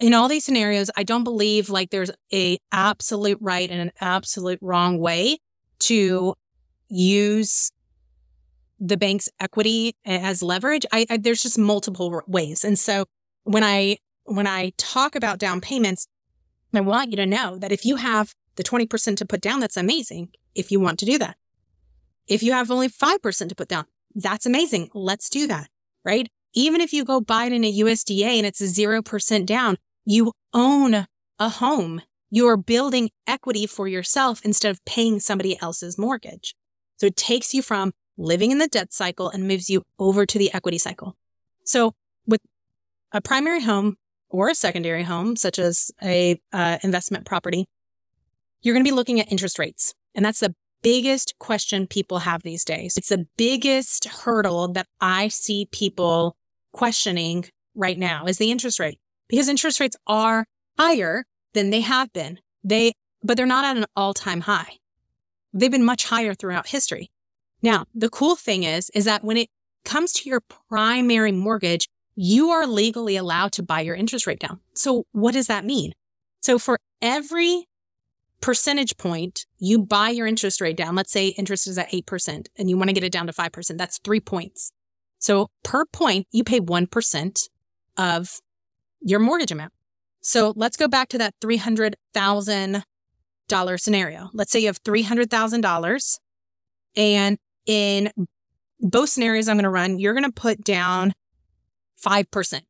in 0.00 0.14
all 0.14 0.28
these 0.28 0.44
scenarios, 0.44 0.90
I 0.96 1.02
don't 1.02 1.24
believe 1.24 1.68
like 1.68 1.90
there's 1.90 2.10
a 2.32 2.58
absolute 2.72 3.38
right 3.40 3.70
and 3.70 3.80
an 3.80 3.92
absolute 4.00 4.58
wrong 4.60 4.98
way 4.98 5.38
to 5.80 6.34
use 6.88 7.70
the 8.80 8.96
bank's 8.96 9.28
equity 9.40 9.94
as 10.04 10.42
leverage. 10.42 10.84
I, 10.92 11.06
I 11.08 11.16
there's 11.16 11.42
just 11.42 11.58
multiple 11.58 12.22
ways. 12.26 12.64
And 12.64 12.78
so 12.78 13.04
when 13.44 13.62
I 13.62 13.98
when 14.24 14.46
I 14.46 14.72
talk 14.76 15.14
about 15.14 15.38
down 15.38 15.60
payments, 15.60 16.06
I 16.74 16.80
want 16.80 17.10
you 17.10 17.16
to 17.16 17.26
know 17.26 17.58
that 17.58 17.72
if 17.72 17.84
you 17.84 17.96
have 17.96 18.34
the 18.56 18.64
20% 18.64 19.16
to 19.16 19.26
put 19.26 19.40
down, 19.40 19.60
that's 19.60 19.76
amazing 19.76 20.28
if 20.54 20.70
you 20.70 20.80
want 20.80 20.98
to 21.00 21.06
do 21.06 21.18
that. 21.18 21.36
If 22.26 22.42
you 22.42 22.52
have 22.52 22.70
only 22.70 22.88
5% 22.88 23.48
to 23.48 23.54
put 23.54 23.68
down, 23.68 23.86
that's 24.14 24.46
amazing. 24.46 24.90
Let's 24.94 25.28
do 25.28 25.46
that, 25.46 25.68
right? 26.04 26.28
even 26.54 26.80
if 26.80 26.92
you 26.92 27.04
go 27.04 27.20
buy 27.20 27.46
it 27.46 27.52
in 27.52 27.64
a 27.64 27.78
USDA 27.80 28.38
and 28.38 28.46
it's 28.46 28.60
a 28.60 28.64
0% 28.64 29.46
down, 29.46 29.76
you 30.04 30.32
own 30.52 31.06
a 31.38 31.48
home. 31.48 32.00
You're 32.30 32.56
building 32.56 33.10
equity 33.26 33.66
for 33.66 33.86
yourself 33.88 34.40
instead 34.44 34.70
of 34.70 34.84
paying 34.84 35.20
somebody 35.20 35.60
else's 35.60 35.98
mortgage. 35.98 36.54
So 36.96 37.06
it 37.06 37.16
takes 37.16 37.52
you 37.54 37.62
from 37.62 37.92
living 38.16 38.52
in 38.52 38.58
the 38.58 38.68
debt 38.68 38.92
cycle 38.92 39.28
and 39.28 39.48
moves 39.48 39.68
you 39.68 39.82
over 39.98 40.24
to 40.24 40.38
the 40.38 40.52
equity 40.54 40.78
cycle. 40.78 41.16
So 41.64 41.94
with 42.26 42.40
a 43.12 43.20
primary 43.20 43.62
home 43.62 43.96
or 44.28 44.48
a 44.48 44.54
secondary 44.54 45.02
home, 45.02 45.36
such 45.36 45.58
as 45.58 45.90
a 46.02 46.40
uh, 46.52 46.78
investment 46.82 47.26
property, 47.26 47.66
you're 48.64 48.74
going 48.74 48.84
to 48.84 48.90
be 48.90 48.94
looking 48.94 49.20
at 49.20 49.30
interest 49.30 49.58
rates. 49.58 49.94
And 50.14 50.24
that's 50.24 50.40
the 50.40 50.54
biggest 50.82 51.34
question 51.38 51.86
people 51.86 52.20
have 52.20 52.42
these 52.42 52.64
days. 52.64 52.96
It's 52.96 53.10
the 53.10 53.26
biggest 53.36 54.06
hurdle 54.06 54.68
that 54.72 54.86
I 55.00 55.28
see 55.28 55.68
people 55.70 56.36
questioning 56.72 57.44
right 57.74 57.98
now 57.98 58.26
is 58.26 58.38
the 58.38 58.50
interest 58.50 58.80
rate 58.80 58.98
because 59.28 59.48
interest 59.48 59.80
rates 59.80 59.96
are 60.06 60.46
higher 60.78 61.24
than 61.52 61.70
they 61.70 61.82
have 61.82 62.12
been. 62.12 62.40
They, 62.64 62.92
but 63.22 63.36
they're 63.36 63.46
not 63.46 63.64
at 63.64 63.76
an 63.76 63.84
all 63.94 64.14
time 64.14 64.42
high. 64.42 64.78
They've 65.52 65.70
been 65.70 65.84
much 65.84 66.06
higher 66.06 66.34
throughout 66.34 66.68
history. 66.68 67.10
Now, 67.62 67.84
the 67.94 68.10
cool 68.10 68.34
thing 68.34 68.64
is, 68.64 68.90
is 68.94 69.04
that 69.04 69.22
when 69.22 69.36
it 69.36 69.48
comes 69.84 70.12
to 70.14 70.28
your 70.28 70.42
primary 70.68 71.32
mortgage, 71.32 71.86
you 72.16 72.50
are 72.50 72.66
legally 72.66 73.16
allowed 73.16 73.52
to 73.52 73.62
buy 73.62 73.80
your 73.80 73.94
interest 73.94 74.26
rate 74.26 74.40
down. 74.40 74.60
So 74.74 75.04
what 75.12 75.34
does 75.34 75.46
that 75.48 75.64
mean? 75.64 75.92
So 76.40 76.58
for 76.58 76.78
every 77.00 77.66
percentage 78.44 78.96
point 78.98 79.46
you 79.58 79.82
buy 79.82 80.10
your 80.10 80.26
interest 80.26 80.60
rate 80.60 80.76
down, 80.76 80.94
let's 80.94 81.10
say 81.10 81.28
interest 81.28 81.66
is 81.66 81.78
at 81.78 81.90
8% 81.90 82.46
and 82.58 82.68
you 82.68 82.76
want 82.76 82.90
to 82.90 82.92
get 82.92 83.02
it 83.02 83.10
down 83.10 83.26
to 83.26 83.32
5%, 83.32 83.78
that's 83.78 83.98
three 84.04 84.20
points. 84.20 84.70
So 85.18 85.48
per 85.62 85.86
point, 85.86 86.26
you 86.30 86.44
pay 86.44 86.60
1% 86.60 87.48
of 87.96 88.40
your 89.00 89.18
mortgage 89.18 89.50
amount. 89.50 89.72
So 90.20 90.52
let's 90.56 90.76
go 90.76 90.88
back 90.88 91.08
to 91.08 91.16
that 91.18 91.32
$300,000 91.42 93.80
scenario. 93.80 94.28
Let's 94.34 94.52
say 94.52 94.60
you 94.60 94.66
have 94.66 94.82
$300,000 94.82 96.18
and 96.96 97.38
in 97.64 98.10
both 98.78 99.08
scenarios 99.08 99.48
I'm 99.48 99.56
going 99.56 99.64
to 99.64 99.70
run, 99.70 99.98
you're 99.98 100.12
going 100.12 100.24
to 100.24 100.30
put 100.30 100.62
down 100.62 101.14
5%. 102.04 102.60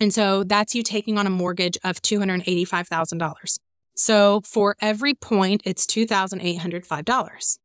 And 0.00 0.14
so 0.14 0.42
that's 0.42 0.74
you 0.74 0.82
taking 0.82 1.18
on 1.18 1.26
a 1.26 1.30
mortgage 1.30 1.76
of 1.84 2.00
$285,000. 2.00 3.58
So 3.94 4.42
for 4.44 4.76
every 4.80 5.14
point, 5.14 5.62
it's 5.64 5.86
$2,805. 5.86 7.58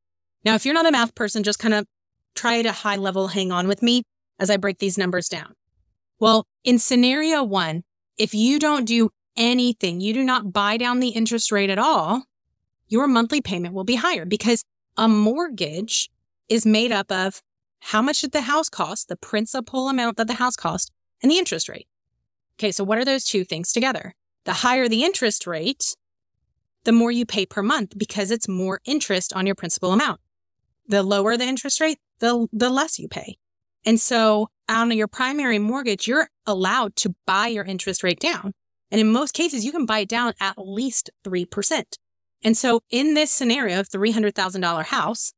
Now, 0.46 0.56
if 0.56 0.66
you're 0.66 0.74
not 0.74 0.86
a 0.86 0.92
math 0.92 1.16
person, 1.16 1.44
just 1.44 1.60
kind 1.60 1.74
of 1.74 1.86
try 2.36 2.62
to 2.62 2.72
high 2.72 2.96
level 2.96 3.30
hang 3.30 3.52
on 3.52 3.68
with 3.68 3.82
me 3.82 4.04
as 4.40 4.50
I 4.50 4.58
break 4.58 4.80
these 4.80 4.98
numbers 4.98 5.28
down. 5.28 5.54
Well, 6.20 6.46
in 6.64 6.80
scenario 6.80 7.44
one, 7.44 7.84
if 8.18 8.34
you 8.34 8.60
don't 8.60 8.86
do 8.86 9.10
anything, 9.36 10.02
you 10.02 10.14
do 10.14 10.24
not 10.24 10.54
buy 10.54 10.78
down 10.78 11.00
the 11.00 11.10
interest 11.10 11.52
rate 11.52 11.70
at 11.70 11.80
all, 11.80 12.24
your 12.88 13.08
monthly 13.08 13.42
payment 13.42 13.74
will 13.74 13.84
be 13.84 13.96
higher 13.96 14.26
because 14.26 14.64
a 14.98 15.08
mortgage 15.08 16.10
is 16.50 16.66
made 16.66 16.92
up 16.92 17.12
of 17.12 17.42
how 17.80 18.02
much 18.02 18.22
did 18.22 18.34
the 18.34 18.42
house 18.42 18.70
cost, 18.70 19.08
the 19.08 19.16
principal 19.16 19.88
amount 19.88 20.18
that 20.18 20.28
the 20.28 20.34
house 20.34 20.56
cost, 20.56 20.92
and 21.22 21.32
the 21.32 21.38
interest 21.38 21.70
rate. 21.70 21.88
Okay, 22.58 22.72
so 22.72 22.84
what 22.84 22.98
are 22.98 23.06
those 23.06 23.24
two 23.24 23.46
things 23.46 23.72
together? 23.72 24.16
The 24.44 24.54
higher 24.54 24.90
the 24.90 25.04
interest 25.04 25.48
rate, 25.48 25.96
the 26.84 26.92
more 26.92 27.12
you 27.12 27.26
pay 27.26 27.46
per 27.46 27.62
month 27.62 27.98
because 27.98 28.32
it's 28.32 28.48
more 28.48 28.82
interest 28.86 29.34
on 29.34 29.46
your 29.46 29.56
principal 29.56 29.92
amount. 29.92 30.22
The 30.88 31.04
lower 31.04 31.38
the 31.38 31.46
interest 31.46 31.80
rate, 31.80 32.00
the, 32.20 32.48
the 32.52 32.70
less 32.70 33.00
you 33.00 33.08
pay. 33.08 33.38
And 33.86 34.00
so 34.00 34.50
on 34.68 34.92
your 34.92 35.08
primary 35.08 35.60
mortgage, 35.60 36.08
you're 36.08 36.30
allowed 36.46 36.96
to 36.98 37.16
buy 37.26 37.48
your 37.48 37.64
interest 37.64 38.04
rate 38.04 38.20
down. 38.20 38.54
And 38.92 39.00
in 39.00 39.12
most 39.12 39.34
cases, 39.34 39.66
you 39.66 39.72
can 39.72 39.86
buy 39.86 40.00
it 40.00 40.10
down 40.10 40.34
at 40.40 40.56
least 40.58 41.10
3%. 41.24 41.84
And 42.44 42.58
so 42.58 42.82
in 42.90 43.14
this 43.14 43.32
scenario, 43.32 43.84
$300,000 43.84 44.86
house, 44.86 45.34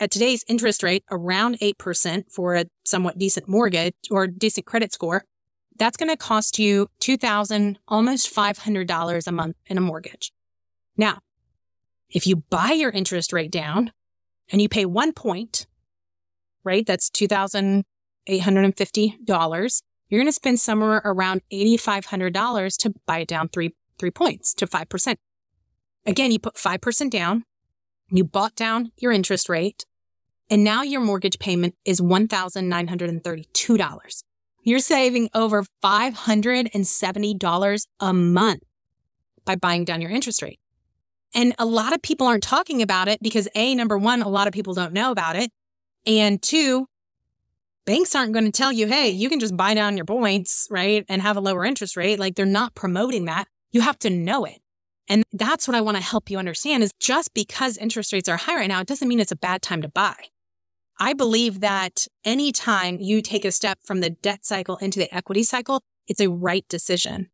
at 0.00 0.10
today's 0.10 0.44
interest 0.48 0.82
rate, 0.82 1.04
around 1.10 1.58
8% 1.60 2.24
for 2.30 2.56
a 2.56 2.64
somewhat 2.84 3.16
decent 3.16 3.48
mortgage 3.48 3.94
or 4.10 4.26
decent 4.26 4.66
credit 4.66 4.92
score, 4.92 5.24
that's 5.78 5.96
going 5.96 6.10
to 6.10 6.16
cost 6.16 6.58
you 6.58 6.88
2000 7.00 7.78
almost 7.86 8.34
$500 8.34 9.26
a 9.26 9.32
month 9.32 9.56
in 9.66 9.78
a 9.78 9.80
mortgage. 9.80 10.32
Now, 10.96 11.18
if 12.08 12.26
you 12.26 12.36
buy 12.36 12.72
your 12.72 12.90
interest 12.90 13.30
rate 13.32 13.50
down 13.50 13.92
and 14.50 14.62
you 14.62 14.68
pay 14.68 14.84
one 14.84 15.12
point, 15.12 15.66
right? 16.62 16.86
That's 16.86 17.10
$2,850. 17.10 19.82
You're 20.08 20.20
going 20.20 20.26
to 20.26 20.32
spend 20.32 20.60
somewhere 20.60 21.02
around 21.04 21.42
$8,500 21.52 22.76
to 22.78 22.94
buy 23.06 23.18
it 23.20 23.28
down 23.28 23.48
three, 23.48 23.74
three 23.98 24.10
points 24.10 24.52
to 24.54 24.66
5%. 24.66 25.16
Again, 26.06 26.30
you 26.30 26.38
put 26.38 26.56
5% 26.56 27.10
down, 27.10 27.44
you 28.10 28.24
bought 28.24 28.54
down 28.54 28.92
your 28.98 29.12
interest 29.12 29.48
rate, 29.48 29.86
and 30.50 30.62
now 30.62 30.82
your 30.82 31.00
mortgage 31.00 31.38
payment 31.38 31.74
is 31.84 32.02
$1,932. 32.02 34.24
You're 34.62 34.78
saving 34.78 35.30
over 35.34 35.64
$570 35.82 37.86
a 38.00 38.12
month 38.12 38.62
by 39.44 39.56
buying 39.56 39.84
down 39.84 40.00
your 40.00 40.10
interest 40.10 40.40
rate. 40.42 40.58
And 41.34 41.54
a 41.58 41.66
lot 41.66 41.92
of 41.92 42.00
people 42.00 42.26
aren't 42.26 42.42
talking 42.42 42.80
about 42.80 43.08
it 43.08 43.20
because 43.22 43.48
A, 43.54 43.74
number 43.74 43.98
one, 43.98 44.22
a 44.22 44.28
lot 44.28 44.46
of 44.46 44.52
people 44.52 44.74
don't 44.74 44.92
know 44.92 45.10
about 45.10 45.36
it. 45.36 45.50
And 46.06 46.40
two, 46.40 46.86
banks 47.86 48.14
aren't 48.14 48.32
going 48.32 48.44
to 48.44 48.52
tell 48.52 48.72
you, 48.72 48.86
hey, 48.86 49.10
you 49.10 49.28
can 49.28 49.40
just 49.40 49.56
buy 49.56 49.74
down 49.74 49.96
your 49.96 50.06
points, 50.06 50.68
right? 50.70 51.04
And 51.08 51.22
have 51.22 51.36
a 51.36 51.40
lower 51.40 51.64
interest 51.64 51.96
rate. 51.96 52.18
Like 52.18 52.36
they're 52.36 52.46
not 52.46 52.74
promoting 52.74 53.24
that. 53.24 53.46
You 53.72 53.80
have 53.80 53.98
to 54.00 54.10
know 54.10 54.44
it. 54.44 54.58
And 55.08 55.22
that's 55.32 55.68
what 55.68 55.74
I 55.74 55.80
want 55.80 55.96
to 55.96 56.02
help 56.02 56.30
you 56.30 56.38
understand 56.38 56.82
is 56.82 56.92
just 56.98 57.34
because 57.34 57.76
interest 57.76 58.12
rates 58.12 58.28
are 58.28 58.36
high 58.36 58.56
right 58.56 58.68
now, 58.68 58.80
it 58.80 58.86
doesn't 58.86 59.08
mean 59.08 59.20
it's 59.20 59.32
a 59.32 59.36
bad 59.36 59.60
time 59.60 59.82
to 59.82 59.88
buy. 59.88 60.14
I 60.98 61.12
believe 61.12 61.60
that 61.60 62.06
anytime 62.24 62.98
you 63.00 63.20
take 63.20 63.44
a 63.44 63.50
step 63.50 63.80
from 63.84 64.00
the 64.00 64.10
debt 64.10 64.46
cycle 64.46 64.76
into 64.76 64.98
the 64.98 65.14
equity 65.14 65.42
cycle, 65.42 65.82
it's 66.06 66.20
a 66.20 66.30
right 66.30 66.64
decision. 66.68 67.30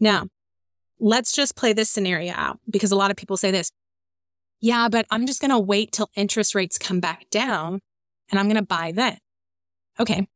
Now, 0.00 0.28
let's 1.04 1.32
just 1.32 1.54
play 1.54 1.74
this 1.74 1.90
scenario 1.90 2.32
out 2.34 2.58
because 2.68 2.90
a 2.90 2.96
lot 2.96 3.10
of 3.10 3.16
people 3.18 3.36
say 3.36 3.50
this. 3.50 3.70
Yeah, 4.60 4.88
but 4.88 5.04
I'm 5.10 5.26
just 5.26 5.38
going 5.38 5.50
to 5.50 5.58
wait 5.58 5.92
till 5.92 6.08
interest 6.16 6.54
rates 6.54 6.78
come 6.78 6.98
back 6.98 7.28
down 7.30 7.80
and 8.30 8.40
I'm 8.40 8.46
going 8.46 8.56
to 8.56 8.62
buy 8.62 8.90
then. 8.90 9.18
Okay. 10.00 10.26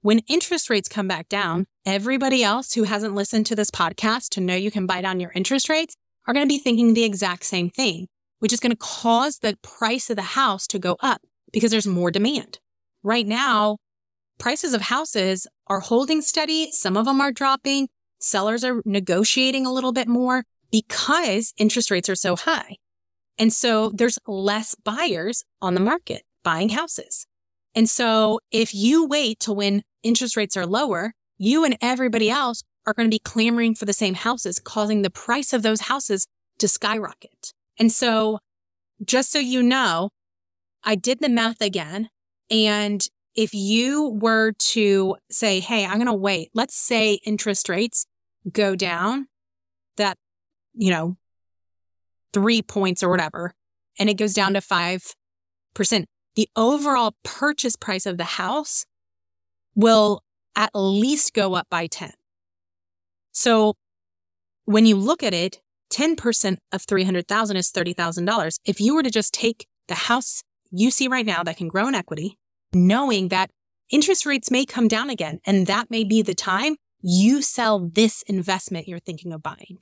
When 0.00 0.20
interest 0.20 0.70
rates 0.70 0.88
come 0.88 1.06
back 1.06 1.28
down, 1.28 1.66
everybody 1.84 2.42
else 2.42 2.72
who 2.72 2.84
hasn't 2.84 3.14
listened 3.14 3.44
to 3.46 3.54
this 3.54 3.70
podcast 3.70 4.30
to 4.30 4.40
know 4.40 4.54
you 4.54 4.70
can 4.70 4.86
buy 4.86 5.02
down 5.02 5.20
your 5.20 5.32
interest 5.32 5.68
rates 5.68 5.94
are 6.26 6.32
going 6.32 6.46
to 6.46 6.48
be 6.48 6.58
thinking 6.58 6.94
the 6.94 7.04
exact 7.04 7.44
same 7.44 7.68
thing, 7.68 8.06
which 8.38 8.54
is 8.54 8.60
going 8.60 8.72
to 8.72 8.76
cause 8.76 9.40
the 9.40 9.58
price 9.60 10.08
of 10.08 10.16
the 10.16 10.22
house 10.22 10.66
to 10.68 10.78
go 10.78 10.96
up 11.00 11.20
because 11.52 11.70
there's 11.70 11.86
more 11.86 12.10
demand. 12.10 12.58
Right 13.02 13.26
now, 13.26 13.76
prices 14.38 14.72
of 14.72 14.82
houses 14.82 15.46
are 15.66 15.80
holding 15.80 16.22
steady. 16.22 16.72
Some 16.72 16.96
of 16.96 17.04
them 17.04 17.20
are 17.20 17.32
dropping. 17.32 17.88
Sellers 18.18 18.64
are 18.64 18.82
negotiating 18.84 19.66
a 19.66 19.72
little 19.72 19.92
bit 19.92 20.08
more 20.08 20.44
because 20.70 21.52
interest 21.56 21.90
rates 21.90 22.08
are 22.08 22.16
so 22.16 22.36
high. 22.36 22.76
And 23.38 23.52
so 23.52 23.90
there's 23.90 24.18
less 24.26 24.74
buyers 24.74 25.44
on 25.60 25.74
the 25.74 25.80
market 25.80 26.22
buying 26.42 26.70
houses. 26.70 27.26
And 27.74 27.88
so 27.88 28.40
if 28.50 28.74
you 28.74 29.06
wait 29.06 29.40
till 29.40 29.56
when 29.56 29.82
interest 30.02 30.36
rates 30.36 30.56
are 30.56 30.66
lower, 30.66 31.12
you 31.36 31.64
and 31.64 31.76
everybody 31.82 32.30
else 32.30 32.62
are 32.86 32.94
going 32.94 33.06
to 33.06 33.14
be 33.14 33.18
clamoring 33.18 33.74
for 33.74 33.84
the 33.84 33.92
same 33.92 34.14
houses, 34.14 34.58
causing 34.58 35.02
the 35.02 35.10
price 35.10 35.52
of 35.52 35.62
those 35.62 35.82
houses 35.82 36.26
to 36.58 36.68
skyrocket. 36.68 37.52
And 37.78 37.92
so 37.92 38.38
just 39.04 39.30
so 39.30 39.38
you 39.38 39.62
know, 39.62 40.10
I 40.82 40.94
did 40.94 41.20
the 41.20 41.28
math 41.28 41.60
again. 41.60 42.08
And 42.50 43.06
if 43.36 43.54
you 43.54 44.08
were 44.08 44.52
to 44.52 45.16
say, 45.30 45.60
Hey, 45.60 45.84
I'm 45.84 45.94
going 45.94 46.06
to 46.06 46.14
wait, 46.14 46.50
let's 46.54 46.76
say 46.76 47.20
interest 47.24 47.68
rates 47.68 48.06
go 48.50 48.74
down 48.74 49.28
that, 49.96 50.18
you 50.74 50.90
know, 50.90 51.16
three 52.32 52.62
points 52.62 53.02
or 53.02 53.08
whatever, 53.08 53.54
and 53.98 54.10
it 54.10 54.14
goes 54.14 54.34
down 54.34 54.54
to 54.54 54.60
5%, 54.60 55.14
the 56.34 56.48
overall 56.54 57.14
purchase 57.22 57.76
price 57.76 58.06
of 58.06 58.18
the 58.18 58.24
house 58.24 58.84
will 59.74 60.22
at 60.54 60.70
least 60.74 61.34
go 61.34 61.54
up 61.54 61.66
by 61.70 61.86
10. 61.86 62.12
So 63.32 63.74
when 64.64 64.86
you 64.86 64.96
look 64.96 65.22
at 65.22 65.34
it, 65.34 65.60
10% 65.92 66.56
of 66.72 66.82
300,000 66.82 67.56
is 67.56 67.70
$30,000. 67.70 68.58
If 68.64 68.80
you 68.80 68.94
were 68.94 69.02
to 69.02 69.10
just 69.10 69.32
take 69.32 69.66
the 69.88 69.94
house 69.94 70.42
you 70.70 70.90
see 70.90 71.08
right 71.08 71.24
now 71.24 71.42
that 71.44 71.56
can 71.56 71.68
grow 71.68 71.86
in 71.88 71.94
equity, 71.94 72.38
knowing 72.74 73.28
that 73.28 73.50
interest 73.90 74.26
rates 74.26 74.50
may 74.50 74.64
come 74.64 74.88
down 74.88 75.10
again, 75.10 75.40
and 75.46 75.66
that 75.66 75.90
may 75.90 76.04
be 76.04 76.22
the 76.22 76.34
time 76.34 76.76
you 77.00 77.42
sell 77.42 77.78
this 77.78 78.22
investment 78.22 78.88
you're 78.88 78.98
thinking 78.98 79.32
of 79.32 79.42
buying. 79.42 79.78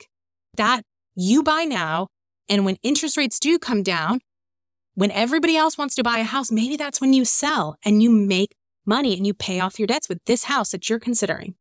That 0.55 0.83
you 1.15 1.43
buy 1.43 1.63
now. 1.63 2.07
And 2.47 2.65
when 2.65 2.77
interest 2.83 3.17
rates 3.17 3.39
do 3.39 3.57
come 3.57 3.81
down, 3.81 4.19
when 4.93 5.11
everybody 5.11 5.57
else 5.57 5.77
wants 5.77 5.95
to 5.95 6.03
buy 6.03 6.19
a 6.19 6.23
house, 6.23 6.51
maybe 6.51 6.77
that's 6.77 7.01
when 7.01 7.13
you 7.13 7.25
sell 7.25 7.77
and 7.83 8.03
you 8.03 8.09
make 8.09 8.55
money 8.85 9.17
and 9.17 9.25
you 9.25 9.33
pay 9.33 9.59
off 9.59 9.79
your 9.79 9.87
debts 9.87 10.07
with 10.07 10.23
this 10.25 10.45
house 10.45 10.71
that 10.71 10.89
you're 10.89 10.99
considering. 10.99 11.55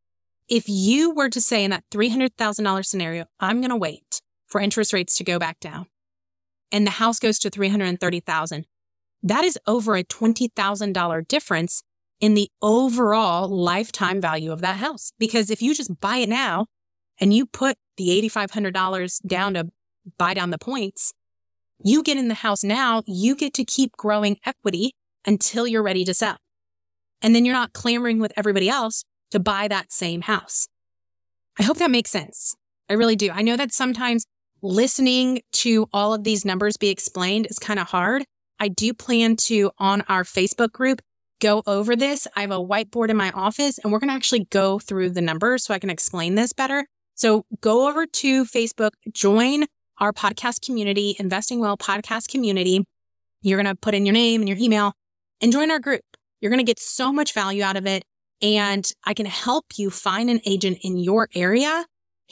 If 0.48 0.64
you 0.68 1.10
were 1.10 1.30
to 1.30 1.40
say 1.40 1.64
in 1.64 1.70
that 1.70 1.84
$300,000 1.90 2.84
scenario, 2.84 3.24
I'm 3.40 3.60
going 3.60 3.70
to 3.70 3.76
wait 3.76 4.20
for 4.46 4.60
interest 4.60 4.92
rates 4.92 5.16
to 5.16 5.24
go 5.24 5.38
back 5.38 5.58
down 5.58 5.86
and 6.74 6.84
the 6.84 6.92
house 6.92 7.20
goes 7.20 7.38
to 7.38 7.50
330,000, 7.50 8.66
that 9.24 9.42
is 9.42 9.58
over 9.66 9.96
a 9.96 10.04
$20,000 10.04 11.28
difference 11.28 11.82
in 12.20 12.34
the 12.34 12.50
overall 12.62 13.48
lifetime 13.48 14.20
value 14.20 14.52
of 14.52 14.60
that 14.60 14.76
house. 14.76 15.12
Because 15.18 15.50
if 15.50 15.60
you 15.60 15.74
just 15.74 15.98
buy 16.00 16.18
it 16.18 16.28
now 16.28 16.66
and 17.18 17.32
you 17.34 17.46
put 17.46 17.76
the 17.96 18.08
$8,500 18.22 19.26
down 19.26 19.54
to 19.54 19.70
buy 20.18 20.34
down 20.34 20.50
the 20.50 20.58
points, 20.58 21.12
you 21.82 22.02
get 22.02 22.18
in 22.18 22.28
the 22.28 22.34
house 22.34 22.62
now, 22.62 23.02
you 23.06 23.34
get 23.34 23.54
to 23.54 23.64
keep 23.64 23.92
growing 23.92 24.36
equity 24.44 24.94
until 25.26 25.66
you're 25.66 25.82
ready 25.82 26.04
to 26.04 26.14
sell. 26.14 26.36
And 27.22 27.34
then 27.34 27.44
you're 27.44 27.54
not 27.54 27.72
clamoring 27.72 28.20
with 28.20 28.32
everybody 28.36 28.68
else 28.68 29.04
to 29.30 29.40
buy 29.40 29.68
that 29.68 29.90
same 29.90 30.20
house. 30.20 30.68
I 31.58 31.62
hope 31.62 31.78
that 31.78 31.90
makes 31.90 32.10
sense. 32.10 32.54
I 32.90 32.92
really 32.92 33.16
do. 33.16 33.30
I 33.30 33.42
know 33.42 33.56
that 33.56 33.72
sometimes 33.72 34.26
listening 34.60 35.40
to 35.52 35.86
all 35.92 36.12
of 36.12 36.24
these 36.24 36.44
numbers 36.44 36.76
be 36.76 36.90
explained 36.90 37.46
is 37.46 37.58
kind 37.58 37.80
of 37.80 37.88
hard. 37.88 38.24
I 38.64 38.68
do 38.68 38.94
plan 38.94 39.36
to 39.48 39.72
on 39.76 40.00
our 40.08 40.24
Facebook 40.24 40.72
group 40.72 41.02
go 41.38 41.62
over 41.66 41.94
this. 41.94 42.26
I 42.34 42.40
have 42.40 42.50
a 42.50 42.54
whiteboard 42.54 43.10
in 43.10 43.16
my 43.18 43.30
office 43.32 43.76
and 43.76 43.92
we're 43.92 43.98
going 43.98 44.08
to 44.08 44.14
actually 44.14 44.46
go 44.46 44.78
through 44.78 45.10
the 45.10 45.20
numbers 45.20 45.64
so 45.64 45.74
I 45.74 45.78
can 45.78 45.90
explain 45.90 46.34
this 46.34 46.54
better. 46.54 46.86
So 47.14 47.44
go 47.60 47.86
over 47.86 48.06
to 48.06 48.46
Facebook, 48.46 48.92
join 49.12 49.64
our 49.98 50.14
podcast 50.14 50.64
community, 50.64 51.14
Investing 51.18 51.60
Well 51.60 51.76
podcast 51.76 52.28
community. 52.28 52.86
You're 53.42 53.62
going 53.62 53.70
to 53.70 53.78
put 53.78 53.92
in 53.92 54.06
your 54.06 54.14
name 54.14 54.40
and 54.40 54.48
your 54.48 54.56
email 54.56 54.94
and 55.42 55.52
join 55.52 55.70
our 55.70 55.78
group. 55.78 56.00
You're 56.40 56.50
going 56.50 56.56
to 56.56 56.64
get 56.64 56.80
so 56.80 57.12
much 57.12 57.34
value 57.34 57.62
out 57.62 57.76
of 57.76 57.86
it. 57.86 58.02
And 58.40 58.90
I 59.04 59.12
can 59.12 59.26
help 59.26 59.66
you 59.76 59.90
find 59.90 60.30
an 60.30 60.40
agent 60.46 60.78
in 60.80 60.96
your 60.96 61.28
area 61.34 61.84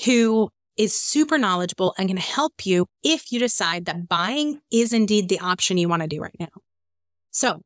who 0.07 0.49
is 0.77 0.99
super 0.99 1.39
knowledgeable 1.39 1.95
and 1.99 2.09
can 2.09 2.17
help 2.17 2.65
you 2.65 2.87
if 3.03 3.31
you 3.33 3.39
decide 3.39 3.85
that 3.85 4.09
buying 4.09 4.61
is 4.71 4.93
indeed 4.93 5.29
the 5.29 5.41
option 5.41 5.77
you 5.79 5.89
want 5.89 6.03
to 6.03 6.09
do 6.09 6.21
right 6.21 6.37
now. 6.39 6.49
So 7.31 7.63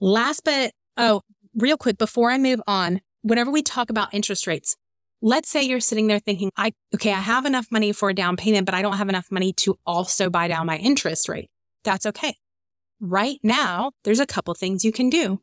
last 0.00 0.42
but, 0.44 0.72
oh, 0.96 1.22
real 1.54 1.76
quick, 1.76 1.98
before 1.98 2.30
I 2.30 2.38
move 2.38 2.60
on, 2.66 3.00
whenever 3.22 3.50
we 3.50 3.62
talk 3.62 3.90
about 3.90 4.14
interest 4.14 4.46
rates, 4.46 4.76
let's 5.20 5.48
say 5.48 5.62
you're 5.62 5.80
sitting 5.80 6.06
there 6.06 6.18
thinking, 6.18 6.50
I, 6.56 6.72
okay, 6.94 7.12
I 7.12 7.20
have 7.20 7.44
enough 7.46 7.66
money 7.70 7.92
for 7.92 8.08
a 8.08 8.14
down 8.14 8.36
payment, 8.36 8.66
but 8.66 8.74
I 8.74 8.82
don't 8.82 8.96
have 8.96 9.08
enough 9.08 9.30
money 9.30 9.52
to 9.54 9.78
also 9.84 10.30
buy 10.30 10.48
down 10.48 10.66
my 10.66 10.76
interest 10.76 11.28
rate. 11.28 11.50
That's 11.84 12.06
okay. 12.06 12.36
Right 13.00 13.38
now, 13.42 13.92
there's 14.04 14.20
a 14.20 14.26
couple 14.26 14.54
things 14.54 14.84
you 14.84 14.92
can 14.92 15.10
do. 15.10 15.40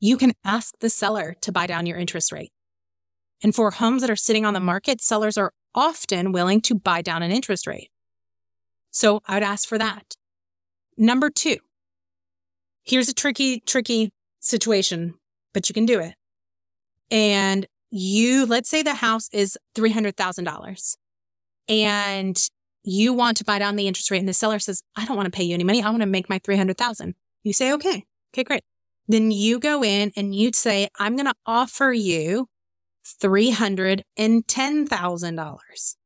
You 0.00 0.16
can 0.16 0.32
ask 0.44 0.74
the 0.80 0.90
seller 0.90 1.36
to 1.42 1.52
buy 1.52 1.66
down 1.66 1.86
your 1.86 1.98
interest 1.98 2.32
rate. 2.32 2.52
And 3.42 3.54
for 3.54 3.70
homes 3.70 4.02
that 4.02 4.10
are 4.10 4.16
sitting 4.16 4.44
on 4.44 4.54
the 4.54 4.60
market, 4.60 5.00
sellers 5.00 5.36
are 5.36 5.52
often 5.74 6.32
willing 6.32 6.60
to 6.62 6.74
buy 6.74 7.02
down 7.02 7.22
an 7.22 7.30
interest 7.30 7.66
rate. 7.66 7.90
So 8.90 9.22
I 9.26 9.34
would 9.34 9.42
ask 9.42 9.68
for 9.68 9.78
that. 9.78 10.14
Number 10.96 11.30
two, 11.30 11.56
here's 12.84 13.08
a 13.08 13.14
tricky, 13.14 13.60
tricky 13.60 14.12
situation, 14.40 15.14
but 15.54 15.68
you 15.68 15.74
can 15.74 15.86
do 15.86 15.98
it. 16.00 16.14
And 17.10 17.66
you, 17.90 18.46
let's 18.46 18.68
say 18.68 18.82
the 18.82 18.94
house 18.94 19.28
is 19.32 19.58
$300,000 19.74 20.96
and 21.68 22.48
you 22.84 23.12
want 23.12 23.36
to 23.36 23.44
buy 23.44 23.58
down 23.58 23.76
the 23.76 23.86
interest 23.86 24.10
rate 24.10 24.18
and 24.18 24.28
the 24.28 24.34
seller 24.34 24.58
says, 24.58 24.82
I 24.96 25.04
don't 25.04 25.16
want 25.16 25.26
to 25.26 25.36
pay 25.36 25.44
you 25.44 25.54
any 25.54 25.64
money. 25.64 25.82
I 25.82 25.90
want 25.90 26.02
to 26.02 26.06
make 26.06 26.28
my 26.28 26.38
300,000. 26.38 27.14
You 27.44 27.52
say, 27.52 27.72
okay, 27.72 28.04
okay, 28.34 28.44
great. 28.44 28.62
Then 29.08 29.30
you 29.30 29.58
go 29.58 29.82
in 29.84 30.12
and 30.16 30.34
you'd 30.34 30.54
say, 30.54 30.88
I'm 30.98 31.16
going 31.16 31.26
to 31.26 31.34
offer 31.46 31.92
you 31.92 32.48
$310,000. 33.04 35.96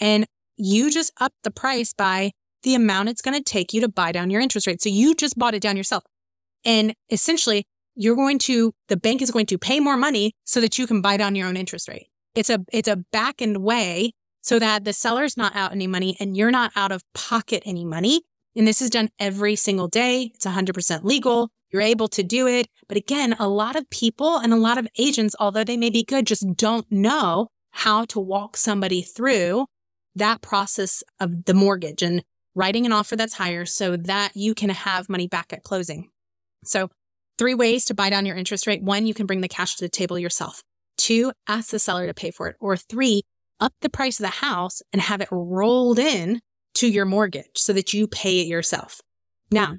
And 0.00 0.26
you 0.56 0.90
just 0.90 1.12
up 1.20 1.32
the 1.42 1.50
price 1.50 1.92
by 1.92 2.32
the 2.62 2.74
amount 2.74 3.08
it's 3.08 3.22
going 3.22 3.36
to 3.36 3.42
take 3.42 3.72
you 3.72 3.80
to 3.80 3.88
buy 3.88 4.12
down 4.12 4.30
your 4.30 4.40
interest 4.40 4.66
rate. 4.66 4.82
So 4.82 4.88
you 4.88 5.14
just 5.14 5.38
bought 5.38 5.54
it 5.54 5.62
down 5.62 5.76
yourself. 5.76 6.04
And 6.64 6.94
essentially, 7.10 7.64
you're 7.94 8.16
going 8.16 8.38
to, 8.38 8.72
the 8.88 8.96
bank 8.96 9.20
is 9.20 9.30
going 9.30 9.46
to 9.46 9.58
pay 9.58 9.80
more 9.80 9.96
money 9.96 10.32
so 10.44 10.60
that 10.60 10.78
you 10.78 10.86
can 10.86 11.02
buy 11.02 11.16
down 11.16 11.34
your 11.34 11.48
own 11.48 11.56
interest 11.56 11.88
rate. 11.88 12.06
It's 12.34 12.48
a, 12.48 12.60
it's 12.72 12.88
a 12.88 12.96
back 13.12 13.42
end 13.42 13.58
way 13.58 14.12
so 14.40 14.58
that 14.58 14.84
the 14.84 14.92
seller's 14.92 15.36
not 15.36 15.54
out 15.54 15.72
any 15.72 15.86
money 15.86 16.16
and 16.18 16.36
you're 16.36 16.50
not 16.50 16.72
out 16.74 16.92
of 16.92 17.02
pocket 17.14 17.62
any 17.66 17.84
money. 17.84 18.22
And 18.56 18.66
this 18.66 18.82
is 18.82 18.90
done 18.90 19.10
every 19.18 19.56
single 19.56 19.88
day. 19.88 20.32
It's 20.34 20.46
100% 20.46 21.04
legal. 21.04 21.50
You're 21.72 21.82
able 21.82 22.08
to 22.08 22.22
do 22.22 22.46
it. 22.46 22.68
But 22.88 22.96
again, 22.96 23.34
a 23.38 23.48
lot 23.48 23.76
of 23.76 23.88
people 23.90 24.36
and 24.36 24.52
a 24.52 24.56
lot 24.56 24.78
of 24.78 24.86
agents, 24.98 25.34
although 25.40 25.64
they 25.64 25.76
may 25.76 25.90
be 25.90 26.04
good, 26.04 26.26
just 26.26 26.46
don't 26.56 26.90
know 26.90 27.48
how 27.70 28.04
to 28.06 28.20
walk 28.20 28.56
somebody 28.56 29.02
through 29.02 29.66
that 30.14 30.42
process 30.42 31.02
of 31.18 31.46
the 31.46 31.54
mortgage 31.54 32.02
and 32.02 32.22
writing 32.54 32.84
an 32.84 32.92
offer 32.92 33.16
that's 33.16 33.34
higher 33.34 33.64
so 33.64 33.96
that 33.96 34.32
you 34.34 34.54
can 34.54 34.68
have 34.68 35.08
money 35.08 35.26
back 35.26 35.52
at 35.52 35.62
closing. 35.62 36.10
So 36.64 36.90
three 37.38 37.54
ways 37.54 37.86
to 37.86 37.94
buy 37.94 38.10
down 38.10 38.26
your 38.26 38.36
interest 38.36 38.66
rate. 38.66 38.82
One, 38.82 39.06
you 39.06 39.14
can 39.14 39.26
bring 39.26 39.40
the 39.40 39.48
cash 39.48 39.76
to 39.76 39.84
the 39.84 39.88
table 39.88 40.18
yourself. 40.18 40.62
Two, 40.98 41.32
ask 41.48 41.70
the 41.70 41.78
seller 41.78 42.06
to 42.06 42.14
pay 42.14 42.30
for 42.30 42.48
it. 42.48 42.56
Or 42.60 42.76
three, 42.76 43.22
up 43.58 43.72
the 43.80 43.88
price 43.88 44.20
of 44.20 44.24
the 44.24 44.28
house 44.28 44.82
and 44.92 45.00
have 45.00 45.22
it 45.22 45.28
rolled 45.30 45.98
in 45.98 46.40
to 46.74 46.88
your 46.88 47.06
mortgage 47.06 47.56
so 47.56 47.72
that 47.72 47.94
you 47.94 48.06
pay 48.06 48.40
it 48.40 48.46
yourself. 48.46 49.00
Now, 49.50 49.78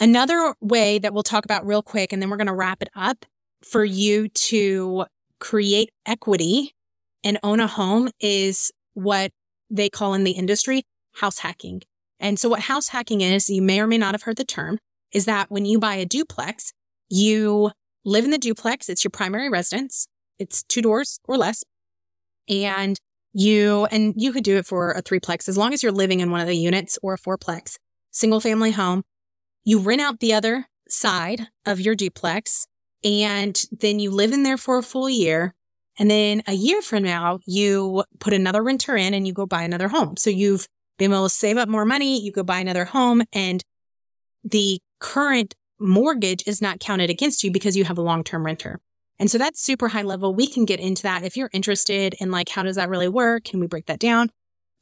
Another 0.00 0.54
way 0.60 0.98
that 0.98 1.12
we'll 1.12 1.22
talk 1.22 1.44
about 1.44 1.66
real 1.66 1.82
quick, 1.82 2.12
and 2.12 2.22
then 2.22 2.30
we're 2.30 2.38
going 2.38 2.46
to 2.46 2.54
wrap 2.54 2.80
it 2.80 2.88
up 2.96 3.26
for 3.62 3.84
you 3.84 4.28
to 4.28 5.04
create 5.38 5.90
equity 6.06 6.74
and 7.22 7.38
own 7.42 7.60
a 7.60 7.66
home 7.66 8.08
is 8.18 8.72
what 8.94 9.30
they 9.70 9.90
call 9.90 10.14
in 10.14 10.24
the 10.24 10.32
industry 10.32 10.84
house 11.16 11.40
hacking. 11.40 11.82
And 12.18 12.38
so 12.38 12.48
what 12.48 12.60
house 12.60 12.88
hacking 12.88 13.20
is, 13.20 13.50
you 13.50 13.60
may 13.60 13.80
or 13.80 13.86
may 13.86 13.98
not 13.98 14.14
have 14.14 14.22
heard 14.22 14.36
the 14.36 14.44
term, 14.44 14.78
is 15.12 15.26
that 15.26 15.50
when 15.50 15.66
you 15.66 15.78
buy 15.78 15.96
a 15.96 16.06
duplex, 16.06 16.72
you 17.10 17.70
live 18.04 18.24
in 18.24 18.30
the 18.30 18.38
duplex. 18.38 18.88
It's 18.88 19.04
your 19.04 19.10
primary 19.10 19.50
residence. 19.50 20.06
It's 20.38 20.62
two 20.62 20.80
doors 20.80 21.18
or 21.24 21.36
less. 21.36 21.62
And 22.48 22.98
you, 23.32 23.86
and 23.90 24.14
you 24.16 24.32
could 24.32 24.44
do 24.44 24.56
it 24.56 24.66
for 24.66 24.92
a 24.92 25.02
threeplex 25.02 25.48
as 25.48 25.58
long 25.58 25.72
as 25.74 25.82
you're 25.82 25.92
living 25.92 26.20
in 26.20 26.30
one 26.30 26.40
of 26.40 26.46
the 26.46 26.56
units 26.56 26.98
or 27.02 27.14
a 27.14 27.18
fourplex, 27.18 27.76
single 28.10 28.40
family 28.40 28.70
home. 28.70 29.02
You 29.70 29.78
rent 29.78 30.00
out 30.00 30.18
the 30.18 30.34
other 30.34 30.66
side 30.88 31.46
of 31.64 31.78
your 31.78 31.94
duplex 31.94 32.66
and 33.04 33.64
then 33.70 34.00
you 34.00 34.10
live 34.10 34.32
in 34.32 34.42
there 34.42 34.56
for 34.56 34.78
a 34.78 34.82
full 34.82 35.08
year. 35.08 35.54
And 35.96 36.10
then 36.10 36.42
a 36.48 36.54
year 36.54 36.82
from 36.82 37.04
now, 37.04 37.38
you 37.46 38.02
put 38.18 38.32
another 38.32 38.64
renter 38.64 38.96
in 38.96 39.14
and 39.14 39.28
you 39.28 39.32
go 39.32 39.46
buy 39.46 39.62
another 39.62 39.86
home. 39.86 40.16
So 40.16 40.28
you've 40.28 40.66
been 40.98 41.12
able 41.12 41.22
to 41.22 41.30
save 41.30 41.56
up 41.56 41.68
more 41.68 41.84
money. 41.84 42.20
You 42.20 42.32
go 42.32 42.42
buy 42.42 42.58
another 42.58 42.84
home 42.84 43.22
and 43.32 43.62
the 44.42 44.80
current 44.98 45.54
mortgage 45.78 46.42
is 46.48 46.60
not 46.60 46.80
counted 46.80 47.08
against 47.08 47.44
you 47.44 47.52
because 47.52 47.76
you 47.76 47.84
have 47.84 47.96
a 47.96 48.02
long-term 48.02 48.44
renter. 48.44 48.80
And 49.20 49.30
so 49.30 49.38
that's 49.38 49.62
super 49.62 49.86
high 49.86 50.02
level. 50.02 50.34
We 50.34 50.48
can 50.48 50.64
get 50.64 50.80
into 50.80 51.04
that 51.04 51.22
if 51.22 51.36
you're 51.36 51.50
interested 51.52 52.16
in 52.18 52.32
like, 52.32 52.48
how 52.48 52.64
does 52.64 52.74
that 52.74 52.88
really 52.88 53.06
work? 53.06 53.44
Can 53.44 53.60
we 53.60 53.68
break 53.68 53.86
that 53.86 54.00
down? 54.00 54.30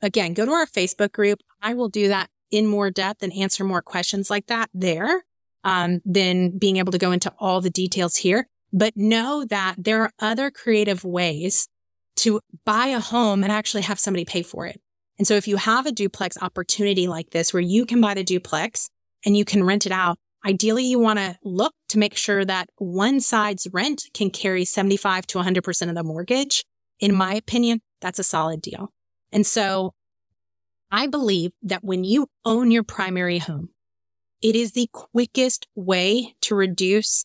Again, 0.00 0.32
go 0.32 0.46
to 0.46 0.52
our 0.52 0.64
Facebook 0.64 1.12
group. 1.12 1.40
I 1.60 1.74
will 1.74 1.90
do 1.90 2.08
that 2.08 2.30
in 2.50 2.66
more 2.66 2.90
depth 2.90 3.22
and 3.22 3.32
answer 3.32 3.64
more 3.64 3.82
questions 3.82 4.30
like 4.30 4.46
that 4.46 4.70
there 4.72 5.24
um, 5.64 6.00
than 6.04 6.58
being 6.58 6.76
able 6.76 6.92
to 6.92 6.98
go 6.98 7.12
into 7.12 7.32
all 7.38 7.60
the 7.60 7.70
details 7.70 8.16
here. 8.16 8.48
But 8.72 8.96
know 8.96 9.44
that 9.48 9.76
there 9.78 10.02
are 10.02 10.12
other 10.18 10.50
creative 10.50 11.04
ways 11.04 11.68
to 12.16 12.40
buy 12.64 12.86
a 12.86 13.00
home 13.00 13.42
and 13.42 13.52
actually 13.52 13.82
have 13.82 13.98
somebody 13.98 14.24
pay 14.24 14.42
for 14.42 14.66
it. 14.66 14.80
And 15.18 15.26
so 15.26 15.34
if 15.34 15.48
you 15.48 15.56
have 15.56 15.86
a 15.86 15.92
duplex 15.92 16.36
opportunity 16.40 17.08
like 17.08 17.30
this 17.30 17.52
where 17.52 17.62
you 17.62 17.86
can 17.86 18.00
buy 18.00 18.14
the 18.14 18.22
duplex 18.22 18.90
and 19.24 19.36
you 19.36 19.44
can 19.44 19.64
rent 19.64 19.86
it 19.86 19.92
out, 19.92 20.16
ideally 20.46 20.84
you 20.84 20.98
want 20.98 21.18
to 21.18 21.36
look 21.42 21.72
to 21.88 21.98
make 21.98 22.16
sure 22.16 22.44
that 22.44 22.68
one 22.76 23.20
side's 23.20 23.66
rent 23.72 24.04
can 24.14 24.30
carry 24.30 24.64
75 24.64 25.26
to 25.28 25.38
100% 25.38 25.88
of 25.88 25.94
the 25.94 26.04
mortgage. 26.04 26.64
In 27.00 27.14
my 27.14 27.34
opinion, 27.34 27.80
that's 28.00 28.18
a 28.18 28.24
solid 28.24 28.62
deal. 28.62 28.92
And 29.32 29.46
so 29.46 29.92
I 30.90 31.06
believe 31.06 31.52
that 31.62 31.84
when 31.84 32.04
you 32.04 32.28
own 32.44 32.70
your 32.70 32.82
primary 32.82 33.38
home, 33.38 33.70
it 34.40 34.56
is 34.56 34.72
the 34.72 34.88
quickest 34.92 35.66
way 35.74 36.34
to 36.42 36.54
reduce 36.54 37.24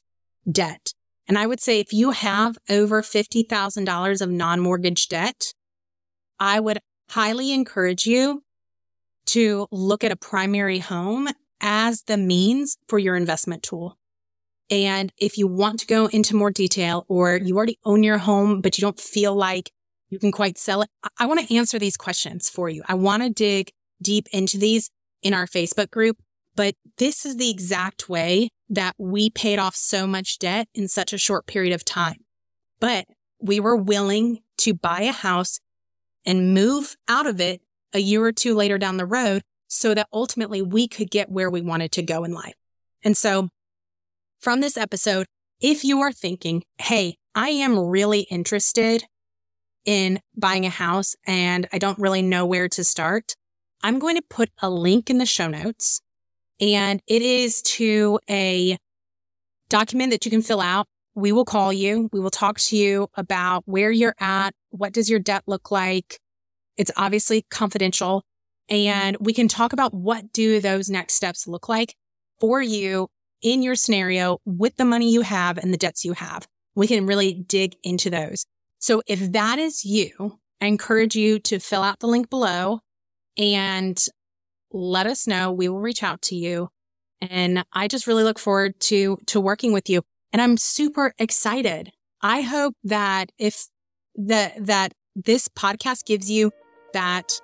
debt. 0.49 0.93
And 1.27 1.37
I 1.37 1.47
would 1.47 1.61
say 1.61 1.79
if 1.79 1.93
you 1.93 2.11
have 2.11 2.57
over 2.69 3.01
$50,000 3.01 4.21
of 4.21 4.29
non-mortgage 4.29 5.07
debt, 5.07 5.53
I 6.39 6.59
would 6.59 6.79
highly 7.09 7.53
encourage 7.53 8.05
you 8.05 8.43
to 9.27 9.67
look 9.71 10.03
at 10.03 10.11
a 10.11 10.17
primary 10.17 10.79
home 10.79 11.29
as 11.61 12.03
the 12.03 12.17
means 12.17 12.77
for 12.89 12.99
your 12.99 13.15
investment 13.15 13.63
tool. 13.63 13.97
And 14.69 15.13
if 15.17 15.37
you 15.37 15.47
want 15.47 15.79
to 15.79 15.87
go 15.87 16.07
into 16.07 16.35
more 16.35 16.51
detail 16.51 17.05
or 17.07 17.37
you 17.37 17.55
already 17.55 17.79
own 17.85 18.03
your 18.03 18.17
home, 18.17 18.59
but 18.59 18.77
you 18.77 18.81
don't 18.81 18.99
feel 18.99 19.33
like 19.33 19.71
you 20.13 20.19
can 20.19 20.31
quite 20.31 20.59
sell 20.59 20.83
it. 20.83 20.89
I 21.17 21.25
want 21.25 21.39
to 21.39 21.55
answer 21.55 21.79
these 21.79 21.97
questions 21.97 22.47
for 22.47 22.69
you. 22.69 22.83
I 22.87 22.93
want 22.93 23.23
to 23.23 23.31
dig 23.31 23.71
deep 23.99 24.27
into 24.31 24.59
these 24.59 24.91
in 25.23 25.33
our 25.33 25.47
Facebook 25.47 25.89
group, 25.89 26.17
but 26.55 26.75
this 26.99 27.25
is 27.25 27.37
the 27.37 27.49
exact 27.49 28.09
way 28.09 28.49
that 28.69 28.93
we 28.99 29.31
paid 29.31 29.57
off 29.57 29.75
so 29.75 30.05
much 30.05 30.37
debt 30.37 30.67
in 30.75 30.87
such 30.87 31.13
a 31.13 31.17
short 31.17 31.47
period 31.47 31.73
of 31.73 31.83
time. 31.83 32.17
But 32.79 33.05
we 33.41 33.59
were 33.59 33.75
willing 33.75 34.41
to 34.59 34.75
buy 34.75 35.01
a 35.01 35.11
house 35.11 35.59
and 36.27 36.53
move 36.53 36.95
out 37.07 37.25
of 37.25 37.41
it 37.41 37.61
a 37.91 37.99
year 37.99 38.23
or 38.23 38.31
two 38.31 38.53
later 38.53 38.77
down 38.77 38.97
the 38.97 39.07
road 39.07 39.41
so 39.67 39.95
that 39.95 40.07
ultimately 40.13 40.61
we 40.61 40.87
could 40.87 41.09
get 41.09 41.31
where 41.31 41.49
we 41.49 41.61
wanted 41.61 41.91
to 41.93 42.03
go 42.03 42.23
in 42.23 42.33
life. 42.33 42.53
And 43.03 43.17
so 43.17 43.49
from 44.39 44.61
this 44.61 44.77
episode, 44.77 45.25
if 45.59 45.83
you 45.83 46.01
are 46.01 46.11
thinking, 46.11 46.61
Hey, 46.77 47.15
I 47.33 47.49
am 47.49 47.79
really 47.79 48.21
interested 48.29 49.05
in 49.85 50.19
buying 50.35 50.65
a 50.65 50.69
house 50.69 51.15
and 51.25 51.67
I 51.73 51.77
don't 51.77 51.99
really 51.99 52.21
know 52.21 52.45
where 52.45 52.69
to 52.69 52.83
start, 52.83 53.35
I'm 53.81 53.99
going 53.99 54.15
to 54.15 54.23
put 54.29 54.49
a 54.61 54.69
link 54.69 55.09
in 55.09 55.17
the 55.17 55.25
show 55.25 55.47
notes 55.47 56.01
and 56.59 57.01
it 57.07 57.21
is 57.21 57.61
to 57.63 58.19
a 58.29 58.77
document 59.69 60.11
that 60.11 60.25
you 60.25 60.31
can 60.31 60.41
fill 60.41 60.61
out. 60.61 60.87
We 61.15 61.31
will 61.31 61.45
call 61.45 61.73
you. 61.73 62.09
We 62.13 62.19
will 62.19 62.31
talk 62.31 62.59
to 62.59 62.77
you 62.77 63.07
about 63.15 63.63
where 63.65 63.91
you're 63.91 64.15
at. 64.19 64.53
What 64.69 64.93
does 64.93 65.09
your 65.09 65.19
debt 65.19 65.43
look 65.47 65.71
like? 65.71 66.19
It's 66.77 66.91
obviously 66.95 67.45
confidential 67.49 68.23
and 68.69 69.17
we 69.19 69.33
can 69.33 69.47
talk 69.47 69.73
about 69.73 69.93
what 69.93 70.31
do 70.31 70.59
those 70.59 70.89
next 70.89 71.13
steps 71.15 71.47
look 71.47 71.67
like 71.67 71.95
for 72.39 72.61
you 72.61 73.09
in 73.41 73.61
your 73.61 73.75
scenario 73.75 74.39
with 74.45 74.77
the 74.77 74.85
money 74.85 75.11
you 75.11 75.21
have 75.21 75.57
and 75.57 75.73
the 75.73 75.77
debts 75.77 76.05
you 76.05 76.13
have. 76.13 76.47
We 76.75 76.87
can 76.87 77.05
really 77.05 77.33
dig 77.33 77.75
into 77.83 78.09
those. 78.09 78.45
So 78.83 79.01
if 79.07 79.31
that 79.31 79.59
is 79.59 79.85
you, 79.85 80.39
I 80.59 80.65
encourage 80.65 81.15
you 81.15 81.39
to 81.39 81.59
fill 81.59 81.83
out 81.83 82.01
the 82.01 82.07
link 82.07 82.29
below 82.29 82.81
and 83.37 83.97
let 84.73 85.07
us 85.07 85.25
know. 85.25 85.53
We 85.53 85.69
will 85.69 85.79
reach 85.79 86.03
out 86.03 86.21
to 86.23 86.35
you. 86.35 86.67
And 87.21 87.63
I 87.71 87.87
just 87.87 88.07
really 88.07 88.25
look 88.25 88.37
forward 88.37 88.77
to, 88.81 89.19
to 89.27 89.39
working 89.39 89.71
with 89.71 89.89
you. 89.89 90.01
And 90.33 90.41
I'm 90.41 90.57
super 90.57 91.13
excited. 91.17 91.91
I 92.21 92.41
hope 92.41 92.75
that 92.83 93.31
if 93.37 93.67
the, 94.15 94.51
that 94.59 94.91
this 95.15 95.47
podcast 95.47 96.03
gives 96.03 96.29
you 96.29 96.51
that 96.91 97.39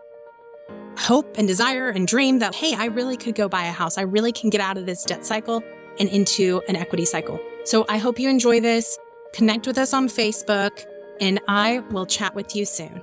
hope 0.98 1.38
and 1.38 1.48
desire 1.48 1.88
and 1.88 2.06
dream 2.06 2.40
that, 2.40 2.54
Hey, 2.54 2.76
I 2.76 2.88
really 2.88 3.16
could 3.16 3.36
go 3.36 3.48
buy 3.48 3.64
a 3.64 3.72
house. 3.72 3.98
I 3.98 4.02
really 4.02 4.34
can 4.34 4.50
get 4.50 4.60
out 4.60 4.78
of 4.78 4.86
this 4.86 5.06
debt 5.06 5.26
cycle 5.26 5.64
and 6.02 6.10
into 6.10 6.62
an 6.68 6.76
equity 6.76 7.06
cycle. 7.06 7.40
So 7.64 7.86
I 7.88 7.98
hope 7.98 8.20
you 8.20 8.30
enjoy 8.30 8.60
this. 8.60 9.00
Connect 9.34 9.68
with 9.68 9.78
us 9.78 9.94
on 9.94 10.10
Facebook 10.10 10.86
and 11.20 11.40
I 11.48 11.80
will 11.92 12.06
chat 12.06 12.36
with 12.36 12.56
you 12.56 12.66
soon. 12.66 13.02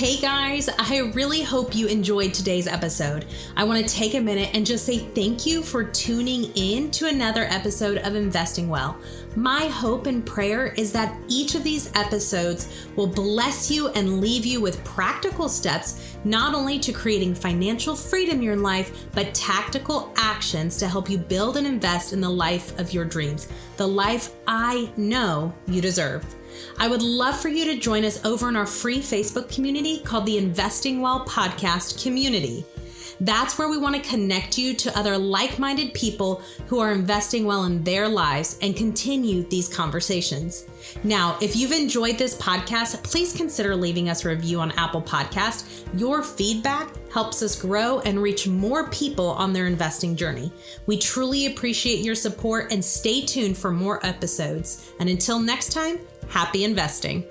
Hey 0.00 0.16
guys, 0.16 0.70
I 0.78 1.10
really 1.12 1.42
hope 1.42 1.76
you 1.76 1.86
enjoyed 1.86 2.32
today's 2.32 2.66
episode. 2.66 3.26
I 3.54 3.64
want 3.64 3.86
to 3.86 3.94
take 3.94 4.14
a 4.14 4.20
minute 4.20 4.48
and 4.54 4.64
just 4.64 4.86
say 4.86 4.96
thank 4.96 5.44
you 5.44 5.62
for 5.62 5.84
tuning 5.84 6.44
in 6.54 6.90
to 6.92 7.08
another 7.08 7.42
episode 7.42 7.98
of 7.98 8.14
Investing 8.14 8.70
Well. 8.70 8.96
My 9.36 9.66
hope 9.66 10.06
and 10.06 10.24
prayer 10.24 10.68
is 10.68 10.90
that 10.92 11.14
each 11.28 11.54
of 11.54 11.64
these 11.64 11.94
episodes 11.94 12.88
will 12.96 13.08
bless 13.08 13.70
you 13.70 13.88
and 13.88 14.22
leave 14.22 14.46
you 14.46 14.58
with 14.62 14.82
practical 14.84 15.50
steps, 15.50 16.16
not 16.24 16.54
only 16.54 16.78
to 16.78 16.92
creating 16.92 17.34
financial 17.34 17.94
freedom 17.94 18.38
in 18.38 18.42
your 18.42 18.56
life, 18.56 19.06
but 19.12 19.34
tactical 19.34 20.14
actions 20.16 20.78
to 20.78 20.88
help 20.88 21.10
you 21.10 21.18
build 21.18 21.58
and 21.58 21.66
invest 21.66 22.14
in 22.14 22.22
the 22.22 22.30
life 22.30 22.78
of 22.78 22.94
your 22.94 23.04
dreams, 23.04 23.48
the 23.76 23.86
life 23.86 24.32
I 24.46 24.90
know 24.96 25.52
you 25.66 25.82
deserve. 25.82 26.24
I 26.78 26.88
would 26.88 27.02
love 27.02 27.38
for 27.38 27.48
you 27.48 27.64
to 27.66 27.80
join 27.80 28.04
us 28.04 28.24
over 28.24 28.48
in 28.48 28.56
our 28.56 28.66
free 28.66 28.98
Facebook 28.98 29.52
community 29.52 30.00
called 30.00 30.26
the 30.26 30.38
Investing 30.38 31.00
Well 31.00 31.24
Podcast 31.26 32.02
Community. 32.02 32.64
That's 33.20 33.58
where 33.58 33.68
we 33.68 33.76
want 33.76 33.96
to 33.96 34.08
connect 34.08 34.56
you 34.56 34.72
to 34.74 34.98
other 34.98 35.18
like 35.18 35.58
minded 35.58 35.92
people 35.92 36.42
who 36.66 36.78
are 36.78 36.92
investing 36.92 37.44
well 37.44 37.64
in 37.64 37.84
their 37.84 38.08
lives 38.08 38.58
and 38.62 38.74
continue 38.74 39.42
these 39.42 39.68
conversations. 39.68 40.66
Now, 41.04 41.36
if 41.42 41.54
you've 41.54 41.72
enjoyed 41.72 42.16
this 42.16 42.34
podcast, 42.34 43.02
please 43.04 43.36
consider 43.36 43.76
leaving 43.76 44.08
us 44.08 44.24
a 44.24 44.30
review 44.30 44.60
on 44.60 44.72
Apple 44.72 45.02
Podcast. 45.02 45.86
Your 45.98 46.22
feedback 46.22 46.96
helps 47.12 47.42
us 47.42 47.60
grow 47.60 48.00
and 48.00 48.22
reach 48.22 48.48
more 48.48 48.88
people 48.88 49.28
on 49.32 49.52
their 49.52 49.66
investing 49.66 50.16
journey. 50.16 50.50
We 50.86 50.96
truly 50.96 51.46
appreciate 51.46 52.02
your 52.02 52.14
support 52.14 52.72
and 52.72 52.82
stay 52.82 53.20
tuned 53.20 53.58
for 53.58 53.70
more 53.70 54.04
episodes. 54.04 54.92
And 54.98 55.10
until 55.10 55.38
next 55.38 55.72
time, 55.72 55.98
Happy 56.30 56.62
investing. 56.64 57.24